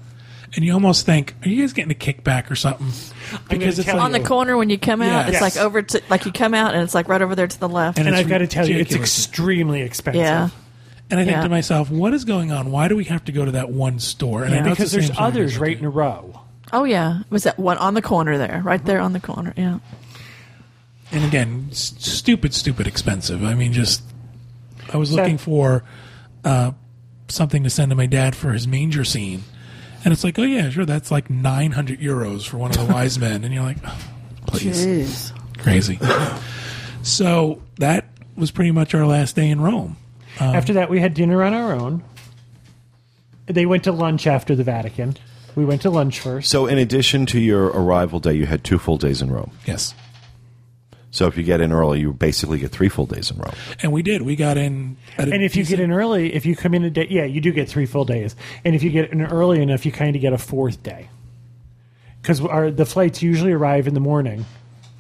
and 0.54 0.64
you 0.64 0.72
almost 0.72 1.04
think, 1.04 1.34
"Are 1.44 1.48
you 1.48 1.60
guys 1.62 1.72
getting 1.72 1.90
a 1.90 1.94
kickback 1.94 2.50
or 2.50 2.54
something?" 2.54 2.86
Because 3.48 3.78
it's 3.78 3.88
like 3.88 4.00
on 4.00 4.12
the 4.12 4.20
corner 4.20 4.56
when 4.56 4.70
you 4.70 4.78
come 4.78 5.02
out. 5.02 5.26
Yes. 5.26 5.34
It's 5.34 5.40
like 5.40 5.56
over 5.64 5.82
to 5.82 6.02
like 6.08 6.24
you 6.26 6.32
come 6.32 6.54
out 6.54 6.74
and 6.74 6.82
it's 6.84 6.94
like 6.94 7.08
right 7.08 7.20
over 7.22 7.34
there 7.34 7.48
to 7.48 7.58
the 7.60 7.68
left. 7.68 7.98
And 7.98 8.06
And 8.06 8.16
I've 8.16 8.28
got 8.28 8.38
to 8.38 8.46
tell 8.46 8.66
you, 8.68 8.76
it's 8.76 8.90
ridiculous. 8.92 9.26
extremely 9.26 9.82
expensive. 9.82 10.20
yeah, 10.22 10.48
And 11.12 11.20
I 11.20 11.24
think 11.24 11.36
Yeah. 11.36 11.42
to 11.42 11.48
myself, 11.50 11.90
what 11.90 12.14
is 12.14 12.24
going 12.24 12.50
on? 12.52 12.72
Why 12.72 12.88
do 12.88 12.96
we 12.96 13.04
have 13.04 13.22
to 13.26 13.32
go 13.32 13.44
to 13.44 13.50
that 13.52 13.70
one 13.70 13.98
store? 14.00 14.44
And 14.44 14.54
I 14.54 14.60
know 14.60 14.70
because 14.70 14.92
the 14.92 14.98
there's 15.00 15.12
others 15.18 15.58
right 15.58 15.78
in 15.78 15.84
a 15.84 15.90
row. 15.90 16.40
Oh 16.72 16.84
yeah, 16.84 17.18
was 17.28 17.42
that 17.44 17.58
one 17.58 17.76
on 17.78 17.92
the 17.94 18.00
corner 18.02 18.38
there? 18.38 18.62
Right 18.64 18.82
there 18.84 18.98
on 18.98 19.12
the 19.12 19.20
corner. 19.20 19.52
Yeah. 19.56 19.78
And 21.12 21.24
again, 21.24 21.68
s- 21.70 21.92
stupid, 21.98 22.54
stupid 22.54 22.86
expensive. 22.86 23.44
I 23.44 23.52
mean, 23.52 23.74
just 23.74 24.02
I 24.90 24.96
was 24.96 25.12
looking 25.12 25.36
for 25.36 25.84
uh, 26.44 26.72
something 27.28 27.62
to 27.64 27.68
send 27.70 27.90
to 27.90 27.94
my 27.94 28.06
dad 28.06 28.34
for 28.34 28.52
his 28.52 28.66
manger 28.66 29.04
scene, 29.04 29.42
and 30.06 30.12
it's 30.12 30.24
like, 30.24 30.38
oh 30.38 30.44
yeah, 30.44 30.70
sure, 30.70 30.86
that's 30.86 31.10
like 31.10 31.28
nine 31.28 31.72
hundred 31.72 32.00
euros 32.00 32.46
for 32.48 32.56
one 32.56 32.70
of 32.70 32.78
the 32.78 32.84
wise 32.92 33.18
men, 33.18 33.44
and 33.44 33.52
you're 33.52 33.62
like, 33.64 33.76
oh, 33.86 33.98
please, 34.46 34.86
Jeez. 34.86 35.58
crazy. 35.58 35.98
so 37.02 37.60
that 37.78 38.06
was 38.34 38.50
pretty 38.50 38.70
much 38.70 38.94
our 38.94 39.04
last 39.06 39.36
day 39.36 39.50
in 39.50 39.60
Rome. 39.60 39.98
Um, 40.40 40.54
after 40.54 40.72
that, 40.74 40.90
we 40.90 41.00
had 41.00 41.14
dinner 41.14 41.42
on 41.42 41.54
our 41.54 41.72
own. 41.72 42.02
They 43.46 43.66
went 43.66 43.84
to 43.84 43.92
lunch 43.92 44.26
after 44.26 44.54
the 44.54 44.64
Vatican. 44.64 45.16
We 45.54 45.64
went 45.64 45.82
to 45.82 45.90
lunch 45.90 46.20
first. 46.20 46.48
So, 46.50 46.66
in 46.66 46.78
addition 46.78 47.26
to 47.26 47.38
your 47.40 47.66
arrival 47.66 48.20
day, 48.20 48.32
you 48.34 48.46
had 48.46 48.64
two 48.64 48.78
full 48.78 48.96
days 48.96 49.20
in 49.20 49.30
Rome. 49.30 49.50
Yes, 49.66 49.94
So, 51.10 51.26
if 51.26 51.36
you 51.36 51.42
get 51.42 51.60
in 51.60 51.72
early, 51.72 52.00
you 52.00 52.14
basically 52.14 52.58
get 52.58 52.70
three 52.70 52.88
full 52.88 53.04
days 53.04 53.30
in 53.30 53.36
Rome. 53.36 53.54
and 53.82 53.92
we 53.92 54.02
did. 54.02 54.22
We 54.22 54.34
got 54.36 54.56
in, 54.56 54.96
at 55.18 55.28
And 55.28 55.42
if 55.42 55.56
you 55.56 55.64
get 55.64 55.78
in 55.80 55.92
early, 55.92 56.32
if 56.32 56.46
you 56.46 56.56
come 56.56 56.72
in 56.72 56.84
a 56.84 56.90
day, 56.90 57.06
yeah, 57.10 57.24
you 57.24 57.42
do 57.42 57.52
get 57.52 57.68
three 57.68 57.84
full 57.84 58.06
days. 58.06 58.34
And 58.64 58.74
if 58.74 58.82
you 58.82 58.88
get 58.90 59.12
in 59.12 59.20
early 59.20 59.60
enough, 59.60 59.84
you 59.84 59.92
kind 59.92 60.16
of 60.16 60.22
get 60.22 60.32
a 60.32 60.38
fourth 60.38 60.82
day. 60.82 61.08
Because 62.22 62.38
the 62.76 62.86
flights 62.86 63.20
usually 63.20 63.52
arrive 63.52 63.86
in 63.88 63.94
the 63.94 64.00
morning 64.00 64.46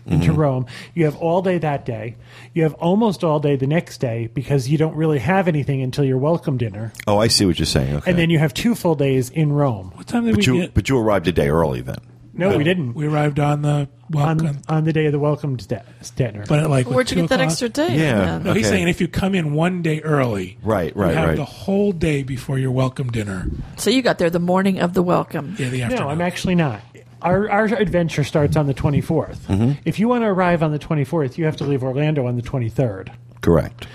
into 0.06 0.28
mm-hmm. 0.32 0.40
Rome. 0.40 0.66
You 0.94 1.04
have 1.04 1.16
all 1.16 1.42
day 1.42 1.58
that 1.58 1.84
day. 1.84 2.16
You 2.54 2.64
have 2.64 2.74
almost 2.74 3.24
all 3.24 3.40
day 3.40 3.56
the 3.56 3.66
next 3.66 3.98
day 3.98 4.28
because 4.32 4.68
you 4.68 4.78
don't 4.78 4.94
really 4.96 5.18
have 5.18 5.48
anything 5.48 5.82
until 5.82 6.04
your 6.04 6.18
welcome 6.18 6.56
dinner. 6.58 6.92
Oh, 7.06 7.18
I 7.18 7.28
see 7.28 7.46
what 7.46 7.58
you're 7.58 7.66
saying. 7.66 7.96
Okay. 7.96 8.10
And 8.10 8.18
then 8.18 8.30
you 8.30 8.38
have 8.38 8.52
two 8.54 8.74
full 8.74 8.94
days 8.94 9.30
in 9.30 9.52
Rome. 9.52 9.92
what 9.94 10.06
time 10.06 10.24
did 10.24 10.34
but 10.36 10.46
we 10.46 10.52
you 10.52 10.60
get? 10.62 10.74
but 10.74 10.88
you 10.88 10.98
arrived 10.98 11.28
a 11.28 11.32
day 11.32 11.48
early 11.48 11.80
then. 11.80 11.98
No, 12.34 12.56
we 12.56 12.64
didn't. 12.64 12.94
We 12.94 13.06
arrived 13.06 13.38
on 13.38 13.60
the 13.60 13.90
welcome, 14.08 14.46
on, 14.46 14.62
on 14.68 14.84
the 14.84 14.92
day 14.94 15.04
of 15.04 15.12
the 15.12 15.18
welcome 15.18 15.58
st- 15.58 15.82
dinner. 16.16 16.46
but 16.48 16.70
like 16.70 16.86
Where'd 16.88 17.10
you 17.10 17.16
two 17.16 17.20
get 17.20 17.28
that 17.28 17.34
o'clock? 17.40 17.50
extra 17.50 17.68
day? 17.68 17.94
Yeah. 17.94 18.14
then? 18.24 18.42
No, 18.44 18.52
he's 18.54 18.68
saying 18.68 18.88
if 18.88 19.02
you 19.02 19.08
come 19.08 19.34
in 19.34 19.52
one 19.52 19.82
day 19.82 20.00
early, 20.00 20.56
Right, 20.62 20.96
right, 20.96 21.10
you 21.10 21.14
have 21.16 21.28
right. 21.28 21.36
the 21.36 21.44
whole 21.44 21.92
day 21.92 22.22
before 22.22 22.58
your 22.58 22.70
welcome 22.70 23.10
dinner. 23.10 23.50
So 23.76 23.90
you 23.90 24.00
got 24.00 24.16
there 24.18 24.30
the 24.30 24.38
morning 24.38 24.80
of 24.80 24.94
the 24.94 25.02
welcome. 25.02 25.56
Yeah, 25.58 25.68
the 25.68 25.82
afternoon. 25.82 26.06
no. 26.06 26.10
I'm 26.10 26.22
actually 26.22 26.54
not. 26.54 26.80
Our, 27.22 27.48
our 27.50 27.64
adventure 27.66 28.24
starts 28.24 28.56
on 28.56 28.66
the 28.66 28.74
24th. 28.74 29.36
Mm-hmm. 29.46 29.72
If 29.84 29.98
you 29.98 30.08
want 30.08 30.22
to 30.22 30.26
arrive 30.26 30.62
on 30.62 30.72
the 30.72 30.78
24th, 30.78 31.38
you 31.38 31.44
have 31.44 31.56
to 31.58 31.64
leave 31.64 31.82
Orlando 31.82 32.26
on 32.26 32.36
the 32.36 32.42
23rd. 32.42 33.12
Correct. 33.40 33.86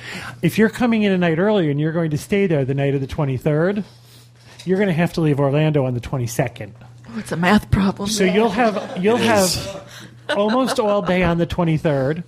If 0.42 0.58
you're 0.58 0.70
coming 0.70 1.04
in 1.04 1.12
a 1.12 1.18
night 1.18 1.40
early 1.40 1.72
and 1.72 1.80
you're 1.80 1.94
going 1.94 2.12
to 2.12 2.18
stay 2.18 2.48
there 2.48 2.66
the 2.66 2.74
night 2.74 2.96
of 2.96 3.02
the 3.02 3.08
23rd, 3.08 3.84
you're 4.66 4.78
going 4.78 4.90
to 4.90 4.94
have 4.94 5.14
to 5.14 5.22
leave 5.22 5.40
Orlando 5.40 5.86
on 5.86 5.94
the 5.94 6.02
22nd. 6.02 6.74
Oh, 7.10 7.20
it's 7.20 7.32
a 7.32 7.38
math 7.38 7.72
problem. 7.72 8.10
So 8.10 8.26
you'll 8.26 8.50
have 8.50 9.02
you'll 9.02 9.18
have 9.18 9.88
almost 10.30 10.80
all 10.80 11.02
day 11.02 11.24
on 11.24 11.38
the 11.38 11.48
23rd. 11.48 12.24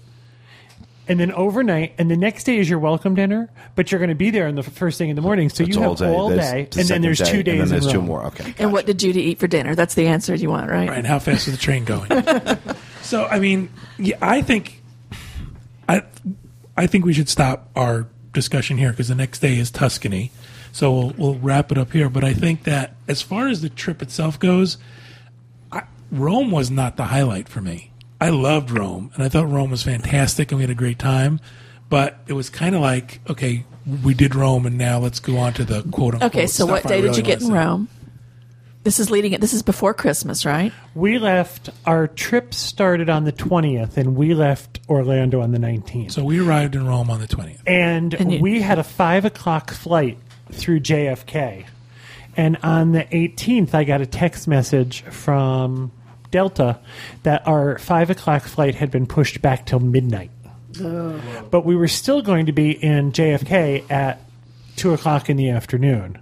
And 1.10 1.19
then 1.19 1.32
overnight, 1.32 1.95
and 1.98 2.10
the 2.10 2.15
next 2.15 2.43
day 2.43 2.58
is 2.60 2.69
your 2.69 2.78
welcome 2.80 3.15
dinner, 3.15 3.50
but 3.76 3.91
you're 3.91 3.98
going 3.98 4.10
to 4.10 4.15
be 4.15 4.30
there 4.30 4.48
in 4.48 4.54
the 4.56 4.62
first 4.63 5.00
thing 5.00 5.10
in 5.10 5.15
the 5.15 5.24
morning. 5.24 5.50
So 5.50 5.63
It's 5.63 5.76
you 5.76 5.84
all 5.84 5.89
have 5.89 5.98
day. 5.98 6.13
all 6.15 6.30
There's 6.30 6.39
day, 6.52 6.52
the 6.52 6.60
and 6.60 6.72
then 6.74 6.86
second 6.86 7.02
there's 7.02 7.17
day, 7.17 7.32
two 7.32 7.43
days 7.43 7.60
And 7.60 7.62
then 7.62 7.69
there's 7.72 7.86
in 7.88 7.91
two 7.91 7.98
Rome. 7.98 8.08
more. 8.08 8.26
Okay. 8.28 8.54
and 8.60 8.72
what 8.72 8.86
did 8.86 9.00
Judy 9.00 9.24
eat 9.24 9.39
for 9.39 9.48
dinner? 9.48 9.74
That's 9.74 9.95
the 9.95 10.06
answer 10.08 10.36
you 10.36 10.50
want, 10.52 10.69
right? 10.69 10.88
Right, 10.88 10.98
and 11.00 11.08
how 11.08 11.17
fast 11.17 11.48
is 11.48 11.56
the 11.56 11.60
train 11.60 11.84
going? 11.84 12.12
so, 13.02 13.26
I 13.26 13.39
mean, 13.39 13.69
yeah, 13.98 14.17
I 14.22 14.43
think, 14.43 14.84
I, 15.89 16.04
I 16.78 16.86
think 16.86 17.06
we 17.06 17.13
should 17.13 17.28
stop 17.28 17.69
our 17.76 18.06
discussion 18.32 18.78
here 18.78 18.91
because 18.91 19.08
the 19.08 19.15
next 19.15 19.39
day 19.39 19.58
is 19.58 19.72
Tuscany. 19.72 20.32
So 20.72 20.93
we'll, 20.93 21.13
we'll 21.17 21.36
wrap 21.39 21.72
it 21.72 21.80
up 21.80 21.91
here. 21.91 22.10
But 22.12 22.24
I 22.24 22.34
think 22.36 22.65
that 22.65 22.93
as 23.08 23.24
far 23.24 23.48
as 23.48 23.63
the 23.63 23.69
trip 23.69 24.04
itself 24.04 24.38
goes, 24.39 24.78
I, 25.72 25.84
Rome 26.12 26.52
was 26.52 26.69
not 26.69 26.98
the 26.98 27.06
highlight 27.06 27.50
for 27.50 27.62
me. 27.62 27.88
I 28.21 28.29
loved 28.29 28.71
Rome, 28.71 29.12
and 29.15 29.23
I 29.23 29.29
thought 29.29 29.49
Rome 29.49 29.71
was 29.71 29.84
fantastic, 29.84 30.51
and 30.51 30.58
we 30.58 30.63
had 30.63 30.69
a 30.69 30.75
great 30.75 30.99
time. 30.99 31.39
But 31.89 32.19
it 32.27 32.34
was 32.34 32.49
kind 32.49 32.75
of 32.75 32.82
like, 32.82 33.19
okay, 33.29 33.65
we 34.03 34.13
did 34.13 34.36
Rome, 34.36 34.65
and 34.65 34.77
now 34.77 34.99
let's 34.99 35.19
go 35.19 35.38
on 35.38 35.53
to 35.53 35.63
the 35.63 35.82
quote 35.84 36.15
unquote. 36.15 36.32
Okay, 36.36 36.47
so 36.47 36.65
what 36.65 36.82
stuff 36.82 36.91
I 36.91 36.95
day 36.95 37.01
did 37.01 37.17
you 37.17 37.23
get 37.23 37.41
in. 37.41 37.51
Rome? 37.51 37.88
This 38.84 38.99
is 38.99 39.10
leading 39.12 39.34
it. 39.34 39.41
This 39.41 39.53
is 39.53 39.62
before 39.62 39.93
Christmas, 39.93 40.45
right? 40.45 40.71
We 40.95 41.17
left. 41.19 41.69
Our 41.86 42.08
trip 42.08 42.53
started 42.53 43.10
on 43.10 43.23
the 43.25 43.32
20th, 43.34 43.97
and 43.97 44.15
we 44.15 44.34
left 44.34 44.79
Orlando 44.88 45.41
on 45.41 45.51
the 45.51 45.58
19th. 45.58 46.12
So 46.12 46.23
we 46.23 46.39
arrived 46.39 46.75
in 46.75 46.86
Rome 46.88 47.10
on 47.10 47.19
the 47.19 47.27
twentieth. 47.27 47.62
and, 47.67 48.13
And 48.13 48.32
you- 48.34 48.39
we 48.39 48.62
had 48.62 48.79
a 48.79 48.84
five 48.84 49.25
o'clock 49.25 49.71
flight 49.71 50.17
through 50.51 50.79
JFK. 50.82 51.65
And 52.38 52.58
on 52.63 52.91
the 52.93 53.03
18th, 53.12 53.73
I 53.75 53.84
got 53.84 53.99
a 54.01 54.05
text 54.05 54.47
message 54.47 55.01
from 55.10 55.91
Delta 56.32 56.80
that 57.24 57.48
our 57.48 57.78
five 57.78 58.10
o'clock 58.10 58.44
flight 58.44 58.76
had 58.76 58.92
been 58.92 59.08
pushed 59.08 59.42
back 59.42 59.65
till 59.65 59.80
midnight. 59.80 60.32
But 61.52 61.65
we 61.65 61.76
were 61.76 61.88
still 61.88 62.22
going 62.22 62.46
to 62.46 62.52
be 62.52 62.72
in 62.72 63.12
JFK 63.12 63.89
at 63.92 64.20
two 64.76 64.94
o'clock 64.94 65.30
in 65.30 65.38
the 65.38 65.50
afternoon. 65.50 66.20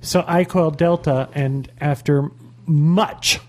So 0.00 0.24
I 0.26 0.44
called 0.44 0.76
Delta, 0.76 1.28
and 1.34 1.70
after 1.80 2.30
much 2.66 3.40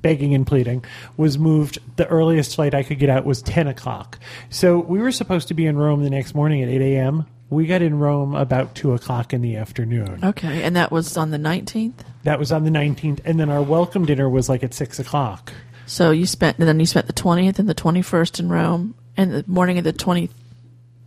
begging 0.00 0.34
and 0.34 0.46
pleading, 0.46 0.84
was 1.16 1.38
moved. 1.38 1.78
The 1.96 2.06
earliest 2.06 2.54
flight 2.54 2.74
I 2.74 2.82
could 2.82 2.98
get 2.98 3.10
out 3.10 3.24
was 3.24 3.42
10 3.42 3.66
o'clock. 3.66 4.18
So 4.48 4.78
we 4.78 5.00
were 5.00 5.12
supposed 5.12 5.48
to 5.48 5.54
be 5.54 5.66
in 5.66 5.76
Rome 5.76 6.02
the 6.02 6.10
next 6.10 6.34
morning 6.34 6.62
at 6.62 6.68
8 6.68 6.80
a.m. 6.80 7.26
We 7.50 7.66
got 7.66 7.80
in 7.80 7.98
Rome 7.98 8.34
about 8.34 8.74
2 8.74 8.92
o'clock 8.92 9.32
in 9.32 9.40
the 9.40 9.56
afternoon. 9.56 10.20
Okay, 10.22 10.62
and 10.62 10.76
that 10.76 10.92
was 10.92 11.16
on 11.16 11.30
the 11.30 11.38
19th. 11.38 11.94
That 12.24 12.38
was 12.38 12.52
on 12.52 12.64
the 12.64 12.70
19th. 12.70 13.20
And 13.24 13.40
then 13.40 13.48
our 13.48 13.62
welcome 13.62 14.04
dinner 14.04 14.28
was 14.28 14.48
like 14.48 14.62
at 14.62 14.74
6 14.74 14.98
o'clock. 14.98 15.52
So 15.86 16.10
you 16.10 16.26
spent, 16.26 16.58
and 16.58 16.68
then 16.68 16.78
you 16.78 16.84
spent 16.86 17.06
the 17.06 17.14
20th 17.14 17.58
and 17.58 17.66
the 17.68 17.74
21st 17.74 18.40
in 18.40 18.48
Rome, 18.50 18.94
and 19.16 19.32
the 19.32 19.44
morning 19.46 19.78
of 19.78 19.84
the 19.84 19.94
23rd. 19.94 20.28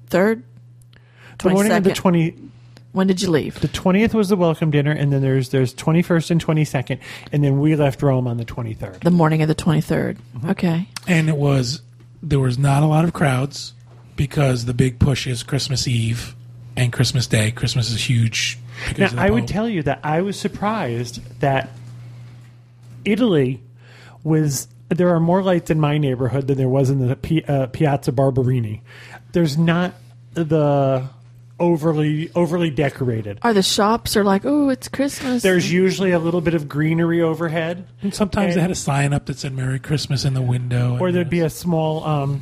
The 0.10 1.50
morning 1.50 1.72
of 1.72 1.84
the 1.84 1.92
22nd. 1.92 1.96
20, 1.96 2.36
When 2.94 3.08
did 3.08 3.22
you 3.22 3.30
leave? 3.30 3.60
the 3.62 3.68
20th 3.68 4.14
was 4.16 4.30
the 4.30 4.36
welcome 4.36 4.72
dinner, 4.72 4.92
and 4.92 5.14
then 5.14 5.22
there's 5.22 5.50
there's 5.50 5.74
21st 5.76 6.32
and 6.32 6.44
22nd, 6.44 7.00
and 7.32 7.44
then 7.44 7.60
we 7.60 7.76
left 7.76 8.02
Rome 8.02 8.28
on 8.28 8.38
the 8.38 8.46
23rd. 8.46 9.02
The 9.02 9.12
morning 9.12 9.42
of 9.44 9.48
the 9.48 9.56
23rd. 9.56 10.18
Mm-hmm. 10.36 10.50
Okay. 10.50 10.88
and 11.08 11.30
it 11.30 11.38
was 11.38 11.82
there 12.24 12.40
was 12.40 12.58
not 12.58 12.82
a 12.84 12.86
lot 12.88 13.04
of 13.06 13.14
crowds 13.14 13.74
because 14.16 14.66
the 14.66 14.74
big 14.74 15.00
push 15.00 15.28
is 15.28 15.44
Christmas 15.44 15.88
Eve 15.88 16.36
and 16.76 16.92
Christmas 16.94 17.28
Day. 17.28 17.52
Christmas 17.52 17.92
is 17.92 18.10
huge. 18.10 18.58
Now, 18.88 18.94
Because 18.94 19.12
of 19.12 19.18
the 19.18 19.24
I 19.24 19.30
would 19.30 19.48
tell 19.48 19.68
you 19.70 19.84
that 19.84 20.00
I 20.04 20.22
was 20.22 20.40
surprised 20.40 21.40
that 21.40 21.70
Italy 23.06 23.62
was. 24.24 24.68
There 24.90 25.10
are 25.16 25.22
more 25.22 25.42
lights 25.42 25.70
in 25.70 25.80
my 25.80 25.98
neighborhood 25.98 26.48
than 26.48 26.58
there 26.58 26.68
was 26.68 26.90
in 26.90 27.08
the 27.08 27.16
Pi- 27.16 27.44
uh, 27.48 27.68
Piazza 27.68 28.12
Barberini. 28.12 28.82
There's 29.32 29.58
not 29.58 29.94
the 30.34 31.08
overly 31.62 32.30
overly 32.36 32.70
decorated. 32.72 33.40
Are 33.44 33.54
the 33.54 33.64
shops 33.64 34.18
are 34.18 34.24
like, 34.26 34.42
oh, 34.44 34.68
it's 34.70 34.90
Christmas? 34.90 35.44
There's 35.44 35.72
usually 35.72 36.12
a 36.12 36.20
little 36.20 36.42
bit 36.42 36.56
of 36.56 36.68
greenery 36.68 37.22
overhead, 37.22 37.88
And 38.02 38.14
sometimes 38.14 38.56
they 38.56 38.62
had 38.62 38.72
a 38.72 38.76
sign 38.76 39.14
up 39.14 39.28
that 39.28 39.40
said 39.40 39.54
"Merry 39.54 39.80
Christmas" 39.80 40.26
in 40.26 40.34
the 40.34 40.42
window, 40.42 40.98
or 41.00 41.12
there'd 41.14 41.30
be 41.30 41.40
a 41.42 41.50
small. 41.50 42.04
Um, 42.04 42.42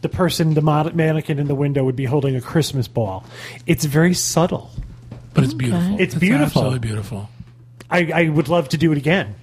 the 0.00 0.08
person, 0.08 0.54
the 0.54 0.60
mod- 0.62 0.94
mannequin 0.94 1.38
in 1.38 1.48
the 1.48 1.54
window, 1.54 1.84
would 1.84 1.96
be 1.96 2.04
holding 2.04 2.36
a 2.36 2.40
Christmas 2.40 2.86
ball. 2.88 3.24
It's 3.66 3.84
very 3.84 4.14
subtle. 4.14 4.70
but 5.34 5.44
it's 5.44 5.54
beautiful. 5.54 5.96
It's 6.00 6.14
beautiful. 6.14 6.44
absolutely 6.62 6.78
beautiful. 6.80 7.28
I, 7.90 8.10
I 8.14 8.28
would 8.28 8.48
love 8.48 8.68
to 8.70 8.76
do 8.76 8.92
it 8.92 8.98
again. 8.98 9.34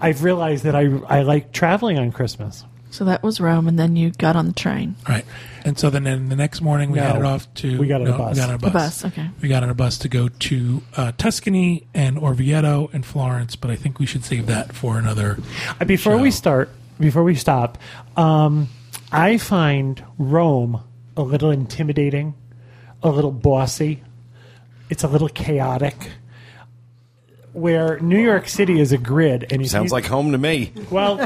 I've 0.00 0.22
realized 0.22 0.64
that 0.64 0.74
I 0.76 0.84
I 1.08 1.22
like 1.22 1.52
traveling 1.52 1.98
on 1.98 2.12
Christmas. 2.12 2.64
so 2.90 3.04
that 3.06 3.22
was 3.24 3.40
Rome, 3.40 3.66
and 3.68 3.76
then 3.78 3.96
you 3.96 4.10
got 4.12 4.36
on 4.36 4.46
the 4.46 4.52
train. 4.52 4.94
Right, 5.08 5.24
and 5.64 5.76
so 5.78 5.90
then, 5.90 6.04
then 6.04 6.28
the 6.28 6.36
next 6.36 6.60
morning 6.60 6.90
we 6.92 6.98
No. 6.98 7.04
headed 7.06 7.24
off 7.24 7.52
to 7.54 7.78
We 7.78 7.88
got 7.88 8.00
on 8.00 8.06
a 8.06 8.16
bus. 8.16 8.36
We 8.36 8.40
got 8.40 8.48
on 8.50 8.54
a 8.54 8.58
The 8.58 8.70
bus. 8.70 9.02
bus, 9.02 9.04
okay. 9.12 9.30
We 9.42 9.48
got 9.48 9.62
on 9.64 9.70
a 9.70 9.74
bus 9.74 9.98
to 9.98 10.08
go 10.08 10.28
to 10.28 10.82
uh, 10.96 11.12
Tuscany 11.18 11.86
and 11.92 12.16
Orvieto 12.16 12.88
and 12.92 13.04
Florence, 13.04 13.56
but 13.56 13.70
I 13.70 13.76
think 13.76 13.98
we 13.98 14.06
should 14.06 14.24
save 14.24 14.46
that 14.46 14.72
for 14.74 14.96
another. 14.98 15.38
Uh, 15.80 15.84
Before 15.84 16.16
we 16.18 16.30
show. 16.30 16.36
start, 16.36 16.70
before 17.00 17.24
we 17.24 17.34
stop, 17.34 17.78
um, 18.16 18.68
I 19.14 19.38
find 19.38 20.02
Rome 20.18 20.82
a 21.16 21.22
little 21.22 21.50
intimidating, 21.50 22.34
a 23.02 23.10
little 23.10 23.30
bossy. 23.32 24.02
It's 24.90 25.04
a 25.04 25.08
little 25.08 25.28
chaotic. 25.28 26.10
Where 27.52 28.00
New 28.00 28.18
York 28.18 28.48
City 28.48 28.80
is 28.80 28.90
a 28.90 28.98
grid, 28.98 29.46
and 29.52 29.62
if 29.62 29.68
Sounds 29.68 29.90
you, 29.90 29.94
like 29.94 30.06
home 30.06 30.32
to 30.32 30.38
me. 30.38 30.72
well, 30.90 31.18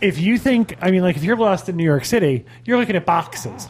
if 0.00 0.20
you 0.20 0.38
think, 0.38 0.76
I 0.80 0.92
mean, 0.92 1.02
like 1.02 1.16
if 1.16 1.24
you're 1.24 1.36
lost 1.36 1.68
in 1.68 1.76
New 1.76 1.82
York 1.84 2.04
City, 2.04 2.46
you're 2.64 2.78
looking 2.78 2.94
at 2.94 3.04
boxes. 3.04 3.66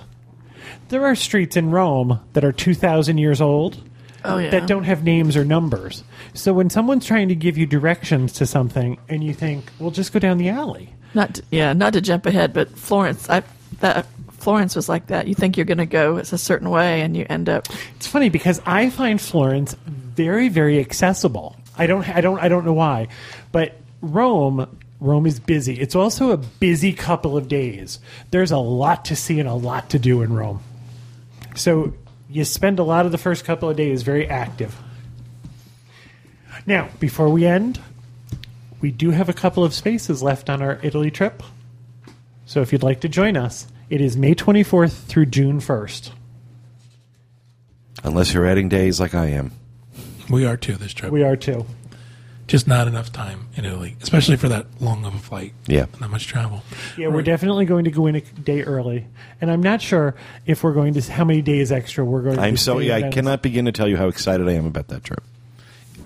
There 0.90 1.06
are 1.06 1.14
streets 1.14 1.56
in 1.56 1.70
Rome 1.70 2.20
that 2.34 2.44
are 2.44 2.52
two 2.52 2.74
thousand 2.74 3.16
years 3.16 3.40
old 3.40 3.87
Oh, 4.24 4.38
yeah. 4.38 4.50
that 4.50 4.66
don't 4.66 4.84
have 4.84 5.04
names 5.04 5.36
or 5.36 5.44
numbers. 5.44 6.02
So 6.34 6.52
when 6.52 6.70
someone's 6.70 7.06
trying 7.06 7.28
to 7.28 7.34
give 7.34 7.56
you 7.56 7.66
directions 7.66 8.32
to 8.34 8.46
something, 8.46 8.98
and 9.08 9.22
you 9.22 9.32
think, 9.34 9.70
"Well, 9.78 9.90
just 9.90 10.12
go 10.12 10.18
down 10.18 10.38
the 10.38 10.48
alley," 10.48 10.92
Not 11.14 11.34
to, 11.34 11.42
yeah, 11.50 11.72
not 11.72 11.92
to 11.94 12.00
jump 12.00 12.26
ahead, 12.26 12.52
but 12.52 12.70
Florence, 12.76 13.28
I 13.30 13.42
that 13.80 14.06
Florence 14.38 14.76
was 14.76 14.88
like 14.88 15.08
that. 15.08 15.28
You 15.28 15.34
think 15.34 15.56
you're 15.56 15.66
going 15.66 15.78
to 15.78 15.86
go 15.86 16.16
it's 16.16 16.32
a 16.32 16.38
certain 16.38 16.70
way, 16.70 17.02
and 17.02 17.16
you 17.16 17.26
end 17.28 17.48
up. 17.48 17.68
It's 17.96 18.06
funny 18.06 18.28
because 18.28 18.60
I 18.66 18.90
find 18.90 19.20
Florence 19.20 19.74
very, 19.86 20.48
very 20.48 20.78
accessible. 20.80 21.56
I 21.76 21.86
don't, 21.86 22.08
I 22.08 22.20
don't, 22.20 22.40
I 22.40 22.48
don't 22.48 22.64
know 22.64 22.72
why, 22.72 23.08
but 23.52 23.76
Rome, 24.00 24.78
Rome 25.00 25.26
is 25.26 25.38
busy. 25.38 25.74
It's 25.74 25.94
also 25.94 26.32
a 26.32 26.36
busy 26.36 26.92
couple 26.92 27.36
of 27.36 27.46
days. 27.46 28.00
There's 28.30 28.50
a 28.50 28.58
lot 28.58 29.04
to 29.06 29.16
see 29.16 29.38
and 29.38 29.48
a 29.48 29.54
lot 29.54 29.90
to 29.90 29.98
do 29.98 30.22
in 30.22 30.32
Rome. 30.32 30.60
So 31.54 31.92
you 32.28 32.44
spend 32.44 32.78
a 32.78 32.82
lot 32.82 33.06
of 33.06 33.12
the 33.12 33.18
first 33.18 33.44
couple 33.44 33.68
of 33.68 33.76
days 33.76 34.02
very 34.02 34.28
active. 34.28 34.76
Now, 36.66 36.88
before 37.00 37.28
we 37.28 37.46
end, 37.46 37.80
we 38.80 38.90
do 38.90 39.10
have 39.10 39.28
a 39.28 39.32
couple 39.32 39.64
of 39.64 39.72
spaces 39.72 40.22
left 40.22 40.50
on 40.50 40.60
our 40.60 40.78
Italy 40.82 41.10
trip. 41.10 41.42
So 42.44 42.60
if 42.60 42.72
you'd 42.72 42.82
like 42.82 43.00
to 43.00 43.08
join 43.08 43.36
us, 43.36 43.66
it 43.88 44.00
is 44.00 44.16
May 44.16 44.34
24th 44.34 45.04
through 45.04 45.26
June 45.26 45.60
1st. 45.60 46.10
Unless 48.04 48.34
you're 48.34 48.46
adding 48.46 48.68
days 48.68 49.00
like 49.00 49.14
I 49.14 49.26
am. 49.26 49.52
We 50.30 50.44
are 50.44 50.56
too 50.56 50.74
this 50.74 50.92
trip. 50.92 51.10
We 51.10 51.22
are 51.22 51.36
too. 51.36 51.64
Just 52.48 52.66
not 52.66 52.88
enough 52.88 53.12
time 53.12 53.46
in 53.56 53.64
Italy, 53.66 53.96
especially 54.02 54.36
for 54.36 54.48
that 54.48 54.66
long 54.80 55.04
of 55.04 55.14
a 55.14 55.18
flight. 55.18 55.52
Yeah. 55.66 55.84
not 56.00 56.10
much 56.10 56.26
travel. 56.26 56.62
Yeah, 56.96 57.08
we're 57.08 57.22
definitely 57.22 57.66
going 57.66 57.84
to 57.84 57.90
go 57.90 58.06
in 58.06 58.16
a 58.16 58.22
day 58.22 58.62
early, 58.62 59.06
and 59.40 59.50
I'm 59.50 59.62
not 59.62 59.82
sure 59.82 60.16
if 60.46 60.64
we're 60.64 60.72
going 60.72 60.94
to 60.94 61.12
how 61.12 61.24
many 61.24 61.42
days 61.42 61.70
extra 61.70 62.04
we're 62.04 62.22
going. 62.22 62.36
To 62.36 62.42
I'm 62.42 62.56
to 62.56 62.60
so 62.60 62.78
yeah. 62.78 62.96
I 62.96 63.10
cannot 63.10 63.42
begin 63.42 63.66
to 63.66 63.72
tell 63.72 63.86
you 63.86 63.98
how 63.98 64.08
excited 64.08 64.48
I 64.48 64.52
am 64.52 64.64
about 64.64 64.88
that 64.88 65.04
trip. 65.04 65.22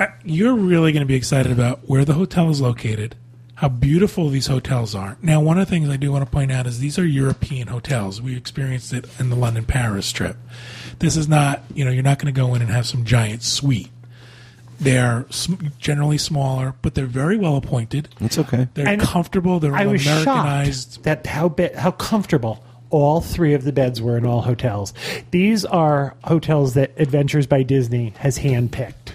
Uh, 0.00 0.08
You're 0.24 0.56
really 0.56 0.90
going 0.90 1.02
to 1.02 1.06
be 1.06 1.14
excited 1.14 1.52
about 1.52 1.88
where 1.88 2.04
the 2.04 2.14
hotel 2.14 2.50
is 2.50 2.60
located, 2.60 3.14
how 3.54 3.68
beautiful 3.68 4.28
these 4.28 4.48
hotels 4.48 4.96
are. 4.96 5.16
Now, 5.22 5.40
one 5.40 5.60
of 5.60 5.68
the 5.68 5.70
things 5.70 5.88
I 5.88 5.96
do 5.96 6.10
want 6.10 6.24
to 6.24 6.30
point 6.30 6.50
out 6.50 6.66
is 6.66 6.80
these 6.80 6.98
are 6.98 7.06
European 7.06 7.68
hotels. 7.68 8.20
We 8.20 8.36
experienced 8.36 8.92
it 8.92 9.06
in 9.20 9.30
the 9.30 9.36
London 9.36 9.64
Paris 9.64 10.10
trip. 10.10 10.36
This 10.98 11.16
is 11.16 11.28
not, 11.28 11.62
you 11.72 11.84
know, 11.84 11.92
you're 11.92 12.02
not 12.02 12.18
going 12.18 12.34
to 12.34 12.40
go 12.40 12.52
in 12.54 12.62
and 12.62 12.70
have 12.72 12.86
some 12.86 13.04
giant 13.04 13.44
suite. 13.44 13.91
They're 14.82 15.26
generally 15.78 16.18
smaller, 16.18 16.74
but 16.82 16.94
they're 16.94 17.06
very 17.06 17.36
well 17.36 17.56
appointed. 17.56 18.08
It's 18.20 18.38
okay. 18.38 18.68
They're 18.74 18.86
And 18.88 19.00
comfortable. 19.00 19.60
They're 19.60 19.74
I 19.74 19.84
well 19.84 19.92
was 19.92 20.06
Americanized. 20.06 20.92
shocked 20.94 21.04
that 21.04 21.26
how 21.26 21.48
bi- 21.48 21.72
how 21.76 21.92
comfortable 21.92 22.64
all 22.90 23.20
three 23.20 23.54
of 23.54 23.64
the 23.64 23.72
beds 23.72 24.02
were 24.02 24.16
in 24.18 24.26
all 24.26 24.42
hotels. 24.42 24.92
These 25.30 25.64
are 25.64 26.14
hotels 26.24 26.74
that 26.74 26.92
Adventures 26.98 27.46
by 27.46 27.62
Disney 27.62 28.12
has 28.18 28.38
handpicked. 28.40 29.12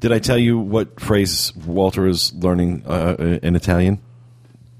Did 0.00 0.10
I 0.12 0.18
tell 0.18 0.38
you 0.38 0.58
what 0.58 0.98
phrase 1.00 1.52
Walter 1.66 2.06
is 2.06 2.32
learning 2.34 2.84
uh, 2.86 3.38
in 3.42 3.54
Italian? 3.56 3.98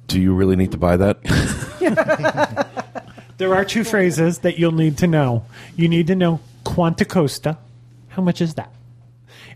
Do 0.08 0.20
you 0.20 0.34
really 0.34 0.56
need 0.56 0.72
to 0.72 0.78
buy 0.78 0.96
that? 0.96 1.18
There 3.38 3.54
are 3.56 3.64
two 3.64 3.82
phrases 3.82 4.38
that 4.40 4.58
you'll 4.58 4.70
need 4.72 4.98
to 4.98 5.08
know. 5.08 5.44
You 5.74 5.88
need 5.88 6.06
to 6.08 6.14
know 6.14 6.38
quanta 6.62 7.04
costa. 7.04 7.58
How 8.10 8.22
much 8.22 8.40
is 8.40 8.54
that? 8.54 8.72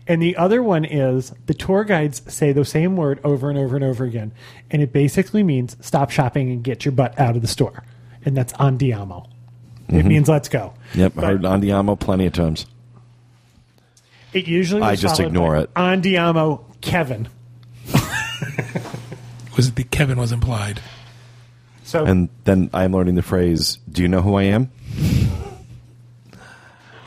And 0.07 0.21
the 0.21 0.37
other 0.37 0.63
one 0.63 0.85
is 0.85 1.33
the 1.47 1.53
tour 1.53 1.83
guides 1.83 2.21
say 2.31 2.53
the 2.53 2.63
same 2.63 2.95
word 2.95 3.19
over 3.23 3.49
and 3.49 3.59
over 3.59 3.75
and 3.75 3.83
over 3.83 4.05
again. 4.05 4.31
And 4.71 4.81
it 4.81 4.93
basically 4.93 5.43
means 5.43 5.75
stop 5.81 6.11
shopping 6.11 6.49
and 6.49 6.63
get 6.63 6.85
your 6.85 6.93
butt 6.93 7.19
out 7.19 7.35
of 7.35 7.41
the 7.41 7.47
store. 7.47 7.83
And 8.23 8.35
that's 8.35 8.53
andiamo. 8.53 9.27
It 9.87 9.93
mm-hmm. 9.93 10.07
means 10.07 10.29
let's 10.29 10.49
go. 10.49 10.73
yep, 10.93 11.13
I 11.17 11.21
But 11.21 11.23
heard 11.23 11.41
Andiamo 11.43 11.97
plenty 11.97 12.25
of 12.25 12.33
times. 12.33 12.65
It 14.33 14.47
usually 14.47 14.81
I 14.81 14.95
just 14.95 15.19
ignore 15.19 15.55
by 15.55 15.61
it. 15.61 15.73
Andiamo 15.75 16.63
Kevin. 16.81 17.29
Was 19.55 19.69
it 19.69 19.75
the 19.75 19.83
Kevin 19.85 20.19
was 20.19 20.31
implied? 20.31 20.81
So 21.83 22.05
And 22.05 22.29
then 22.43 22.69
I'm 22.73 22.91
learning 22.91 23.15
the 23.15 23.21
phrase, 23.23 23.79
Do 23.89 24.01
you 24.01 24.07
know 24.07 24.21
who 24.21 24.35
I 24.35 24.43
am? 24.43 24.69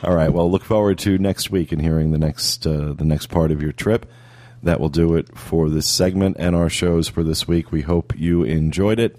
All 0.03 0.15
right. 0.15 0.33
Well, 0.33 0.49
look 0.49 0.63
forward 0.63 0.97
to 0.99 1.17
next 1.17 1.51
week 1.51 1.71
and 1.71 1.81
hearing 1.81 2.11
the 2.11 2.17
next 2.17 2.65
uh, 2.65 2.93
the 2.93 3.05
next 3.05 3.27
part 3.27 3.51
of 3.51 3.61
your 3.61 3.71
trip. 3.71 4.09
That 4.63 4.79
will 4.79 4.89
do 4.89 5.15
it 5.15 5.35
for 5.37 5.69
this 5.69 5.87
segment 5.87 6.37
and 6.39 6.55
our 6.55 6.69
shows 6.69 7.07
for 7.07 7.23
this 7.23 7.47
week. 7.47 7.71
We 7.71 7.81
hope 7.81 8.13
you 8.15 8.43
enjoyed 8.43 8.99
it. 8.99 9.17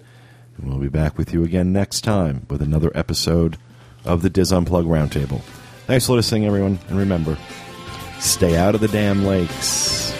And 0.57 0.69
we'll 0.69 0.79
be 0.79 0.89
back 0.89 1.17
with 1.17 1.33
you 1.33 1.43
again 1.43 1.73
next 1.73 2.01
time 2.01 2.45
with 2.49 2.61
another 2.61 2.91
episode 2.95 3.57
of 4.05 4.21
the 4.21 4.29
DIS 4.29 4.51
Unplug 4.51 4.85
Roundtable. 4.85 5.41
Thanks 5.85 6.05
for 6.05 6.13
listening, 6.13 6.45
everyone. 6.45 6.79
And 6.87 6.97
remember, 6.97 7.37
stay 8.19 8.55
out 8.55 8.75
of 8.75 8.81
the 8.81 8.87
damn 8.87 9.25
lakes. 9.25 10.12